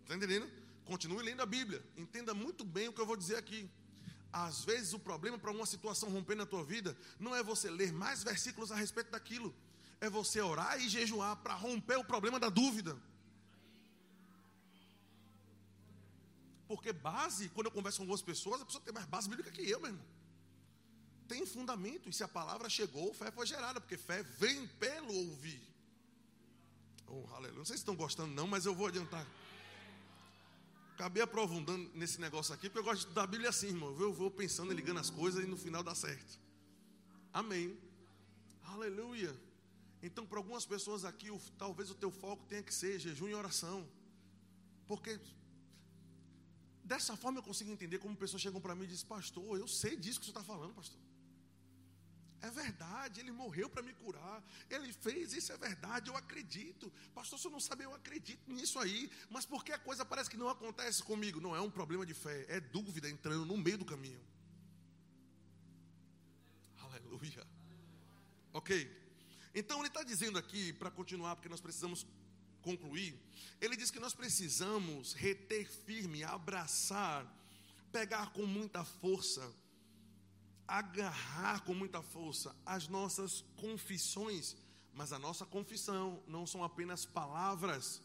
Está 0.02 0.16
entendendo? 0.16 0.50
Continue 0.84 1.24
lendo 1.24 1.42
a 1.42 1.46
Bíblia. 1.46 1.84
Entenda 1.96 2.34
muito 2.34 2.64
bem 2.64 2.88
o 2.88 2.94
que 2.94 3.02
eu 3.02 3.06
vou 3.06 3.16
dizer 3.16 3.38
aqui. 3.38 3.70
Às 4.44 4.66
vezes 4.66 4.92
o 4.94 5.00
problema 5.00 5.38
para 5.38 5.52
uma 5.52 5.66
situação 5.66 6.10
romper 6.10 6.36
na 6.36 6.46
tua 6.46 6.64
vida 6.64 6.98
não 7.18 7.34
é 7.34 7.42
você 7.42 7.70
ler 7.70 7.94
mais 7.94 8.22
versículos 8.22 8.72
a 8.72 8.76
respeito 8.76 9.10
daquilo, 9.10 9.56
é 10.02 10.10
você 10.10 10.42
orar 10.42 10.78
e 10.82 10.90
jejuar 10.90 11.38
para 11.38 11.54
romper 11.54 11.98
o 11.98 12.04
problema 12.04 12.38
da 12.38 12.50
dúvida. 12.50 12.98
Porque 16.68 16.92
base, 16.92 17.48
quando 17.50 17.68
eu 17.68 17.72
converso 17.72 18.00
com 18.00 18.04
algumas 18.04 18.22
pessoas, 18.22 18.62
a 18.62 18.66
pessoa 18.66 18.84
tem 18.84 18.94
mais 18.94 19.06
base 19.06 19.30
bíblica 19.30 19.52
que 19.52 19.62
eu, 19.70 19.80
meu 19.80 19.92
irmão 19.92 20.16
tem 21.28 21.46
fundamento. 21.46 22.10
E 22.10 22.14
se 22.14 22.24
a 22.24 22.28
palavra 22.28 22.70
chegou, 22.70 23.14
fé 23.14 23.32
foi 23.32 23.46
gerada, 23.46 23.80
porque 23.82 23.98
fé 23.98 24.24
vem 24.24 24.68
pelo 24.68 25.14
ouvir. 25.14 25.62
Oh, 27.08 27.26
aleluia. 27.34 27.58
Não 27.58 27.66
sei 27.66 27.78
se 27.78 27.82
estão 27.82 27.96
gostando, 27.96 28.34
não, 28.34 28.48
mas 28.48 28.66
eu 28.66 28.76
vou 28.76 28.88
adiantar. 28.88 29.26
Acabei 30.96 31.22
aprofundando 31.22 31.91
nesse 31.93 32.22
negócio 32.22 32.54
aqui, 32.54 32.70
porque 32.70 32.80
eu 32.80 32.84
gosto 32.84 33.12
da 33.12 33.28
Bíblia 33.28 33.50
assim, 33.50 33.68
irmão. 33.68 33.93
Eu 34.00 34.14
vou 34.14 34.32
pensando 34.32 34.72
e 34.72 34.76
ligando 34.76 35.02
as 35.02 35.10
coisas 35.10 35.43
e 35.43 35.46
no 35.46 35.58
final 35.58 35.84
dá 35.84 35.93
certo. 35.93 36.39
Amém. 37.34 37.78
Aleluia. 38.64 39.36
Então, 40.02 40.26
para 40.26 40.39
algumas 40.39 40.66
pessoas 40.66 41.04
aqui, 41.04 41.30
o, 41.30 41.38
talvez 41.58 41.91
o 41.91 41.96
teu 41.96 42.10
foco 42.10 42.46
tenha 42.46 42.64
que 42.64 42.74
ser 42.74 42.98
jejum 42.98 43.28
e 43.28 43.36
oração. 43.36 43.86
Porque 44.88 45.20
dessa 46.82 47.18
forma 47.18 47.39
eu 47.39 47.43
consigo 47.43 47.70
entender 47.70 48.00
como 48.00 48.16
pessoas 48.16 48.41
chegam 48.41 48.62
para 48.62 48.74
mim 48.74 48.86
e 48.86 48.88
dizem, 48.88 49.06
pastor, 49.06 49.60
eu 49.60 49.68
sei 49.68 49.98
disso 49.98 50.22
que 50.22 50.26
você 50.28 50.32
está 50.32 50.46
falando, 50.46 50.74
pastor. 50.76 51.05
É 52.46 52.52
verdade, 52.52 53.22
ele 53.22 53.32
morreu 53.32 53.68
para 53.68 53.82
me 53.82 53.91
curar. 53.93 54.43
Ele 54.70 54.93
fez 54.93 55.34
isso, 55.34 55.52
é 55.52 55.58
verdade, 55.58 56.12
eu 56.12 56.16
acredito. 56.16 56.93
Pastor, 57.14 57.39
você 57.39 57.50
não 57.50 57.60
sabe, 57.60 57.84
eu 57.86 57.93
acredito 57.96 58.52
nisso 58.52 58.78
aí. 58.78 59.10
Mas 59.32 59.48
por 59.48 59.66
que 59.66 59.72
a 59.72 59.80
coisa 59.80 60.06
parece 60.06 60.30
que 60.30 60.38
não 60.38 60.48
acontece 60.48 61.02
comigo? 61.02 61.41
Não 61.41 61.56
é 61.56 61.62
um 61.62 61.72
problema 61.72 62.06
de 62.06 62.14
fé, 62.14 62.46
é 62.48 62.60
dúvida 62.60 63.10
entrando 63.10 63.46
no 63.48 63.58
meio 63.58 63.80
do 63.80 63.86
caminho. 63.86 64.22
Aleluia. 66.78 67.48
Ok. 68.54 68.70
Então 69.56 69.80
ele 69.80 69.88
está 69.88 70.04
dizendo 70.04 70.38
aqui, 70.38 70.72
para 70.74 70.91
continuar, 70.91 71.36
porque 71.36 71.50
nós 71.50 71.62
precisamos 71.62 72.06
concluir. 72.62 73.20
Ele 73.60 73.76
diz 73.76 73.89
que 73.89 74.00
nós 74.00 74.14
precisamos 74.14 75.14
reter 75.14 75.68
firme, 75.68 76.24
abraçar, 76.24 77.26
pegar 77.91 78.32
com 78.34 78.46
muita 78.46 78.86
força 78.86 79.52
agarrar 80.68 81.61
com 81.61 81.74
muita 81.74 82.01
força 82.01 82.55
as 82.66 82.88
nossas 82.88 83.43
confissões, 83.55 84.55
mas 84.93 85.11
a 85.11 85.20
nossa 85.20 85.45
confissão 85.45 86.22
não 86.28 86.45
são 86.47 86.63
apenas 86.63 87.05
palavras 87.05 88.01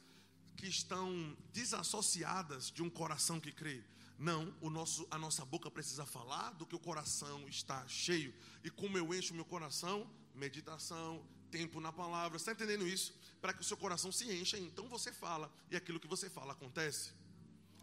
que 0.56 0.66
estão 0.66 1.36
desassociadas 1.52 2.70
de 2.70 2.82
um 2.82 2.90
coração 2.90 3.40
que 3.40 3.52
crê. 3.52 3.82
Não, 4.18 4.54
o 4.60 4.68
nosso, 4.68 5.06
a 5.10 5.16
nossa 5.16 5.44
boca 5.44 5.70
precisa 5.70 6.04
falar 6.04 6.50
do 6.50 6.66
que 6.66 6.74
o 6.74 6.78
coração 6.78 7.48
está 7.48 7.86
cheio. 7.88 8.34
E 8.62 8.68
como 8.68 8.98
eu 8.98 9.14
encho 9.14 9.34
meu 9.34 9.46
coração? 9.46 10.06
Meditação, 10.34 11.24
tempo 11.50 11.80
na 11.80 11.90
palavra. 11.90 12.36
Está 12.36 12.52
entendendo 12.52 12.86
isso? 12.86 13.14
Para 13.40 13.54
que 13.54 13.62
o 13.62 13.64
seu 13.64 13.78
coração 13.78 14.12
se 14.12 14.30
encha, 14.30 14.58
então 14.58 14.86
você 14.88 15.10
fala 15.12 15.50
e 15.70 15.76
aquilo 15.76 15.98
que 15.98 16.06
você 16.06 16.28
fala 16.28 16.52
acontece. 16.52 17.12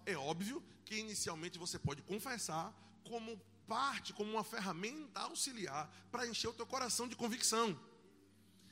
É 0.06 0.16
óbvio 0.16 0.64
que 0.86 0.96
inicialmente 0.96 1.58
você 1.58 1.80
pode 1.80 2.04
confessar 2.04 2.72
como 3.04 3.42
parte 3.68 4.14
como 4.14 4.32
uma 4.32 4.44
ferramenta 4.44 5.20
auxiliar 5.22 5.92
para 6.12 6.26
encher 6.28 6.48
o 6.48 6.54
teu 6.54 6.66
coração 6.66 7.08
de 7.08 7.16
convicção. 7.16 7.78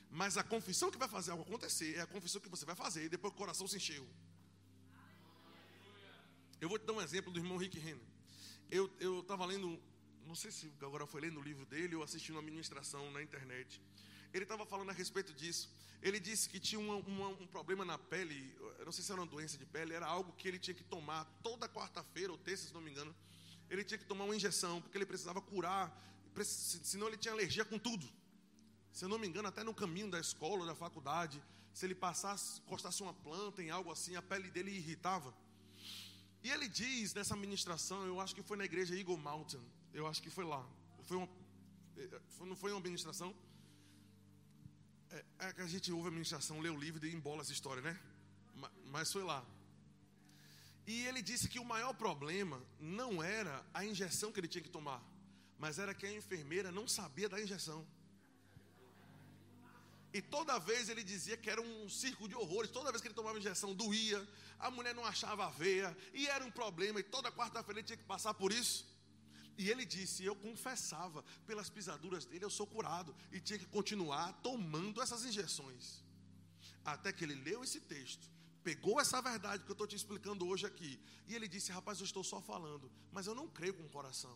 Mas 0.10 0.38
a 0.38 0.44
confissão 0.44 0.90
que 0.90 0.98
vai 0.98 1.10
fazer 1.10 1.32
algo 1.32 1.44
acontecer 1.44 1.96
é 1.96 2.02
a 2.02 2.08
confissão 2.08 2.40
que 2.42 2.50
você 2.50 2.66
vai 2.66 2.76
fazer 2.76 3.06
e 3.06 3.10
depois 3.10 3.34
o 3.34 3.38
coração 3.38 3.68
se 3.68 3.78
encheu. 3.78 4.08
Eu 6.62 6.70
vou 6.70 6.80
te 6.80 6.86
dar 6.86 6.94
um 6.94 7.02
exemplo 7.02 7.32
do 7.32 7.40
irmão 7.40 7.58
Rick 7.58 7.78
Renner. 7.78 8.08
Eu 8.72 8.90
estava 9.20 9.46
lendo, 9.46 9.80
não 10.26 10.36
sei 10.36 10.52
se 10.52 10.72
agora 10.82 11.06
foi 11.06 11.22
lendo 11.22 11.40
o 11.40 11.44
livro 11.44 11.66
dele 11.66 11.96
ou 11.96 12.04
assistindo 12.04 12.36
uma 12.36 12.42
ministração 12.42 13.12
na 13.12 13.22
internet. 13.22 13.82
Ele 14.34 14.44
estava 14.44 14.66
falando 14.66 14.90
a 14.90 14.94
respeito 14.94 15.34
disso. 15.34 15.70
Ele 16.02 16.20
disse 16.20 16.48
que 16.50 16.60
tinha 16.60 16.80
uma, 16.80 16.96
uma, 16.96 17.28
um 17.30 17.48
problema 17.48 17.84
na 17.84 17.98
pele, 17.98 18.56
não 18.86 18.92
sei 18.92 19.04
se 19.04 19.12
era 19.12 19.20
uma 19.20 19.28
doença 19.28 19.58
de 19.58 19.66
pele, 19.66 19.94
era 19.94 20.06
algo 20.06 20.34
que 20.34 20.48
ele 20.48 20.60
tinha 20.60 20.74
que 20.74 20.84
tomar 20.84 21.26
toda 21.42 21.68
quarta-feira 21.68 22.32
ou 22.32 22.38
terça, 22.38 22.68
se 22.68 22.74
não 22.74 22.82
me 22.82 22.92
engano. 22.92 23.16
Ele 23.70 23.84
tinha 23.84 23.98
que 23.98 24.06
tomar 24.06 24.26
uma 24.26 24.36
injeção, 24.36 24.82
porque 24.82 24.98
ele 24.98 25.06
precisava 25.06 25.42
curar, 25.42 25.86
senão 26.44 27.08
ele 27.08 27.18
tinha 27.18 27.34
alergia 27.34 27.66
com 27.66 27.80
tudo. 27.80 28.08
Se 28.92 29.04
eu 29.06 29.10
não 29.10 29.18
me 29.18 29.28
engano, 29.28 29.48
até 29.48 29.64
no 29.64 29.74
caminho 29.74 30.10
da 30.10 30.20
escola, 30.20 30.66
da 30.66 30.76
faculdade, 30.76 31.42
se 31.74 31.86
ele 31.86 31.96
passasse, 31.96 32.62
encostasse 32.62 33.02
uma 33.02 33.14
planta 33.14 33.62
em 33.62 33.70
algo 33.70 33.92
assim, 33.92 34.16
a 34.16 34.22
pele 34.22 34.50
dele 34.50 34.72
irritava. 34.72 35.36
E 36.44 36.50
ele 36.50 36.68
diz 36.68 37.14
nessa 37.14 37.36
ministração, 37.36 38.06
eu 38.06 38.22
acho 38.22 38.36
que 38.36 38.44
foi 38.44 38.56
na 38.56 38.66
igreja 38.66 38.96
Eagle 38.96 39.18
Mountain, 39.18 39.62
eu 39.94 40.08
acho 40.08 40.22
que 40.22 40.30
foi 40.30 40.46
lá. 40.46 40.66
Foi 41.04 41.18
uma, 41.18 41.30
eh, 41.98 42.22
não 42.42 42.56
foi 42.56 42.72
uma 42.72 42.80
ministração? 42.80 43.36
É, 45.10 45.26
é, 45.40 45.54
que 45.54 45.62
a 45.62 45.68
gente 45.68 45.92
ouve 45.92 46.10
a 46.10 46.12
ministração, 46.12 46.60
lê 46.60 46.70
o 46.70 46.78
livro 46.78 47.06
e 47.06 47.14
embola 47.14 47.42
essa 47.42 47.52
história, 47.52 47.82
né? 47.82 48.00
Mas 48.86 49.12
foi 49.12 49.24
lá. 49.24 49.46
E 50.88 51.06
ele 51.08 51.22
disse 51.22 51.48
que 51.48 51.60
o 51.60 51.66
maior 51.66 51.94
problema 51.94 52.62
não 52.80 53.24
era 53.24 53.66
a 53.74 53.84
injeção 53.84 54.32
que 54.32 54.40
ele 54.40 54.48
tinha 54.48 54.64
que 54.64 54.70
tomar, 54.70 55.04
mas 55.58 55.80
era 55.80 55.94
que 55.94 56.06
a 56.06 56.14
enfermeira 56.14 56.72
não 56.72 56.88
sabia 56.88 57.28
da 57.28 57.42
injeção. 57.42 57.86
E 60.18 60.22
toda 60.22 60.58
vez 60.58 60.88
ele 60.88 61.04
dizia 61.04 61.36
que 61.36 61.50
era 61.50 61.62
um 61.62 61.90
circo 61.90 62.26
de 62.26 62.36
horrores. 62.36 62.72
Toda 62.72 62.90
vez 62.90 63.02
que 63.02 63.08
ele 63.10 63.14
tomava 63.16 63.38
injeção, 63.38 63.76
doía. 63.76 64.26
A 64.58 64.72
mulher 64.72 64.96
não 64.96 65.06
achava 65.06 65.46
a 65.46 65.50
veia. 65.50 65.90
E 66.14 66.26
era 66.28 66.46
um 66.46 66.50
problema. 66.50 67.02
E 67.02 67.04
toda 67.04 67.30
quarta-feira 67.30 67.82
ele 67.82 67.86
tinha 67.86 67.98
que 67.98 68.06
passar 68.06 68.34
por 68.34 68.54
isso. 68.54 68.88
E 69.58 69.70
ele 69.70 69.84
disse: 69.84 70.24
Eu 70.24 70.34
confessava, 70.34 71.22
pelas 71.46 71.70
pisaduras 71.70 72.24
dele 72.24 72.46
eu 72.46 72.50
sou 72.50 72.66
curado. 72.66 73.14
E 73.30 73.42
tinha 73.42 73.60
que 73.60 73.66
continuar 73.66 74.32
tomando 74.42 75.02
essas 75.02 75.26
injeções. 75.26 76.02
Até 76.86 77.12
que 77.12 77.26
ele 77.26 77.36
leu 77.36 77.62
esse 77.62 77.82
texto, 77.82 78.26
pegou 78.68 79.00
essa 79.00 79.22
verdade 79.22 79.64
que 79.64 79.72
eu 79.72 79.78
estou 79.78 79.88
te 79.92 79.96
explicando 79.96 80.48
hoje 80.48 80.66
aqui. 80.66 81.00
E 81.28 81.36
ele 81.36 81.48
disse: 81.48 81.72
Rapaz, 81.72 82.00
eu 82.00 82.08
estou 82.10 82.24
só 82.24 82.42
falando, 82.42 82.92
mas 83.12 83.28
eu 83.28 83.36
não 83.40 83.48
creio 83.48 83.76
com 83.76 83.84
o 83.84 83.90
coração. 83.98 84.36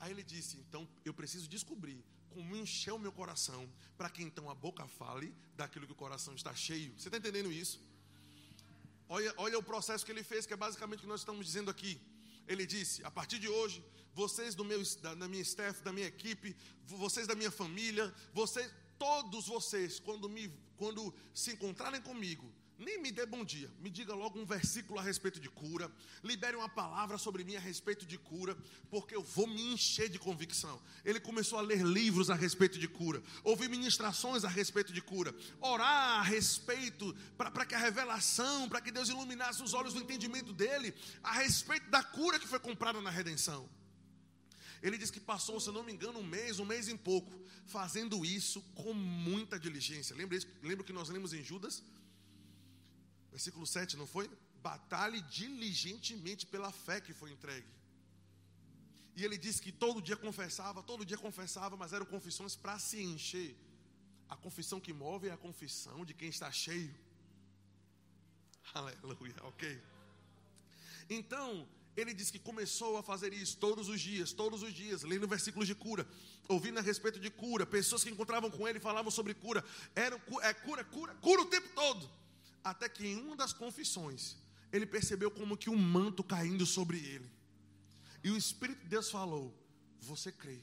Aí 0.00 0.10
ele 0.10 0.24
disse: 0.34 0.56
Então 0.62 0.82
eu 1.04 1.14
preciso 1.14 1.46
descobrir 1.56 2.04
como 2.34 2.56
encher 2.56 2.92
o 2.92 2.98
meu 2.98 3.12
coração, 3.12 3.62
para 3.96 4.10
que 4.10 4.24
então 4.28 4.50
a 4.50 4.54
boca 4.66 4.84
fale 5.00 5.32
daquilo 5.56 5.86
que 5.86 5.92
o 5.92 6.02
coração 6.04 6.34
está 6.34 6.52
cheio. 6.66 6.92
Você 6.98 7.06
está 7.08 7.18
entendendo 7.18 7.52
isso? 7.52 7.80
Olha, 9.08 9.32
olha 9.36 9.58
o 9.58 9.62
processo 9.62 10.04
que 10.04 10.10
ele 10.10 10.24
fez, 10.24 10.44
que 10.46 10.52
é 10.52 10.56
basicamente 10.56 10.98
o 10.98 11.02
que 11.02 11.14
nós 11.14 11.20
estamos 11.20 11.46
dizendo 11.46 11.70
aqui. 11.70 11.94
Ele 12.48 12.66
disse: 12.66 13.04
a 13.04 13.10
partir 13.18 13.38
de 13.38 13.48
hoje, 13.48 13.84
vocês 14.12 14.54
do 14.56 14.64
meu, 14.64 14.82
da, 15.00 15.14
da 15.14 15.28
minha 15.28 15.42
staff, 15.42 15.80
da 15.82 15.92
minha 15.92 16.08
equipe, 16.08 16.56
vocês 16.86 17.26
da 17.28 17.36
minha 17.36 17.52
família, 17.52 18.12
vocês, 18.32 18.68
todos 19.04 19.48
vocês, 19.48 20.00
quando, 20.00 20.30
me, 20.30 20.50
quando 20.78 21.14
se 21.34 21.52
encontrarem 21.52 22.00
comigo, 22.00 22.50
nem 22.78 22.98
me 23.02 23.12
dê 23.12 23.26
bom 23.26 23.44
dia, 23.44 23.70
me 23.78 23.90
diga 23.90 24.14
logo 24.14 24.40
um 24.40 24.46
versículo 24.46 24.98
a 24.98 25.02
respeito 25.02 25.38
de 25.38 25.50
cura, 25.50 25.92
libere 26.22 26.56
uma 26.56 26.70
palavra 26.70 27.18
sobre 27.18 27.44
mim 27.44 27.54
a 27.54 27.60
respeito 27.60 28.06
de 28.06 28.16
cura, 28.16 28.56
porque 28.88 29.14
eu 29.14 29.22
vou 29.22 29.46
me 29.46 29.74
encher 29.74 30.08
de 30.08 30.18
convicção. 30.18 30.80
Ele 31.04 31.20
começou 31.20 31.58
a 31.58 31.62
ler 31.62 31.82
livros 31.82 32.30
a 32.30 32.34
respeito 32.34 32.78
de 32.78 32.88
cura, 32.88 33.22
ouvir 33.44 33.68
ministrações 33.68 34.42
a 34.42 34.48
respeito 34.48 34.90
de 34.90 35.02
cura, 35.02 35.34
orar 35.60 36.20
a 36.20 36.22
respeito, 36.22 37.14
para 37.36 37.66
que 37.66 37.74
a 37.74 37.78
revelação, 37.78 38.70
para 38.70 38.80
que 38.80 38.90
Deus 38.90 39.10
iluminasse 39.10 39.62
os 39.62 39.74
olhos 39.74 39.92
do 39.92 40.00
entendimento 40.00 40.50
dele 40.50 40.94
a 41.22 41.32
respeito 41.32 41.90
da 41.90 42.02
cura 42.02 42.38
que 42.40 42.48
foi 42.48 42.58
comprada 42.58 43.02
na 43.02 43.10
redenção. 43.10 43.68
Ele 44.84 44.98
diz 44.98 45.10
que 45.10 45.18
passou, 45.18 45.58
se 45.58 45.70
não 45.76 45.82
me 45.82 45.92
engano, 45.94 46.18
um 46.18 46.28
mês, 46.36 46.58
um 46.58 46.66
mês 46.66 46.88
em 46.88 46.96
pouco, 47.10 47.32
fazendo 47.64 48.22
isso 48.22 48.60
com 48.80 48.92
muita 48.92 49.58
diligência. 49.58 50.14
Lembra, 50.14 50.38
lembra 50.62 50.84
que 50.84 50.92
nós 50.92 51.08
lemos 51.08 51.32
em 51.32 51.42
Judas? 51.42 51.82
Versículo 53.30 53.66
7, 53.66 53.96
não 53.96 54.06
foi? 54.06 54.30
Batalhe 54.62 55.22
diligentemente 55.22 56.44
pela 56.44 56.70
fé 56.70 57.00
que 57.00 57.14
foi 57.14 57.32
entregue. 57.32 57.66
E 59.16 59.24
ele 59.24 59.38
disse 59.38 59.62
que 59.62 59.72
todo 59.72 60.02
dia 60.02 60.18
confessava, 60.18 60.82
todo 60.82 61.06
dia 61.10 61.16
confessava, 61.16 61.78
mas 61.78 61.94
eram 61.94 62.04
confissões 62.04 62.54
para 62.54 62.78
se 62.78 63.02
encher. 63.02 63.56
A 64.28 64.36
confissão 64.36 64.78
que 64.78 64.92
move 64.92 65.28
é 65.28 65.32
a 65.32 65.38
confissão 65.38 66.04
de 66.04 66.12
quem 66.12 66.28
está 66.28 66.52
cheio. 66.52 66.94
Aleluia, 68.74 69.36
ok. 69.44 69.82
Então, 71.08 71.66
ele 71.96 72.12
diz 72.12 72.30
que 72.30 72.38
começou 72.38 72.96
a 72.96 73.02
fazer 73.02 73.32
isso 73.32 73.56
todos 73.56 73.88
os 73.88 74.00
dias, 74.00 74.32
todos 74.32 74.62
os 74.62 74.72
dias, 74.72 75.02
lendo 75.02 75.28
versículos 75.28 75.66
de 75.66 75.74
cura, 75.74 76.06
ouvindo 76.48 76.78
a 76.78 76.82
respeito 76.82 77.20
de 77.20 77.30
cura, 77.30 77.64
pessoas 77.64 78.02
que 78.02 78.10
encontravam 78.10 78.50
com 78.50 78.66
ele 78.66 78.80
falavam 78.80 79.10
sobre 79.10 79.32
cura, 79.32 79.64
era 79.94 80.16
é 80.42 80.54
cura, 80.54 80.84
cura, 80.84 81.14
cura 81.14 81.42
o 81.42 81.46
tempo 81.46 81.68
todo. 81.74 82.10
Até 82.64 82.88
que 82.88 83.06
em 83.06 83.16
uma 83.16 83.36
das 83.36 83.52
confissões, 83.52 84.36
ele 84.72 84.86
percebeu 84.86 85.30
como 85.30 85.56
que 85.56 85.70
um 85.70 85.76
manto 85.76 86.24
caindo 86.24 86.66
sobre 86.66 86.98
ele. 86.98 87.30
E 88.24 88.30
o 88.30 88.36
Espírito 88.36 88.82
de 88.82 88.88
Deus 88.88 89.10
falou: 89.10 89.54
Você 90.00 90.32
crê 90.32 90.58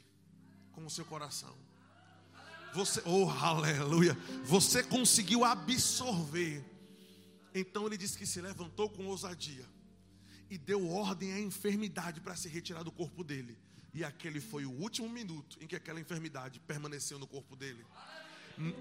com 0.74 0.86
o 0.86 0.90
seu 0.90 1.06
coração. 1.06 1.56
Você, 2.74 3.02
oh 3.06 3.30
aleluia, 3.30 4.18
você 4.44 4.84
conseguiu 4.84 5.46
absorver. 5.46 6.66
Então 7.54 7.86
ele 7.86 7.98
disse 7.98 8.18
que 8.18 8.26
se 8.26 8.42
levantou 8.42 8.90
com 8.90 9.06
ousadia 9.08 9.66
e 10.52 10.58
deu 10.58 10.88
ordem 10.88 11.34
à 11.34 11.39
enfermidade 11.39 12.22
para 12.22 12.36
se 12.36 12.47
retirar 12.47 12.84
do 12.84 12.91
corpo 12.91 13.24
dele. 13.24 13.58
E 13.93 14.04
aquele 14.04 14.39
foi 14.39 14.66
o 14.66 14.72
último 14.72 15.10
minuto 15.10 15.58
em 15.60 15.66
que 15.66 15.76
aquela 15.76 15.99
enfermidade 15.99 16.60
permaneceu 16.60 17.18
no 17.18 17.26
corpo 17.26 17.56
dele 17.56 17.84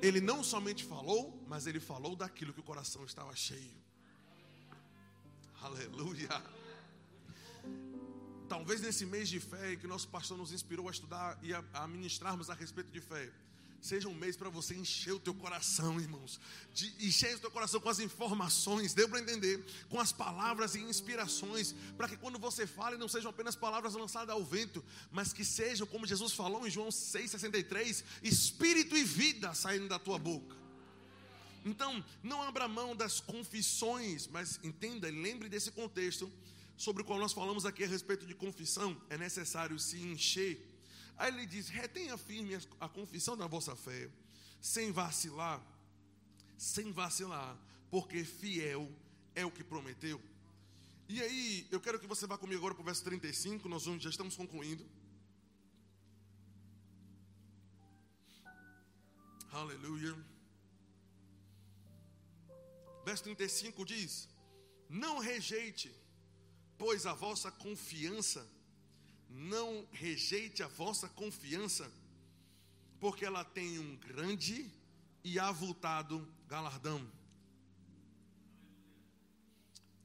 ele 0.02 0.20
não 0.20 0.42
somente 0.42 0.84
falou, 0.84 1.42
mas 1.48 1.66
ele 1.66 1.80
falou 1.80 2.14
daquilo 2.16 2.52
que 2.52 2.60
o 2.60 2.62
coração 2.62 3.04
estava 3.04 3.34
cheio. 3.34 3.78
Aleluia. 5.60 6.28
Talvez 8.48 8.80
nesse 8.80 9.06
mês 9.06 9.28
de 9.28 9.38
fé 9.38 9.74
em 9.74 9.78
que 9.78 9.86
nosso 9.86 10.08
pastor 10.08 10.36
nos 10.36 10.52
inspirou 10.52 10.88
a 10.88 10.90
estudar 10.90 11.38
e 11.42 11.54
a, 11.54 11.62
a 11.72 11.86
ministrarmos 11.86 12.50
a 12.50 12.54
respeito 12.54 12.90
de 12.90 13.00
fé, 13.00 13.30
Seja 13.80 14.08
um 14.08 14.14
mês 14.14 14.36
para 14.36 14.50
você 14.50 14.74
encher 14.74 15.12
o 15.12 15.18
teu 15.18 15.34
coração, 15.34 15.98
irmãos. 15.98 16.38
De, 16.74 16.92
encher 17.06 17.34
o 17.36 17.38
teu 17.38 17.50
coração 17.50 17.80
com 17.80 17.88
as 17.88 17.98
informações, 17.98 18.92
deu 18.92 19.08
para 19.08 19.20
entender, 19.20 19.64
com 19.88 19.98
as 19.98 20.12
palavras 20.12 20.74
e 20.74 20.80
inspirações, 20.80 21.74
para 21.96 22.06
que 22.08 22.16
quando 22.16 22.38
você 22.38 22.66
fale 22.66 22.98
não 22.98 23.08
sejam 23.08 23.30
apenas 23.30 23.56
palavras 23.56 23.94
lançadas 23.94 24.34
ao 24.34 24.44
vento, 24.44 24.84
mas 25.10 25.32
que 25.32 25.44
sejam, 25.44 25.86
como 25.86 26.06
Jesus 26.06 26.32
falou 26.32 26.66
em 26.66 26.70
João 26.70 26.88
6,63, 26.88 28.04
espírito 28.22 28.96
e 28.96 29.02
vida 29.02 29.54
saindo 29.54 29.88
da 29.88 29.98
tua 29.98 30.18
boca. 30.18 30.60
Então, 31.64 32.04
não 32.22 32.42
abra 32.42 32.68
mão 32.68 32.94
das 32.94 33.20
confissões, 33.20 34.26
mas 34.26 34.60
entenda 34.62 35.08
e 35.08 35.12
lembre 35.12 35.48
desse 35.48 35.70
contexto 35.70 36.30
sobre 36.76 37.02
o 37.02 37.04
qual 37.04 37.18
nós 37.18 37.32
falamos 37.32 37.66
aqui 37.66 37.84
a 37.84 37.86
respeito 37.86 38.26
de 38.26 38.34
confissão. 38.34 38.96
É 39.10 39.18
necessário 39.18 39.78
se 39.78 39.98
encher 39.98 40.69
Aí 41.20 41.28
ele 41.28 41.44
diz: 41.44 41.68
retenha 41.68 42.16
firme 42.16 42.58
a 42.80 42.88
confissão 42.88 43.36
da 43.36 43.46
vossa 43.46 43.76
fé, 43.76 44.08
sem 44.58 44.90
vacilar, 44.90 45.60
sem 46.56 46.90
vacilar, 46.92 47.54
porque 47.90 48.24
fiel 48.24 48.90
é 49.34 49.44
o 49.44 49.50
que 49.50 49.62
prometeu. 49.62 50.18
E 51.06 51.20
aí, 51.20 51.68
eu 51.70 51.78
quero 51.78 52.00
que 52.00 52.06
você 52.06 52.26
vá 52.26 52.38
comigo 52.38 52.60
agora 52.60 52.74
para 52.74 52.80
o 52.80 52.84
verso 52.86 53.04
35, 53.04 53.68
nós 53.68 53.82
já 53.82 54.08
estamos 54.08 54.34
concluindo. 54.34 54.82
Aleluia. 59.52 60.16
Verso 63.04 63.24
35 63.24 63.84
diz: 63.84 64.26
Não 64.88 65.18
rejeite, 65.18 65.94
pois 66.78 67.04
a 67.04 67.12
vossa 67.12 67.50
confiança 67.50 68.48
não 69.30 69.86
rejeite 69.92 70.62
a 70.62 70.68
vossa 70.68 71.08
confiança, 71.08 71.90
porque 72.98 73.24
ela 73.24 73.44
tem 73.44 73.78
um 73.78 73.96
grande 73.96 74.70
e 75.22 75.38
avultado 75.38 76.26
galardão. 76.48 77.00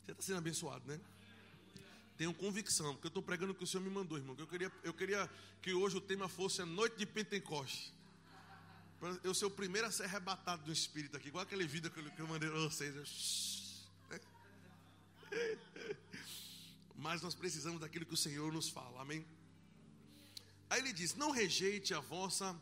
Você 0.04 0.12
está 0.12 0.24
sendo 0.24 0.38
abençoado, 0.38 0.86
né? 0.88 1.00
Tenho 2.18 2.34
convicção, 2.34 2.94
porque 2.94 3.08
eu 3.08 3.10
estou 3.10 3.24
pregando 3.24 3.52
o 3.52 3.56
que 3.56 3.64
o 3.64 3.68
Senhor 3.68 3.84
me 3.84 3.90
mandou, 3.90 4.18
irmão. 4.18 4.36
Eu 4.38 4.48
queria, 4.48 4.72
eu 4.84 4.94
queria 4.94 5.30
que 5.62 5.74
hoje 5.74 5.98
o 5.98 6.02
tema 6.02 6.30
fosse 6.30 6.62
a 6.62 6.66
noite 6.66 6.96
de 6.98 7.06
Pentecoste. 7.06 7.94
Para 9.00 9.20
eu 9.24 9.34
ser 9.34 9.46
o 9.46 9.52
primeiro 9.52 9.88
a 9.88 9.92
ser 9.92 10.04
arrebatado 10.04 10.64
do 10.64 10.72
Espírito 10.72 11.18
aqui, 11.18 11.28
igual 11.28 11.44
aquele 11.44 11.68
vídeo 11.68 11.92
que 11.92 12.20
eu 12.22 12.28
mandei 12.28 12.50
para 12.50 12.60
vocês. 12.60 13.90
Mas 16.98 17.22
nós 17.22 17.36
precisamos 17.36 17.80
daquilo 17.80 18.06
que 18.06 18.14
o 18.14 18.18
Senhor 18.18 18.52
nos 18.52 18.70
fala, 18.70 19.02
amém? 19.02 19.26
Aí 20.70 20.80
ele 20.80 20.94
diz: 20.94 21.16
Não 21.16 21.32
rejeite 21.32 21.94
a 21.94 22.00
vossa 22.00 22.60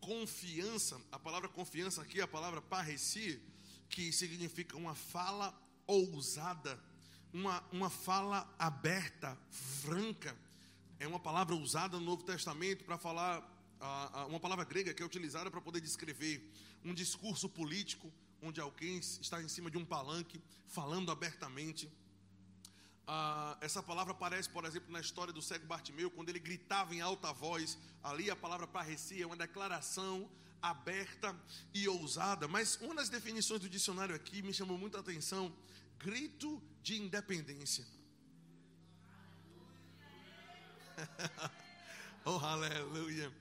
confiança. 0.00 1.00
A 1.10 1.18
palavra 1.18 1.48
confiança 1.48 2.02
aqui 2.02 2.20
é 2.20 2.22
a 2.22 2.28
palavra 2.28 2.60
pareci, 2.60 3.40
que 3.88 4.12
significa 4.12 4.76
uma 4.76 4.94
fala 4.94 5.54
ousada, 5.86 6.78
uma, 7.32 7.62
uma 7.72 7.90
fala 7.90 8.52
aberta, 8.58 9.36
franca. 9.50 10.36
É 10.98 11.06
uma 11.06 11.18
palavra 11.18 11.54
usada 11.54 11.98
no 11.98 12.04
Novo 12.04 12.22
Testamento 12.22 12.84
para 12.84 12.98
falar, 12.98 13.42
uma 14.28 14.38
palavra 14.38 14.64
grega 14.64 14.92
que 14.92 15.02
é 15.02 15.06
utilizada 15.06 15.50
para 15.50 15.60
poder 15.60 15.80
descrever 15.80 16.50
um 16.84 16.94
discurso 16.94 17.48
político, 17.48 18.12
onde 18.42 18.60
alguém 18.60 18.98
está 18.98 19.42
em 19.42 19.48
cima 19.48 19.70
de 19.70 19.78
um 19.78 19.84
palanque, 19.84 20.40
falando 20.66 21.10
abertamente. 21.10 21.90
Ah, 23.12 23.56
essa 23.60 23.82
palavra 23.82 24.12
aparece, 24.12 24.48
por 24.48 24.64
exemplo, 24.64 24.92
na 24.92 25.00
história 25.00 25.32
do 25.32 25.42
cego 25.42 25.66
Bartimeu, 25.66 26.12
quando 26.12 26.28
ele 26.28 26.38
gritava 26.38 26.94
em 26.94 27.00
alta 27.00 27.32
voz. 27.32 27.76
Ali 28.04 28.30
a 28.30 28.36
palavra 28.36 28.68
parecia 28.68 29.26
uma 29.26 29.36
declaração 29.36 30.30
aberta 30.62 31.36
e 31.74 31.88
ousada. 31.88 32.46
Mas 32.46 32.76
uma 32.76 32.94
das 32.94 33.08
definições 33.08 33.60
do 33.62 33.68
dicionário 33.68 34.14
aqui 34.14 34.42
me 34.42 34.54
chamou 34.54 34.78
muita 34.78 35.00
atenção: 35.00 35.52
grito 35.98 36.62
de 36.84 37.02
independência. 37.02 37.84
oh, 42.24 42.38
aleluia. 42.38 43.32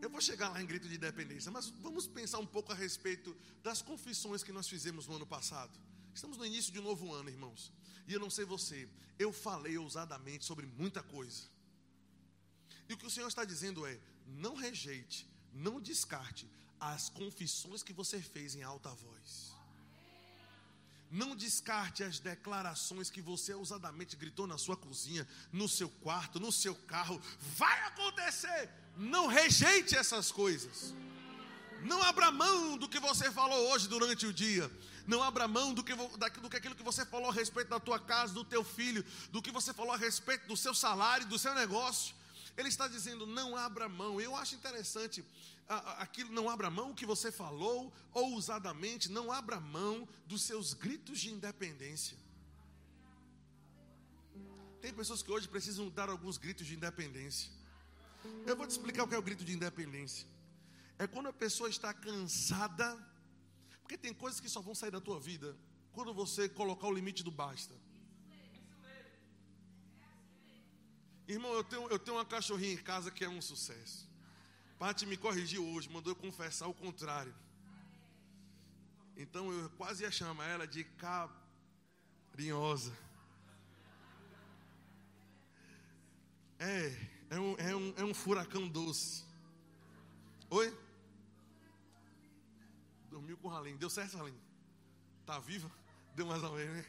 Eu 0.00 0.08
vou 0.08 0.22
chegar 0.22 0.48
lá 0.48 0.62
em 0.62 0.66
grito 0.66 0.88
de 0.88 0.94
independência, 0.94 1.52
mas 1.52 1.68
vamos 1.68 2.06
pensar 2.06 2.38
um 2.38 2.46
pouco 2.46 2.72
a 2.72 2.74
respeito 2.74 3.36
das 3.62 3.82
confissões 3.82 4.42
que 4.42 4.50
nós 4.50 4.66
fizemos 4.66 5.06
no 5.06 5.16
ano 5.16 5.26
passado. 5.26 5.78
Estamos 6.14 6.38
no 6.38 6.46
início 6.46 6.72
de 6.72 6.80
um 6.80 6.84
novo 6.84 7.12
ano, 7.12 7.28
irmãos. 7.28 7.70
E 8.10 8.12
eu 8.12 8.18
não 8.18 8.28
sei 8.28 8.44
você, 8.44 8.88
eu 9.20 9.32
falei 9.32 9.78
ousadamente 9.78 10.44
sobre 10.44 10.66
muita 10.66 11.00
coisa. 11.00 11.42
E 12.88 12.92
o 12.92 12.96
que 12.96 13.06
o 13.06 13.10
Senhor 13.10 13.28
está 13.28 13.44
dizendo 13.44 13.86
é: 13.86 13.96
não 14.26 14.56
rejeite, 14.56 15.28
não 15.52 15.80
descarte 15.80 16.50
as 16.80 17.08
confissões 17.08 17.84
que 17.84 17.92
você 17.92 18.20
fez 18.20 18.56
em 18.56 18.64
alta 18.64 18.90
voz. 18.90 19.52
Não 21.08 21.36
descarte 21.36 22.02
as 22.02 22.18
declarações 22.18 23.10
que 23.10 23.22
você 23.22 23.54
ousadamente 23.54 24.16
gritou 24.16 24.44
na 24.44 24.58
sua 24.58 24.76
cozinha, 24.76 25.26
no 25.52 25.68
seu 25.68 25.88
quarto, 25.88 26.40
no 26.40 26.50
seu 26.50 26.74
carro. 26.74 27.22
Vai 27.56 27.80
acontecer! 27.84 28.68
Não 28.96 29.28
rejeite 29.28 29.94
essas 29.94 30.32
coisas. 30.32 30.92
Não 31.82 32.02
abra 32.02 32.30
mão 32.30 32.76
do 32.76 32.88
que 32.88 32.98
você 32.98 33.30
falou 33.30 33.70
hoje 33.70 33.88
durante 33.88 34.26
o 34.26 34.32
dia. 34.32 34.70
Não 35.06 35.22
abra 35.22 35.48
mão 35.48 35.72
do 35.72 35.82
que, 35.82 35.94
do 35.94 36.50
que 36.50 36.56
aquilo 36.56 36.74
que 36.74 36.82
você 36.82 37.04
falou 37.04 37.30
a 37.30 37.32
respeito 37.32 37.68
da 37.68 37.80
tua 37.80 37.98
casa, 37.98 38.32
do 38.32 38.44
teu 38.44 38.62
filho, 38.62 39.04
do 39.30 39.42
que 39.42 39.50
você 39.50 39.72
falou 39.72 39.92
a 39.92 39.96
respeito 39.96 40.46
do 40.46 40.56
seu 40.56 40.74
salário, 40.74 41.26
do 41.26 41.38
seu 41.38 41.54
negócio. 41.54 42.14
Ele 42.56 42.68
está 42.68 42.86
dizendo: 42.86 43.26
não 43.26 43.56
abra 43.56 43.88
mão. 43.88 44.20
Eu 44.20 44.36
acho 44.36 44.54
interessante 44.54 45.24
aquilo, 45.98 46.32
não 46.32 46.50
abra 46.50 46.68
mão 46.68 46.92
que 46.92 47.06
você 47.06 47.30
falou 47.30 47.92
ousadamente, 48.12 49.10
não 49.10 49.30
abra 49.30 49.60
mão 49.60 50.08
dos 50.26 50.42
seus 50.42 50.74
gritos 50.74 51.20
de 51.20 51.30
independência. 51.30 52.16
Tem 54.80 54.92
pessoas 54.92 55.22
que 55.22 55.30
hoje 55.30 55.46
precisam 55.46 55.88
dar 55.90 56.08
alguns 56.08 56.38
gritos 56.38 56.66
de 56.66 56.74
independência. 56.74 57.50
Eu 58.46 58.56
vou 58.56 58.66
te 58.66 58.70
explicar 58.70 59.04
o 59.04 59.08
que 59.08 59.14
é 59.14 59.18
o 59.18 59.22
grito 59.22 59.44
de 59.44 59.52
independência. 59.52 60.26
É 61.02 61.06
quando 61.06 61.28
a 61.28 61.32
pessoa 61.32 61.70
está 61.70 61.94
cansada 61.94 62.86
porque 63.80 63.96
tem 63.96 64.12
coisas 64.12 64.38
que 64.38 64.50
só 64.50 64.60
vão 64.60 64.74
sair 64.74 64.90
da 64.90 65.00
tua 65.00 65.18
vida 65.18 65.56
quando 65.92 66.12
você 66.12 66.46
colocar 66.46 66.86
o 66.88 66.92
limite 66.92 67.24
do 67.24 67.30
basta. 67.30 67.74
Irmão, 71.26 71.54
eu 71.54 71.64
tenho, 71.64 71.88
eu 71.88 71.98
tenho 71.98 72.18
uma 72.18 72.24
cachorrinha 72.26 72.74
em 72.74 72.76
casa 72.90 73.10
que 73.10 73.24
é 73.24 73.28
um 73.30 73.40
sucesso. 73.40 74.06
Pati 74.78 75.06
me 75.06 75.16
corrigiu 75.16 75.66
hoje, 75.66 75.88
mandou 75.88 76.12
eu 76.12 76.16
confessar 76.16 76.68
o 76.68 76.74
contrário. 76.74 77.34
Então 79.16 79.50
eu 79.50 79.70
quase 79.70 80.02
ia 80.02 80.10
chamar 80.10 80.48
ela 80.48 80.66
de 80.66 80.84
carinhosa. 82.34 82.94
É, 86.58 86.94
é 87.30 87.40
um, 87.40 87.56
é 87.56 87.74
um, 87.74 87.94
é 87.96 88.04
um 88.04 88.12
furacão 88.12 88.68
doce. 88.68 89.24
Oi? 90.50 90.89
Dormiu 93.10 93.36
com 93.38 93.48
o 93.48 93.50
Ralim. 93.50 93.76
Deu 93.76 93.90
certo, 93.90 94.16
Ralim? 94.16 94.38
Tá 95.26 95.38
viva? 95.38 95.70
Deu 96.14 96.26
mais 96.26 96.42
ou 96.42 96.52
menos, 96.52 96.76
né? 96.76 96.86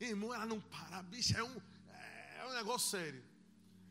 Irmão, 0.00 0.34
ela 0.34 0.46
não 0.46 0.60
para, 0.60 1.02
bicha, 1.02 1.38
é 1.38 1.42
um, 1.42 1.56
é 2.38 2.46
um 2.46 2.52
negócio 2.54 2.90
sério. 2.90 3.22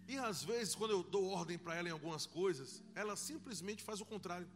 E 0.08 0.18
às 0.18 0.44
vezes, 0.44 0.76
quando 0.76 0.92
eu 0.92 1.04
dou 1.04 1.30
ordem 1.30 1.58
para 1.58 1.76
ela 1.76 1.88
em 1.88 1.92
algumas 1.92 2.26
coisas, 2.26 2.84
ela 2.94 3.16
simplesmente 3.16 3.84
faz 3.84 4.02
o 4.02 4.06
contrário. 4.06 4.48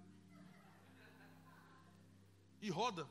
E 2.61 2.69
roda. 2.69 3.07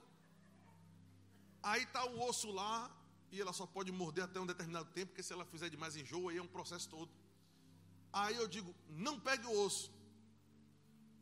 Aí 1.62 1.84
tá 1.86 2.04
o 2.04 2.22
osso 2.28 2.50
lá, 2.52 2.90
e 3.32 3.40
ela 3.40 3.52
só 3.52 3.66
pode 3.66 3.90
morder 3.90 4.24
até 4.24 4.38
um 4.38 4.46
determinado 4.46 4.88
tempo, 4.90 5.08
porque 5.08 5.22
se 5.22 5.32
ela 5.32 5.44
fizer 5.44 5.68
demais 5.68 5.96
enjoo, 5.96 6.28
aí 6.28 6.36
é 6.36 6.42
um 6.42 6.46
processo 6.46 6.88
todo. 6.88 7.10
Aí 8.12 8.36
eu 8.36 8.46
digo, 8.46 8.74
não 8.88 9.18
pegue 9.18 9.46
o 9.46 9.64
osso. 9.64 9.90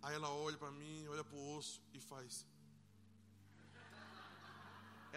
Aí 0.05 0.14
ela 0.14 0.28
olha 0.28 0.59
para 0.59 0.70
mim, 0.70 1.09
olha 1.09 1.24
para 1.24 1.36
o 1.36 1.57
osso 1.57 1.82
e 1.94 1.98
faz. 1.98 2.46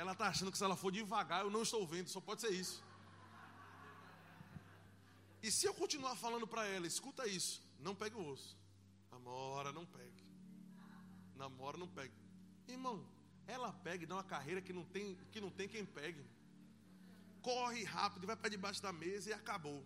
Ela 0.02 0.14
está 0.14 0.28
achando 0.28 0.50
que 0.52 0.58
se 0.58 0.64
ela 0.64 0.78
for 0.78 0.92
devagar, 0.92 1.42
eu 1.42 1.52
não 1.52 1.64
estou 1.64 1.86
vendo, 1.86 2.08
só 2.08 2.22
pode 2.22 2.40
ser 2.40 2.52
isso. 2.52 2.82
E 5.44 5.52
se 5.52 5.66
eu 5.66 5.74
continuar 5.74 6.16
falando 6.16 6.48
para 6.48 6.66
ela, 6.66 6.88
escuta 6.88 7.28
isso, 7.28 7.62
não 7.80 7.94
pegue 7.94 8.16
o 8.16 8.32
osso. 8.32 8.56
Namora, 9.12 9.74
não 9.74 9.86
pegue. 9.86 10.24
Namora, 11.36 11.78
não 11.78 11.90
pegue. 11.90 12.16
Irmão, 12.66 13.06
ela 13.46 13.74
pega 13.74 14.06
e 14.06 14.08
dá 14.08 14.16
uma 14.16 14.24
carreira 14.24 14.62
que 14.62 14.72
não 14.72 14.86
tem, 14.86 15.16
que 15.34 15.42
não 15.42 15.50
tem 15.50 15.68
quem 15.68 15.86
pegue. 15.86 16.26
Corre 17.42 17.84
rápido, 17.84 18.26
vai 18.26 18.38
para 18.38 18.50
debaixo 18.50 18.82
da 18.82 18.94
mesa 18.94 19.32
e 19.32 19.34
acabou. 19.34 19.86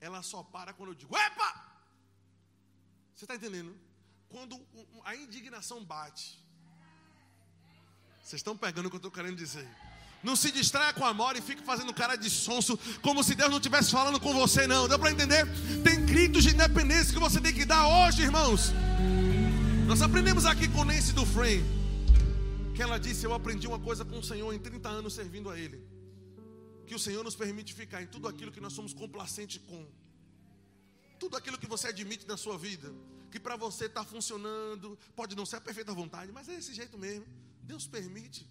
Ela 0.00 0.22
só 0.22 0.44
para 0.44 0.72
quando 0.72 0.90
eu 0.90 0.94
digo, 0.94 1.16
epa! 1.16 1.50
Você 3.16 3.24
está 3.24 3.34
entendendo? 3.34 3.87
Quando 4.28 4.60
a 5.04 5.16
indignação 5.16 5.84
bate. 5.84 6.38
Vocês 8.22 8.40
estão 8.40 8.56
pegando 8.56 8.86
o 8.86 8.90
que 8.90 8.96
eu 8.96 8.98
estou 8.98 9.10
querendo 9.10 9.36
dizer. 9.36 9.66
Não 10.22 10.34
se 10.34 10.50
distraia 10.50 10.92
com 10.92 11.04
a 11.04 11.14
mora 11.14 11.38
e 11.38 11.42
fique 11.42 11.62
fazendo 11.62 11.94
cara 11.94 12.16
de 12.16 12.28
sonso, 12.28 12.78
como 13.00 13.22
se 13.22 13.34
Deus 13.34 13.50
não 13.50 13.58
estivesse 13.58 13.90
falando 13.90 14.18
com 14.20 14.34
você, 14.34 14.66
não. 14.66 14.88
Deu 14.88 14.98
para 14.98 15.12
entender? 15.12 15.46
Tem 15.82 16.04
gritos 16.04 16.42
de 16.42 16.50
independência 16.50 17.14
que 17.14 17.20
você 17.20 17.40
tem 17.40 17.54
que 17.54 17.64
dar 17.64 17.86
hoje, 17.86 18.22
irmãos. 18.22 18.72
Nós 19.86 20.02
aprendemos 20.02 20.44
aqui 20.44 20.68
com 20.68 20.84
Nancy 20.84 21.12
do 21.12 21.24
Frame, 21.24 21.64
que 22.74 22.82
ela 22.82 22.98
disse: 22.98 23.24
Eu 23.24 23.32
aprendi 23.32 23.66
uma 23.66 23.78
coisa 23.78 24.04
com 24.04 24.18
o 24.18 24.22
Senhor 24.22 24.52
em 24.52 24.58
30 24.58 24.88
anos 24.88 25.14
servindo 25.14 25.48
a 25.48 25.58
Ele. 25.58 25.80
Que 26.86 26.94
o 26.94 26.98
Senhor 26.98 27.22
nos 27.22 27.36
permite 27.36 27.72
ficar 27.72 28.02
em 28.02 28.06
tudo 28.06 28.28
aquilo 28.28 28.50
que 28.50 28.60
nós 28.60 28.72
somos 28.72 28.92
complacentes 28.92 29.62
com. 29.66 29.86
Tudo 31.18 31.36
aquilo 31.36 31.58
que 31.58 31.66
você 31.66 31.88
admite 31.88 32.26
na 32.26 32.36
sua 32.36 32.58
vida 32.58 32.92
que 33.28 33.40
para 33.40 33.56
você 33.56 33.86
está 33.86 34.04
funcionando, 34.04 34.98
pode 35.14 35.36
não 35.36 35.46
ser 35.46 35.56
a 35.56 35.60
perfeita 35.60 35.92
vontade, 35.92 36.32
mas 36.32 36.48
é 36.48 36.56
desse 36.56 36.74
jeito 36.74 36.96
mesmo. 36.98 37.26
Deus 37.62 37.86
permite. 37.86 38.48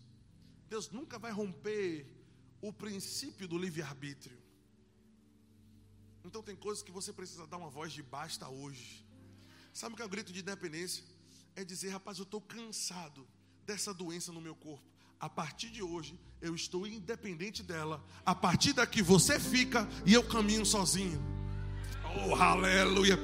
Deus 0.69 0.89
nunca 0.91 1.17
vai 1.17 1.31
romper 1.31 2.05
o 2.61 2.71
princípio 2.71 3.47
do 3.47 3.57
livre-arbítrio. 3.57 4.37
Então 6.23 6.43
tem 6.43 6.55
coisas 6.55 6.83
que 6.83 6.91
você 6.91 7.13
precisa 7.13 7.47
dar 7.47 7.57
uma 7.57 7.69
voz 7.69 7.93
de 7.93 8.03
basta 8.03 8.49
hoje. 8.49 9.05
Sabe 9.73 9.93
o 9.93 9.95
que 9.95 10.01
é 10.01 10.05
o 10.05 10.09
grito 10.09 10.33
de 10.33 10.41
independência? 10.41 11.03
É 11.55 11.63
dizer, 11.63 11.89
rapaz, 11.89 12.17
eu 12.17 12.23
estou 12.23 12.41
cansado 12.41 13.27
dessa 13.65 13.93
doença 13.93 14.31
no 14.31 14.41
meu 14.41 14.55
corpo. 14.55 14.85
A 15.19 15.29
partir 15.29 15.69
de 15.69 15.81
hoje, 15.81 16.19
eu 16.41 16.53
estou 16.53 16.85
independente 16.85 17.63
dela. 17.63 18.03
A 18.25 18.35
partir 18.35 18.73
daqui, 18.73 19.01
você 19.01 19.39
fica 19.39 19.87
e 20.05 20.13
eu 20.13 20.27
caminho 20.27 20.65
sozinho. 20.65 21.19
Oh, 22.29 22.35
aleluia. 22.35 23.17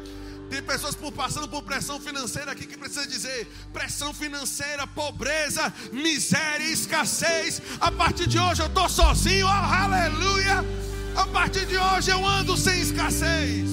Tem 0.53 0.61
pessoas 0.61 0.93
por, 0.93 1.11
passando 1.11 1.49
por 1.49 1.63
pressão 1.63 1.99
financeira 1.99 2.51
aqui 2.51 2.67
que 2.67 2.77
precisa 2.77 3.07
dizer: 3.07 3.47
pressão 3.73 4.13
financeira, 4.13 4.85
pobreza, 4.85 5.73
miséria, 5.91 6.63
escassez. 6.71 7.59
A 7.79 7.91
partir 7.91 8.27
de 8.27 8.37
hoje 8.37 8.61
eu 8.61 8.67
estou 8.67 8.87
sozinho, 8.87 9.47
oh, 9.47 9.49
aleluia. 9.49 10.57
A 11.15 11.25
partir 11.25 11.65
de 11.65 11.75
hoje 11.75 12.11
eu 12.11 12.23
ando 12.23 12.55
sem 12.55 12.79
escassez. 12.79 13.67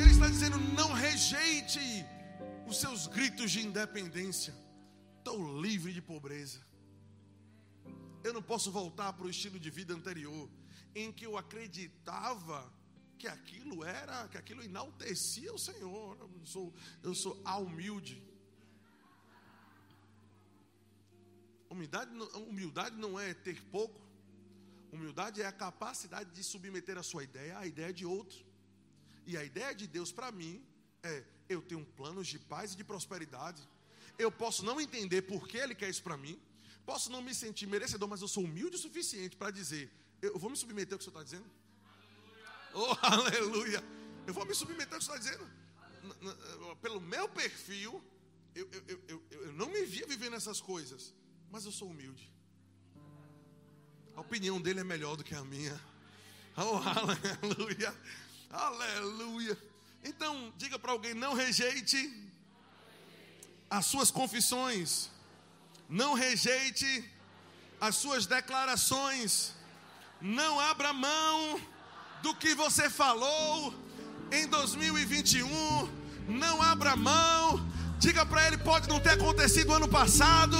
Ele 0.00 0.10
está 0.10 0.28
dizendo: 0.28 0.58
não 0.58 0.94
rejeite 0.94 2.06
os 2.66 2.80
seus 2.80 3.06
gritos 3.06 3.50
de 3.50 3.66
independência. 3.66 4.54
Estou 5.18 5.60
livre 5.60 5.92
de 5.92 6.00
pobreza. 6.00 6.60
Eu 8.24 8.32
não 8.32 8.40
posso 8.40 8.72
voltar 8.72 9.12
para 9.12 9.26
o 9.26 9.30
estilo 9.30 9.60
de 9.60 9.68
vida 9.68 9.92
anterior, 9.92 10.48
em 10.94 11.12
que 11.12 11.26
eu 11.26 11.36
acreditava 11.36 12.72
que 13.18 13.28
aquilo 13.28 13.84
era, 13.84 14.28
que 14.28 14.38
aquilo 14.38 14.62
enaltecia 14.62 15.52
o 15.52 15.58
Senhor. 15.58 16.16
Eu 16.20 16.46
sou, 16.46 16.74
eu 17.02 17.14
sou 17.14 17.34
humilde. 17.58 18.22
Humildade, 21.68 22.10
humildade 22.34 22.96
não 22.96 23.18
é 23.18 23.34
ter 23.34 23.62
pouco. 23.76 24.00
Humildade 24.92 25.42
é 25.42 25.46
a 25.46 25.52
capacidade 25.52 26.30
de 26.30 26.42
submeter 26.42 26.96
a 26.96 27.02
sua 27.02 27.24
ideia 27.24 27.58
à 27.58 27.66
ideia 27.66 27.92
de 27.92 28.06
outro. 28.06 28.44
E 29.26 29.36
a 29.36 29.44
ideia 29.44 29.74
de 29.74 29.86
Deus 29.86 30.12
para 30.12 30.30
mim 30.30 30.64
é: 31.02 31.24
eu 31.48 31.60
tenho 31.60 31.84
planos 31.84 32.26
de 32.28 32.38
paz 32.38 32.72
e 32.72 32.76
de 32.76 32.84
prosperidade. 32.84 33.62
Eu 34.18 34.30
posso 34.30 34.64
não 34.64 34.80
entender 34.80 35.22
por 35.22 35.46
que 35.48 35.58
Ele 35.58 35.74
quer 35.74 35.90
isso 35.90 36.02
para 36.02 36.16
mim, 36.16 36.40
Posso 36.86 37.10
não 37.10 37.20
me 37.20 37.34
sentir 37.34 37.66
merecedor, 37.66 38.08
mas 38.08 38.22
eu 38.22 38.28
sou 38.28 38.44
humilde 38.44 38.76
o 38.76 38.78
suficiente 38.78 39.36
para 39.36 39.50
dizer: 39.50 39.90
eu 40.22 40.38
vou 40.38 40.48
me 40.48 40.56
submeter 40.56 40.94
ao 40.94 40.98
que 40.98 41.02
o 41.02 41.10
senhor 41.10 41.20
está 41.20 41.24
dizendo? 41.24 41.50
Oh, 42.78 42.96
aleluia! 43.00 43.82
Eu 44.26 44.34
vou 44.34 44.44
me 44.44 44.54
submeter 44.54 44.92
ao 44.92 44.98
que 44.98 45.04
está 45.04 45.16
dizendo? 45.16 45.48
Pelo 46.82 47.00
meu 47.00 47.28
perfil, 47.28 48.02
eu, 48.54 48.68
eu, 48.70 49.02
eu, 49.08 49.24
eu 49.30 49.52
não 49.52 49.68
me 49.68 49.82
via 49.84 50.06
vivendo 50.06 50.34
essas 50.34 50.60
coisas, 50.60 51.14
mas 51.50 51.64
eu 51.64 51.72
sou 51.72 51.88
humilde. 51.88 52.30
A 54.14 54.20
opinião 54.20 54.60
dele 54.60 54.80
é 54.80 54.84
melhor 54.84 55.16
do 55.16 55.24
que 55.24 55.34
a 55.34 55.44
minha. 55.44 55.80
Oh, 56.56 56.76
aleluia! 57.42 57.94
Aleluia! 58.50 59.58
Então, 60.02 60.52
diga 60.56 60.78
para 60.78 60.92
alguém: 60.92 61.14
não 61.14 61.34
rejeite 61.34 62.30
as 63.68 63.86
suas 63.86 64.10
confissões, 64.10 65.10
não 65.88 66.14
rejeite 66.14 67.10
as 67.80 67.96
suas 67.96 68.26
declarações, 68.26 69.54
não 70.20 70.58
abra 70.60 70.92
mão 70.92 71.60
do 72.26 72.34
que 72.34 72.56
você 72.56 72.90
falou 72.90 73.72
em 74.32 74.48
2021, 74.48 75.88
não 76.26 76.60
abra 76.60 76.96
mão. 76.96 77.64
Diga 78.00 78.26
para 78.26 78.44
ele: 78.48 78.58
pode 78.58 78.88
não 78.88 78.98
ter 78.98 79.10
acontecido 79.10 79.72
ano 79.72 79.86
passado, 79.86 80.56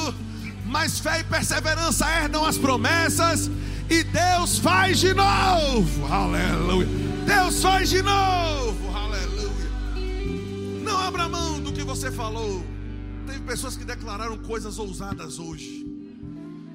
mas 0.65 1.01
fé 1.01 1.19
e 1.21 1.25
perseverança 1.25 2.09
herdam 2.09 2.45
as 2.45 2.57
promessas, 2.57 3.51
e 3.91 4.05
Deus 4.05 4.61
faz 4.61 5.01
de 5.01 5.13
novo. 5.13 6.07
Aleluia! 6.07 6.87
Deus 7.27 7.61
faz 7.61 7.91
de 7.91 8.01
novo. 8.01 8.97
Aleluia! 8.97 9.71
Não 10.85 10.97
abra 10.97 11.29
mão 11.29 11.61
do 11.61 11.73
que 11.73 11.83
você 11.83 12.13
falou. 12.13 12.65
Teve 13.27 13.41
pessoas 13.41 13.77
que 13.77 13.85
declararam 13.85 14.39
coisas 14.39 14.79
ousadas 14.79 15.41
hoje. 15.41 15.85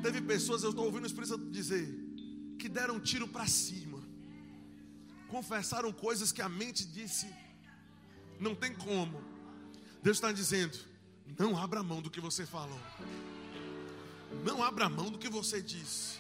Teve 0.03 0.19
pessoas, 0.19 0.63
eu 0.63 0.71
estou 0.71 0.83
ouvindo 0.83 1.03
o 1.03 1.07
Espírito 1.07 1.29
Santo 1.29 1.49
dizer, 1.49 1.87
que 2.59 2.67
deram 2.67 2.99
tiro 2.99 3.25
para 3.25 3.47
cima. 3.47 3.90
Confessaram 5.31 5.91
coisas 5.91 6.31
que 6.31 6.41
a 6.41 6.49
mente 6.49 6.85
disse, 6.85 7.33
não 8.39 8.53
tem 8.53 8.73
como. 8.75 9.23
Deus 10.03 10.17
está 10.17 10.31
dizendo, 10.31 10.77
não 11.39 11.57
abra 11.57 11.81
mão 11.81 12.01
do 12.01 12.11
que 12.11 12.19
você 12.19 12.45
falou. 12.45 12.79
Não 14.43 14.61
abra 14.63 14.89
mão 14.89 15.09
do 15.09 15.17
que 15.17 15.29
você 15.29 15.61
disse. 15.61 16.19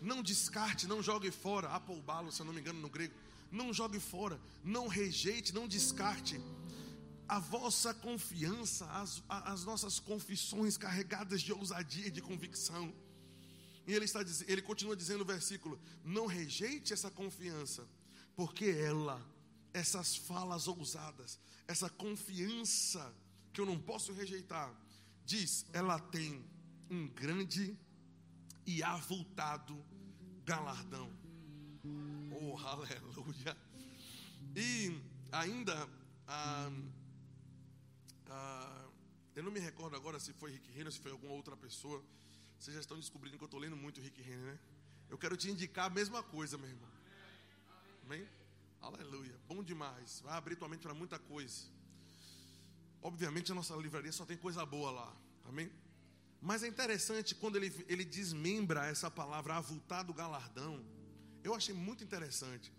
Não 0.00 0.22
descarte, 0.22 0.86
não 0.86 1.02
jogue 1.02 1.30
fora. 1.30 1.68
Apolbalo, 1.68 2.30
se 2.30 2.40
eu 2.40 2.46
não 2.46 2.52
me 2.52 2.60
engano, 2.60 2.80
no 2.80 2.88
grego. 2.88 3.14
Não 3.50 3.72
jogue 3.72 3.98
fora. 3.98 4.38
Não 4.62 4.86
rejeite, 4.86 5.54
não 5.54 5.66
descarte 5.66 6.40
a 7.28 7.38
vossa 7.38 7.92
confiança, 7.92 8.86
as, 8.86 9.22
as 9.28 9.64
nossas 9.64 9.98
confissões 9.98 10.76
carregadas 10.76 11.42
de 11.42 11.52
ousadia 11.52 12.06
e 12.06 12.10
de 12.10 12.22
convicção. 12.22 12.92
E 13.86 13.94
ele, 13.94 14.04
está, 14.04 14.20
ele 14.46 14.62
continua 14.62 14.96
dizendo 14.96 15.20
no 15.20 15.24
versículo: 15.24 15.78
Não 16.04 16.26
rejeite 16.26 16.92
essa 16.92 17.10
confiança, 17.10 17.86
porque 18.36 18.66
ela, 18.66 19.20
essas 19.72 20.14
falas 20.14 20.68
ousadas, 20.68 21.40
essa 21.66 21.88
confiança 21.88 23.12
que 23.52 23.60
eu 23.60 23.66
não 23.66 23.80
posso 23.80 24.12
rejeitar, 24.12 24.72
diz, 25.24 25.64
ela 25.72 25.98
tem 25.98 26.44
um 26.90 27.08
grande 27.08 27.76
e 28.66 28.82
avultado 28.82 29.82
galardão. 30.44 31.10
Oh, 32.30 32.56
aleluia! 32.58 33.56
E 34.54 35.00
ainda. 35.32 35.88
Ah, 36.28 36.70
ah, 38.28 38.88
eu 39.34 39.42
não 39.42 39.50
me 39.50 39.60
recordo 39.60 39.96
agora 39.96 40.18
se 40.18 40.32
foi 40.32 40.50
Rick 40.52 40.70
Renner, 40.72 40.92
se 40.92 40.98
foi 40.98 41.10
alguma 41.10 41.32
outra 41.32 41.56
pessoa. 41.56 42.02
Vocês 42.58 42.74
já 42.74 42.80
estão 42.80 42.98
descobrindo 42.98 43.36
que 43.36 43.44
eu 43.44 43.46
estou 43.46 43.60
lendo 43.60 43.76
muito 43.76 44.00
Rick 44.00 44.20
Renner, 44.22 44.54
né? 44.54 44.58
Eu 45.08 45.16
quero 45.18 45.36
te 45.36 45.50
indicar 45.50 45.86
a 45.86 45.90
mesma 45.90 46.22
coisa, 46.22 46.58
meu 46.58 46.68
irmão. 46.68 46.95
Amém? 48.06 48.24
Aleluia. 48.80 49.36
Bom 49.48 49.64
demais. 49.64 50.20
Vai 50.20 50.34
abrir 50.34 50.54
tua 50.54 50.68
mente 50.68 50.82
para 50.82 50.94
muita 50.94 51.18
coisa. 51.18 51.64
Obviamente 53.02 53.50
a 53.50 53.54
nossa 53.54 53.74
livraria 53.74 54.12
só 54.12 54.24
tem 54.24 54.36
coisa 54.36 54.64
boa 54.64 54.92
lá. 54.92 55.16
Amém? 55.44 55.68
Mas 56.40 56.62
é 56.62 56.68
interessante 56.68 57.34
quando 57.34 57.56
ele, 57.56 57.84
ele 57.88 58.04
desmembra 58.04 58.86
essa 58.86 59.10
palavra 59.10 59.56
avultado 59.56 60.14
galardão. 60.14 60.86
Eu 61.42 61.52
achei 61.52 61.74
muito 61.74 62.04
interessante. 62.04 62.72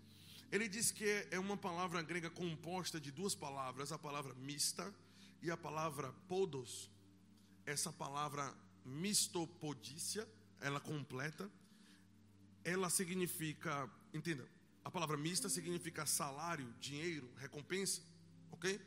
Ele 0.50 0.66
diz 0.66 0.90
que 0.90 1.04
é, 1.30 1.38
uma 1.38 1.58
palavra 1.58 2.00
grega 2.00 2.30
composta 2.30 2.98
de 2.98 3.10
duas 3.10 3.34
palavras, 3.34 3.92
a 3.92 3.98
palavra 3.98 4.34
mista 4.36 4.90
e 5.42 5.50
a 5.50 5.58
palavra 5.58 6.10
podos, 6.26 6.90
essa 7.66 7.92
palavra 7.92 8.54
mistopodícia, 8.82 10.26
ela 10.58 10.80
completa, 10.80 11.50
ela 12.64 12.88
significa, 12.88 13.90
entenda, 14.14 14.48
a 14.88 14.90
palavra 14.90 15.18
mista 15.18 15.50
significa 15.50 16.06
salário, 16.06 16.66
dinheiro, 16.80 17.30
recompensa, 17.36 18.00
ok? 18.50 18.80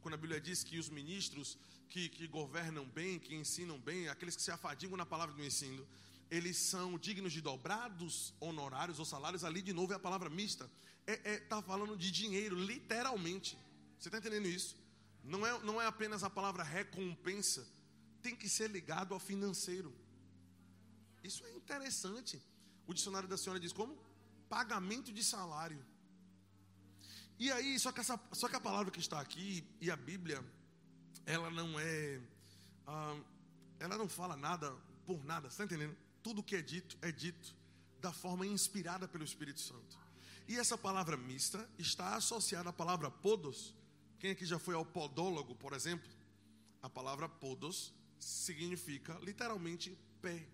Quando 0.00 0.14
a 0.14 0.16
Bíblia 0.16 0.40
diz 0.40 0.62
que 0.62 0.78
os 0.78 0.88
ministros 0.88 1.58
que, 1.88 2.08
que 2.08 2.28
governam 2.28 2.86
bem, 2.86 3.18
que 3.18 3.34
ensinam 3.34 3.76
bem, 3.76 4.08
aqueles 4.08 4.36
que 4.36 4.42
se 4.42 4.52
afadigam 4.52 4.96
na 4.96 5.04
palavra 5.04 5.34
do 5.34 5.42
ensino, 5.42 5.84
eles 6.30 6.56
são 6.56 6.96
dignos 6.96 7.32
de 7.32 7.40
dobrados 7.40 8.32
honorários 8.38 9.00
ou 9.00 9.04
salários, 9.04 9.42
ali 9.42 9.60
de 9.60 9.72
novo 9.72 9.92
é 9.92 9.96
a 9.96 9.98
palavra 9.98 10.30
mista. 10.30 10.70
Está 11.04 11.28
é, 11.28 11.34
é, 11.34 11.38
tá 11.40 11.60
falando 11.60 11.96
de 11.96 12.12
dinheiro, 12.12 12.54
literalmente. 12.54 13.58
Você 13.98 14.10
está 14.10 14.18
entendendo 14.18 14.46
isso? 14.46 14.76
Não 15.24 15.44
é, 15.44 15.58
não 15.64 15.82
é 15.82 15.86
apenas 15.86 16.22
a 16.22 16.30
palavra 16.30 16.62
recompensa, 16.62 17.66
tem 18.22 18.36
que 18.36 18.48
ser 18.48 18.70
ligado 18.70 19.12
ao 19.12 19.18
financeiro. 19.18 19.92
Isso 21.24 21.44
é 21.44 21.50
interessante. 21.56 22.40
O 22.86 22.94
dicionário 22.94 23.28
da 23.28 23.36
senhora 23.36 23.58
diz 23.58 23.72
como? 23.72 24.06
Pagamento 24.48 25.12
de 25.12 25.22
salário. 25.22 25.84
E 27.38 27.52
aí, 27.52 27.78
só 27.78 27.92
que, 27.92 28.00
essa, 28.00 28.18
só 28.32 28.48
que 28.48 28.56
a 28.56 28.60
palavra 28.60 28.90
que 28.90 28.98
está 28.98 29.20
aqui 29.20 29.64
e 29.80 29.90
a 29.90 29.96
Bíblia, 29.96 30.44
ela 31.24 31.50
não 31.50 31.78
é. 31.78 32.20
Ah, 32.86 33.16
ela 33.78 33.96
não 33.96 34.08
fala 34.08 34.36
nada 34.36 34.74
por 35.06 35.24
nada, 35.24 35.48
está 35.48 35.64
entendendo? 35.64 35.96
Tudo 36.22 36.42
que 36.42 36.56
é 36.56 36.62
dito 36.62 36.98
é 37.00 37.12
dito 37.12 37.54
da 38.00 38.12
forma 38.12 38.46
inspirada 38.46 39.06
pelo 39.06 39.24
Espírito 39.24 39.60
Santo. 39.60 39.98
E 40.48 40.56
essa 40.56 40.76
palavra 40.76 41.16
mista 41.16 41.68
está 41.78 42.16
associada 42.16 42.70
à 42.70 42.72
palavra 42.72 43.10
podos, 43.10 43.74
quem 44.18 44.32
aqui 44.32 44.44
já 44.44 44.58
foi 44.58 44.74
ao 44.74 44.84
podólogo, 44.84 45.54
por 45.54 45.72
exemplo? 45.72 46.10
A 46.82 46.90
palavra 46.90 47.28
podos 47.28 47.92
significa 48.18 49.18
literalmente 49.22 49.96
pé. 50.20 50.46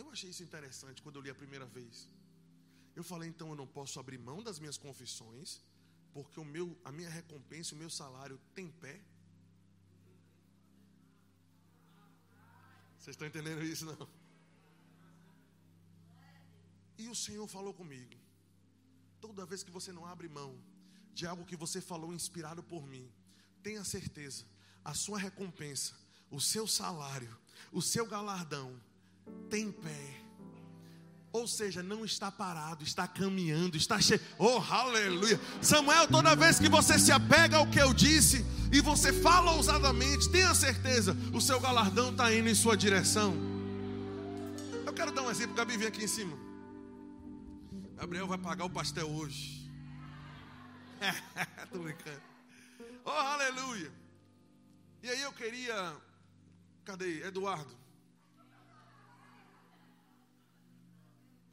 Eu 0.00 0.10
achei 0.10 0.28
isso 0.30 0.42
interessante 0.48 1.02
quando 1.02 1.16
eu 1.16 1.22
li 1.22 1.30
a 1.30 1.34
primeira 1.42 1.66
vez. 1.78 2.08
Eu 2.94 3.02
falei, 3.02 3.28
então 3.30 3.48
eu 3.48 3.56
não 3.56 3.66
posso 3.66 3.98
abrir 3.98 4.18
mão 4.18 4.42
das 4.42 4.58
minhas 4.58 4.76
confissões, 4.76 5.62
porque 6.12 6.38
o 6.38 6.44
meu, 6.44 6.66
a 6.84 6.92
minha 6.92 7.08
recompensa, 7.08 7.74
o 7.74 7.78
meu 7.78 7.90
salário 7.90 8.38
tem 8.54 8.70
pé. 8.70 9.00
Vocês 12.98 13.14
estão 13.14 13.26
entendendo 13.26 13.62
isso 13.62 13.86
não? 13.86 14.08
E 16.98 17.08
o 17.08 17.14
Senhor 17.14 17.46
falou 17.48 17.72
comigo. 17.72 18.14
Toda 19.20 19.46
vez 19.46 19.62
que 19.62 19.70
você 19.70 19.92
não 19.92 20.06
abre 20.06 20.28
mão 20.28 20.58
de 21.12 21.26
algo 21.26 21.46
que 21.46 21.56
você 21.56 21.80
falou 21.80 22.12
inspirado 22.12 22.62
por 22.62 22.86
mim, 22.86 23.10
tenha 23.62 23.84
certeza, 23.84 24.44
a 24.84 24.92
sua 24.94 25.18
recompensa, 25.18 25.94
o 26.30 26.40
seu 26.40 26.66
salário, 26.66 27.34
o 27.72 27.80
seu 27.80 28.06
galardão 28.06 28.78
tem 29.48 29.70
pé. 29.70 30.16
Ou 31.32 31.46
seja, 31.46 31.82
não 31.82 32.02
está 32.04 32.30
parado, 32.30 32.82
está 32.82 33.06
caminhando, 33.06 33.76
está 33.76 34.00
cheio. 34.00 34.20
Oh, 34.38 34.58
aleluia. 34.70 35.38
Samuel, 35.60 36.08
toda 36.08 36.34
vez 36.34 36.58
que 36.58 36.68
você 36.68 36.98
se 36.98 37.12
apega 37.12 37.58
ao 37.58 37.66
que 37.66 37.78
eu 37.78 37.92
disse 37.92 38.44
e 38.72 38.80
você 38.80 39.12
fala 39.12 39.52
ousadamente, 39.52 40.30
tenha 40.30 40.54
certeza, 40.54 41.14
o 41.34 41.40
seu 41.40 41.60
galardão 41.60 42.10
está 42.10 42.32
indo 42.32 42.48
em 42.48 42.54
sua 42.54 42.74
direção. 42.74 43.36
Eu 44.86 44.92
quero 44.94 45.12
dar 45.12 45.22
um 45.22 45.30
exemplo. 45.30 45.54
Gabi, 45.54 45.76
vem 45.76 45.88
aqui 45.88 46.04
em 46.04 46.08
cima. 46.08 46.36
Gabriel 47.96 48.26
vai 48.26 48.38
pagar 48.38 48.64
o 48.64 48.70
pastel 48.70 49.10
hoje. 49.10 49.70
Tô 51.70 51.80
brincando. 51.80 52.22
Oh, 53.04 53.10
aleluia. 53.10 53.92
E 55.02 55.10
aí 55.10 55.20
eu 55.20 55.32
queria. 55.32 55.96
Cadê? 56.84 57.26
Eduardo. 57.26 57.76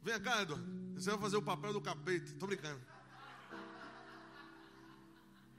Vem 0.04 0.20
cá, 0.20 0.42
Eduardo. 0.42 0.94
Você 0.94 1.10
vai 1.10 1.18
fazer 1.18 1.36
o 1.38 1.42
papel 1.42 1.72
do 1.72 1.80
capeta. 1.80 2.30
Tô 2.38 2.46
brincando. 2.46 2.80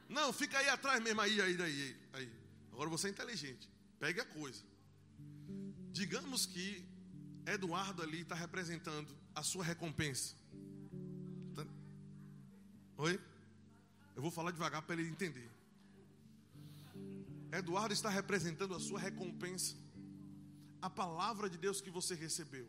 Não, 0.08 0.32
fica 0.32 0.60
aí 0.60 0.70
atrás 0.70 1.02
mesmo. 1.02 1.20
Aí, 1.20 1.42
aí, 1.42 1.60
aí. 1.60 1.98
aí. 2.14 2.32
Agora 2.72 2.90
você 2.90 3.08
é 3.08 3.10
inteligente. 3.10 3.68
Pegue 4.00 4.22
a 4.22 4.26
coisa. 4.26 4.64
Digamos 5.92 6.46
que 6.46 6.86
Eduardo 7.48 8.04
ali 8.04 8.22
está 8.22 8.36
representando 8.36 9.16
a 9.34 9.42
sua 9.42 9.64
recompensa. 9.64 10.36
Tá? 11.56 11.66
Oi? 12.98 13.20
Eu 14.16 14.22
vou 14.22 14.30
falar 14.30 14.52
devagar 14.52 14.84
para 14.84 14.96
ele 14.96 15.10
entender. 15.10 15.50
Eduardo 17.52 17.94
está 17.94 18.10
representando 18.10 18.76
a 18.76 18.80
sua 18.80 19.00
recompensa. 19.00 19.76
a 20.82 20.90
palavra 20.90 21.50
de 21.50 21.58
Deus 21.58 21.82
que 21.82 21.90
você 21.90 22.14
recebeu, 22.14 22.68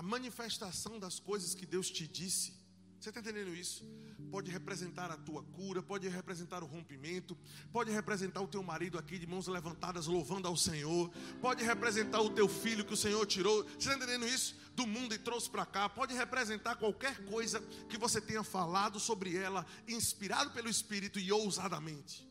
a 0.00 0.02
manifestação 0.02 0.98
das 0.98 1.20
coisas 1.20 1.54
que 1.54 1.66
Deus 1.66 1.90
te 1.90 2.08
disse, 2.08 2.54
você 2.98 3.10
está 3.10 3.20
entendendo 3.20 3.54
isso? 3.54 3.84
Pode 4.30 4.50
representar 4.50 5.10
a 5.10 5.16
tua 5.18 5.42
cura, 5.42 5.82
pode 5.82 6.08
representar 6.08 6.62
o 6.62 6.66
rompimento, 6.66 7.36
pode 7.70 7.90
representar 7.90 8.40
o 8.40 8.48
teu 8.48 8.62
marido 8.62 8.98
aqui 8.98 9.18
de 9.18 9.26
mãos 9.26 9.46
levantadas 9.46 10.06
louvando 10.06 10.48
ao 10.48 10.56
Senhor, 10.56 11.10
pode 11.42 11.62
representar 11.62 12.22
o 12.22 12.30
teu 12.30 12.48
filho 12.48 12.82
que 12.82 12.94
o 12.94 12.96
Senhor 12.96 13.26
tirou, 13.26 13.62
você 13.64 13.76
está 13.76 13.94
entendendo 13.94 14.26
isso? 14.26 14.56
Do 14.74 14.86
mundo 14.86 15.14
e 15.14 15.18
trouxe 15.18 15.50
para 15.50 15.66
cá, 15.66 15.86
pode 15.86 16.14
representar 16.14 16.76
qualquer 16.76 17.22
coisa 17.26 17.60
que 17.90 17.98
você 17.98 18.22
tenha 18.22 18.42
falado 18.42 18.98
sobre 18.98 19.36
ela, 19.36 19.66
inspirado 19.86 20.50
pelo 20.52 20.70
Espírito 20.70 21.20
e 21.20 21.30
ousadamente. 21.30 22.26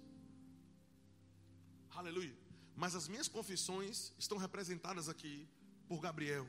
Aleluia. 1.91 2.35
Mas 2.75 2.95
as 2.95 3.07
minhas 3.07 3.27
confissões 3.27 4.11
estão 4.17 4.39
representadas 4.39 5.07
aqui 5.07 5.47
por 5.87 5.99
Gabriel. 5.99 6.47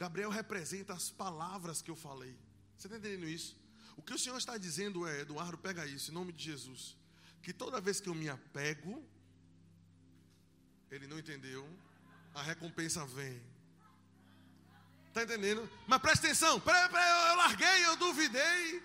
Gabriel 0.00 0.30
representa 0.30 0.94
as 0.94 1.10
palavras 1.10 1.82
que 1.82 1.90
eu 1.90 1.94
falei. 1.94 2.34
Você 2.74 2.86
está 2.86 2.96
entendendo 2.96 3.28
isso? 3.28 3.54
O 3.98 4.02
que 4.02 4.14
o 4.14 4.18
Senhor 4.18 4.38
está 4.38 4.56
dizendo 4.56 5.06
é, 5.06 5.20
Eduardo, 5.20 5.58
pega 5.58 5.84
isso, 5.84 6.10
em 6.10 6.14
nome 6.14 6.32
de 6.32 6.42
Jesus. 6.42 6.96
Que 7.42 7.52
toda 7.52 7.82
vez 7.82 8.00
que 8.00 8.08
eu 8.08 8.14
me 8.14 8.26
apego, 8.26 9.04
ele 10.90 11.06
não 11.06 11.18
entendeu, 11.18 11.68
a 12.34 12.40
recompensa 12.40 13.04
vem. 13.04 13.42
Está 15.08 15.22
entendendo? 15.24 15.68
Mas 15.86 16.00
presta 16.00 16.28
atenção, 16.28 16.58
peraí, 16.60 16.88
peraí, 16.88 17.30
eu 17.30 17.36
larguei, 17.36 17.84
eu 17.84 17.96
duvidei. 17.96 18.82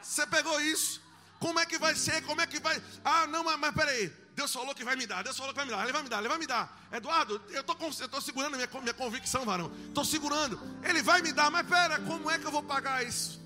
Você 0.00 0.26
pegou 0.26 0.58
isso? 0.62 1.02
Como 1.38 1.60
é 1.60 1.66
que 1.66 1.76
vai 1.76 1.94
ser? 1.94 2.24
Como 2.24 2.40
é 2.40 2.46
que 2.46 2.58
vai? 2.58 2.82
Ah, 3.04 3.26
não, 3.26 3.44
mas, 3.44 3.58
mas 3.58 3.74
peraí. 3.74 4.10
Deus 4.34 4.52
falou 4.52 4.74
que 4.74 4.84
vai 4.84 4.96
me 4.96 5.06
dar, 5.06 5.22
Deus 5.22 5.36
falou 5.36 5.52
que 5.52 5.56
vai 5.56 5.64
me 5.64 5.70
dar, 5.70 5.82
Ele 5.84 5.92
vai 5.92 6.02
me 6.02 6.08
dar, 6.08 6.18
Ele 6.18 6.28
vai 6.28 6.38
me 6.38 6.46
dar. 6.46 6.88
Eduardo, 6.92 7.40
eu 7.50 7.60
estou 7.60 8.20
segurando 8.20 8.56
minha, 8.56 8.68
minha 8.80 8.94
convicção, 8.94 9.44
varão. 9.44 9.70
Estou 9.88 10.04
segurando. 10.04 10.60
Ele 10.82 11.02
vai 11.02 11.22
me 11.22 11.32
dar, 11.32 11.50
mas 11.50 11.66
pera, 11.66 12.00
como 12.00 12.30
é 12.30 12.38
que 12.38 12.44
eu 12.44 12.50
vou 12.50 12.62
pagar 12.62 13.06
isso? 13.06 13.44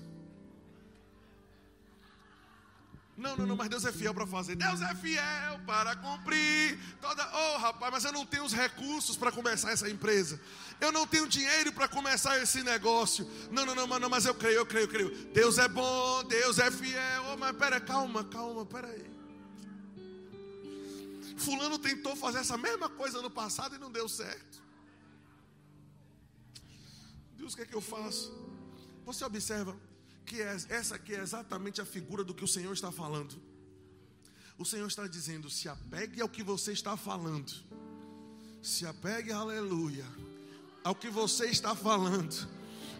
Não, 3.15 3.35
não, 3.35 3.45
não, 3.45 3.55
mas 3.55 3.67
Deus 3.67 3.83
é 3.83 3.91
fiel 3.91 4.13
para 4.13 4.25
fazer. 4.25 4.55
Deus 4.55 4.81
é 4.81 4.95
fiel 4.95 5.59
para 5.67 5.93
cumprir 5.97 6.79
toda. 7.01 7.29
Oh, 7.33 7.57
rapaz, 7.57 7.91
mas 7.91 8.05
eu 8.05 8.13
não 8.13 8.25
tenho 8.25 8.45
os 8.45 8.53
recursos 8.53 9.17
para 9.17 9.29
começar 9.29 9.71
essa 9.71 9.89
empresa. 9.89 10.39
Eu 10.79 10.91
não 10.91 11.05
tenho 11.05 11.27
dinheiro 11.27 11.73
para 11.73 11.87
começar 11.87 12.41
esse 12.41 12.63
negócio. 12.63 13.29
Não, 13.51 13.65
não, 13.65 13.75
não, 13.75 13.99
não, 13.99 14.09
mas 14.09 14.25
eu 14.25 14.33
creio, 14.33 14.59
eu 14.59 14.65
creio, 14.65 14.85
eu 14.85 14.87
creio. 14.87 15.09
Deus 15.33 15.57
é 15.57 15.67
bom, 15.67 16.23
Deus 16.23 16.59
é 16.59 16.71
fiel. 16.71 17.25
Oh, 17.33 17.37
mas 17.37 17.55
pera, 17.57 17.81
calma, 17.81 18.23
calma, 18.23 18.65
pera 18.65 18.87
aí. 18.87 19.18
Fulano 21.39 21.79
tentou 21.79 22.15
fazer 22.15 22.39
essa 22.39 22.57
mesma 22.57 22.89
coisa 22.89 23.21
no 23.21 23.29
passado 23.29 23.75
e 23.75 23.79
não 23.79 23.91
deu 23.91 24.07
certo. 24.07 24.61
Deus, 27.37 27.53
o 27.53 27.55
que 27.55 27.63
é 27.63 27.65
que 27.65 27.75
eu 27.75 27.81
faço? 27.81 28.33
Você 29.05 29.23
observa 29.23 29.75
que 30.25 30.41
é, 30.41 30.55
essa 30.69 30.95
aqui 30.95 31.15
é 31.15 31.19
exatamente 31.19 31.81
a 31.81 31.85
figura 31.85 32.23
do 32.23 32.33
que 32.33 32.43
o 32.43 32.47
Senhor 32.47 32.73
está 32.73 32.91
falando. 32.91 33.41
O 34.57 34.65
Senhor 34.65 34.87
está 34.87 35.07
dizendo: 35.07 35.49
se 35.49 35.67
apegue 35.69 36.21
ao 36.21 36.29
que 36.29 36.43
você 36.43 36.73
está 36.73 36.95
falando. 36.95 37.51
Se 38.61 38.85
apegue, 38.85 39.31
aleluia, 39.31 40.05
ao 40.83 40.93
que 40.93 41.09
você 41.09 41.45
está 41.45 41.73
falando. 41.73 42.47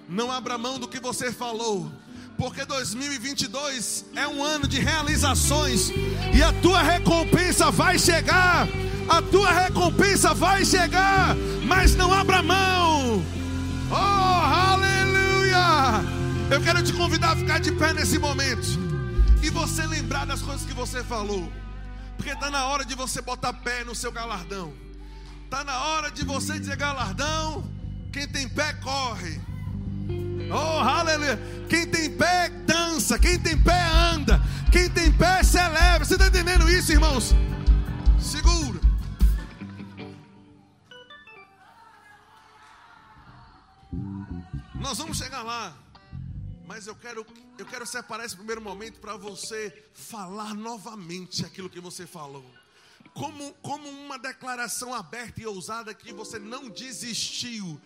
Não 0.08 0.32
abra 0.32 0.58
mão 0.58 0.80
do 0.80 0.88
que 0.88 1.00
você 1.00 1.32
falou 1.32 1.92
porque 2.40 2.64
2022 2.64 4.06
é 4.16 4.26
um 4.26 4.42
ano 4.42 4.66
de 4.66 4.80
realizações 4.80 5.92
e 6.34 6.42
a 6.42 6.54
tua 6.54 6.82
recompensa 6.82 7.70
vai 7.70 8.00
chegar. 8.00 8.66
A 9.10 9.22
tua 9.22 9.52
recompensa 9.52 10.34
vai 10.34 10.64
chegar, 10.64 11.36
mas 11.66 11.96
não 11.96 12.14
abra 12.14 12.42
mão. 12.42 13.22
Oh, 13.92 13.94
aleluia! 13.94 15.60
Eu 16.50 16.62
quero 16.62 16.82
te 16.82 16.94
convidar 16.94 17.34
a 17.34 17.36
ficar 17.36 17.60
de 17.60 17.74
pé 17.74 17.92
nesse 17.92 18.18
momento 18.18 18.80
e 19.44 19.50
você 19.50 19.86
lembrar 19.86 20.26
das 20.26 20.42
coisas 20.42 20.66
que 20.66 20.74
você 20.74 21.04
falou, 21.04 21.52
porque 22.16 22.32
está 22.32 22.50
na 22.50 22.68
hora 22.68 22.86
de 22.86 22.96
você 22.96 23.22
botar 23.22 23.52
pé 23.52 23.84
no 23.84 23.94
seu 23.94 24.14
galardão. 24.14 24.72
Está 25.44 25.66
na 25.66 25.78
hora 25.78 26.10
de 26.10 26.24
você 26.24 26.58
dizer 26.58 26.78
galardão. 26.78 27.70
Quem 28.14 28.26
tem 28.28 28.48
pé 28.48 28.74
corre. 28.76 29.49
Oh, 30.52 30.80
aleluia. 30.80 31.38
Quem 31.70 31.86
tem 31.88 32.10
pé 32.18 32.50
dança, 32.66 33.20
quem 33.20 33.39
tem 33.39 33.62
pé 33.62 33.84
anda, 33.86 34.41
quem 34.72 34.89
tem 34.89 35.12
pé 35.12 35.43
celebra. 35.43 36.04
Você 36.04 36.16
está 36.16 36.28
entendendo 36.28 36.70
isso, 36.70 36.91
irmãos? 36.91 37.34
Segura. 38.20 38.80
Nós 44.74 44.97
vamos 44.97 45.18
chegar 45.18 45.43
lá. 45.43 45.76
Mas 46.66 46.88
eu 46.88 46.95
quero, 46.95 47.26
eu 47.58 47.66
quero 47.66 47.86
separar 47.86 48.26
esse 48.26 48.36
primeiro 48.36 48.62
momento 48.62 49.00
para 49.00 49.18
você 49.18 49.86
falar 49.93 50.54
novamente 50.54 51.45
aquilo 51.45 51.70
que 51.70 51.80
você 51.80 52.06
falou. 52.06 52.45
Como, 53.14 53.54
como 53.56 53.89
uma 53.89 54.20
declaração 54.20 54.93
aberta 54.93 55.41
e 55.41 55.47
ousada 55.47 55.93
que 55.93 56.14
você 56.14 56.38
não 56.38 56.70
desistiu 56.70 57.80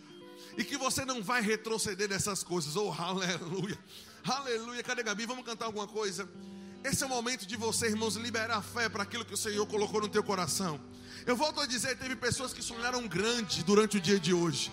e 0.58 0.64
que 0.64 0.78
você 0.78 1.04
não 1.06 1.22
vai 1.22 1.41
retroceder 1.41 2.10
nessas 2.10 2.43
coisas. 2.43 2.76
Oh, 2.76 2.91
aleluia. 2.91 3.78
Aleluia. 4.26 4.84
Cadê 4.84 5.04
Gabi? 5.04 5.26
Vamos 5.26 5.45
cantar 5.45 5.66
alguma 5.66 5.88
coisa? 5.88 6.30
Esse 6.84 7.04
é 7.04 7.06
o 7.06 7.10
momento 7.10 7.45
de 7.45 7.56
você, 7.56 7.88
irmãos, 7.88 8.16
liberar 8.16 8.62
fé 8.62 8.89
para 8.89 9.04
aquilo 9.04 9.24
que 9.24 9.34
o 9.34 9.38
Senhor 9.38 9.66
colocou 9.66 10.01
no 10.01 10.10
teu 10.10 10.24
coração. 10.24 10.80
Eu 11.26 11.36
volto 11.36 11.62
a 11.62 11.66
dizer, 11.66 11.97
teve 11.97 12.16
pessoas 12.16 12.51
que 12.51 12.62
sonharam 12.62 13.08
grande 13.08 13.64
durante 13.64 13.97
o 13.97 14.01
dia 14.01 14.20
de 14.20 14.34
hoje. 14.34 14.72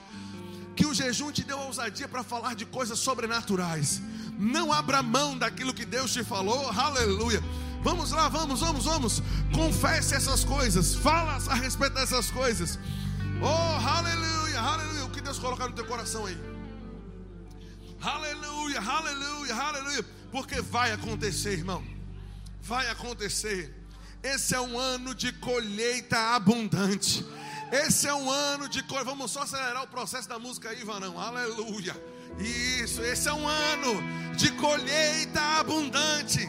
Que 0.74 0.87
o 0.87 0.93
jejum 0.93 1.31
te 1.31 1.45
deu 1.45 1.59
ousadia 1.59 2.09
para 2.09 2.24
falar 2.24 2.55
de 2.55 2.66
coisas 2.66 2.99
sobrenaturais. 2.99 4.03
Não 4.37 4.72
abra 4.72 5.03
mão 5.03 5.39
daquilo 5.39 5.72
que 5.72 5.85
Deus 5.85 6.12
te 6.12 6.24
falou. 6.24 6.68
Aleluia. 6.70 7.43
Vamos 7.83 8.11
lá, 8.11 8.28
vamos, 8.28 8.61
vamos, 8.61 8.85
vamos. 8.85 9.22
Confesse 9.55 10.14
essas 10.14 10.43
coisas. 10.43 10.95
Fala 10.95 11.39
a 11.49 11.55
respeito 11.55 11.95
dessas 11.95 12.31
coisas. 12.31 12.78
Oh, 13.41 13.87
aleluia, 13.87 14.61
aleluia. 14.61 15.09
Deus 15.31 15.39
colocar 15.39 15.68
no 15.68 15.74
teu 15.74 15.85
coração 15.85 16.26
aí? 16.26 16.37
Aleluia, 18.03 18.81
aleluia, 18.81 19.55
aleluia. 19.55 20.05
Porque 20.33 20.61
vai 20.61 20.91
acontecer, 20.91 21.53
irmão. 21.53 21.85
Vai 22.61 22.89
acontecer. 22.89 23.72
Esse 24.24 24.57
é 24.57 24.61
um 24.61 24.76
ano 24.76 25.14
de 25.14 25.33
colheita 25.35 26.18
abundante. 26.35 27.24
Esse 27.70 28.09
é 28.09 28.14
um 28.14 28.28
ano 28.28 28.68
de 28.68 28.83
colheita. 28.83 29.09
Vamos 29.09 29.31
só 29.31 29.43
acelerar 29.43 29.85
o 29.85 29.87
processo 29.87 30.28
da 30.28 30.37
música 30.37 30.70
aí, 30.70 30.83
Vanão. 30.83 31.16
Aleluia. 31.16 31.95
Isso, 32.41 33.01
esse 33.01 33.28
é 33.28 33.33
um 33.33 33.47
ano 33.47 34.03
de 34.37 34.51
colheita 34.55 35.41
abundante. 35.61 36.41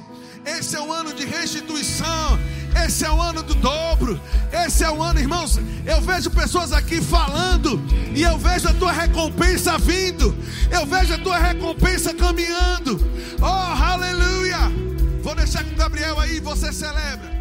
Esse 0.46 0.76
é 0.76 0.82
o 0.82 0.92
ano 0.92 1.14
de 1.14 1.26
restituição. 1.26 2.40
Esse 2.86 3.06
é 3.06 3.12
o 3.12 3.22
ano 3.22 3.44
do 3.44 3.54
dobro. 3.56 4.20
Esse 4.52 4.84
é 4.84 4.90
o 4.90 5.02
ano, 5.02 5.20
irmãos. 5.20 5.60
Eu 5.86 6.02
vejo 6.02 6.30
pessoas 6.32 6.72
aqui 6.72 7.02
falando 7.02 7.82
e 8.16 8.24
eu 8.24 8.38
vejo 8.38 8.68
a 8.68 8.74
tua 8.74 8.92
recompensa 8.92 9.78
vindo. 9.78 10.36
Eu 10.72 10.86
vejo 10.86 11.14
a 11.14 11.18
tua 11.18 11.38
recompensa 11.38 12.14
caminhando. 12.14 13.00
Oh, 13.42 13.84
aleluia! 13.84 14.60
Vou 15.22 15.36
deixar 15.36 15.64
com 15.64 15.76
Gabriel 15.76 16.20
aí, 16.20 16.40
você 16.40 16.72
celebra. 16.72 17.41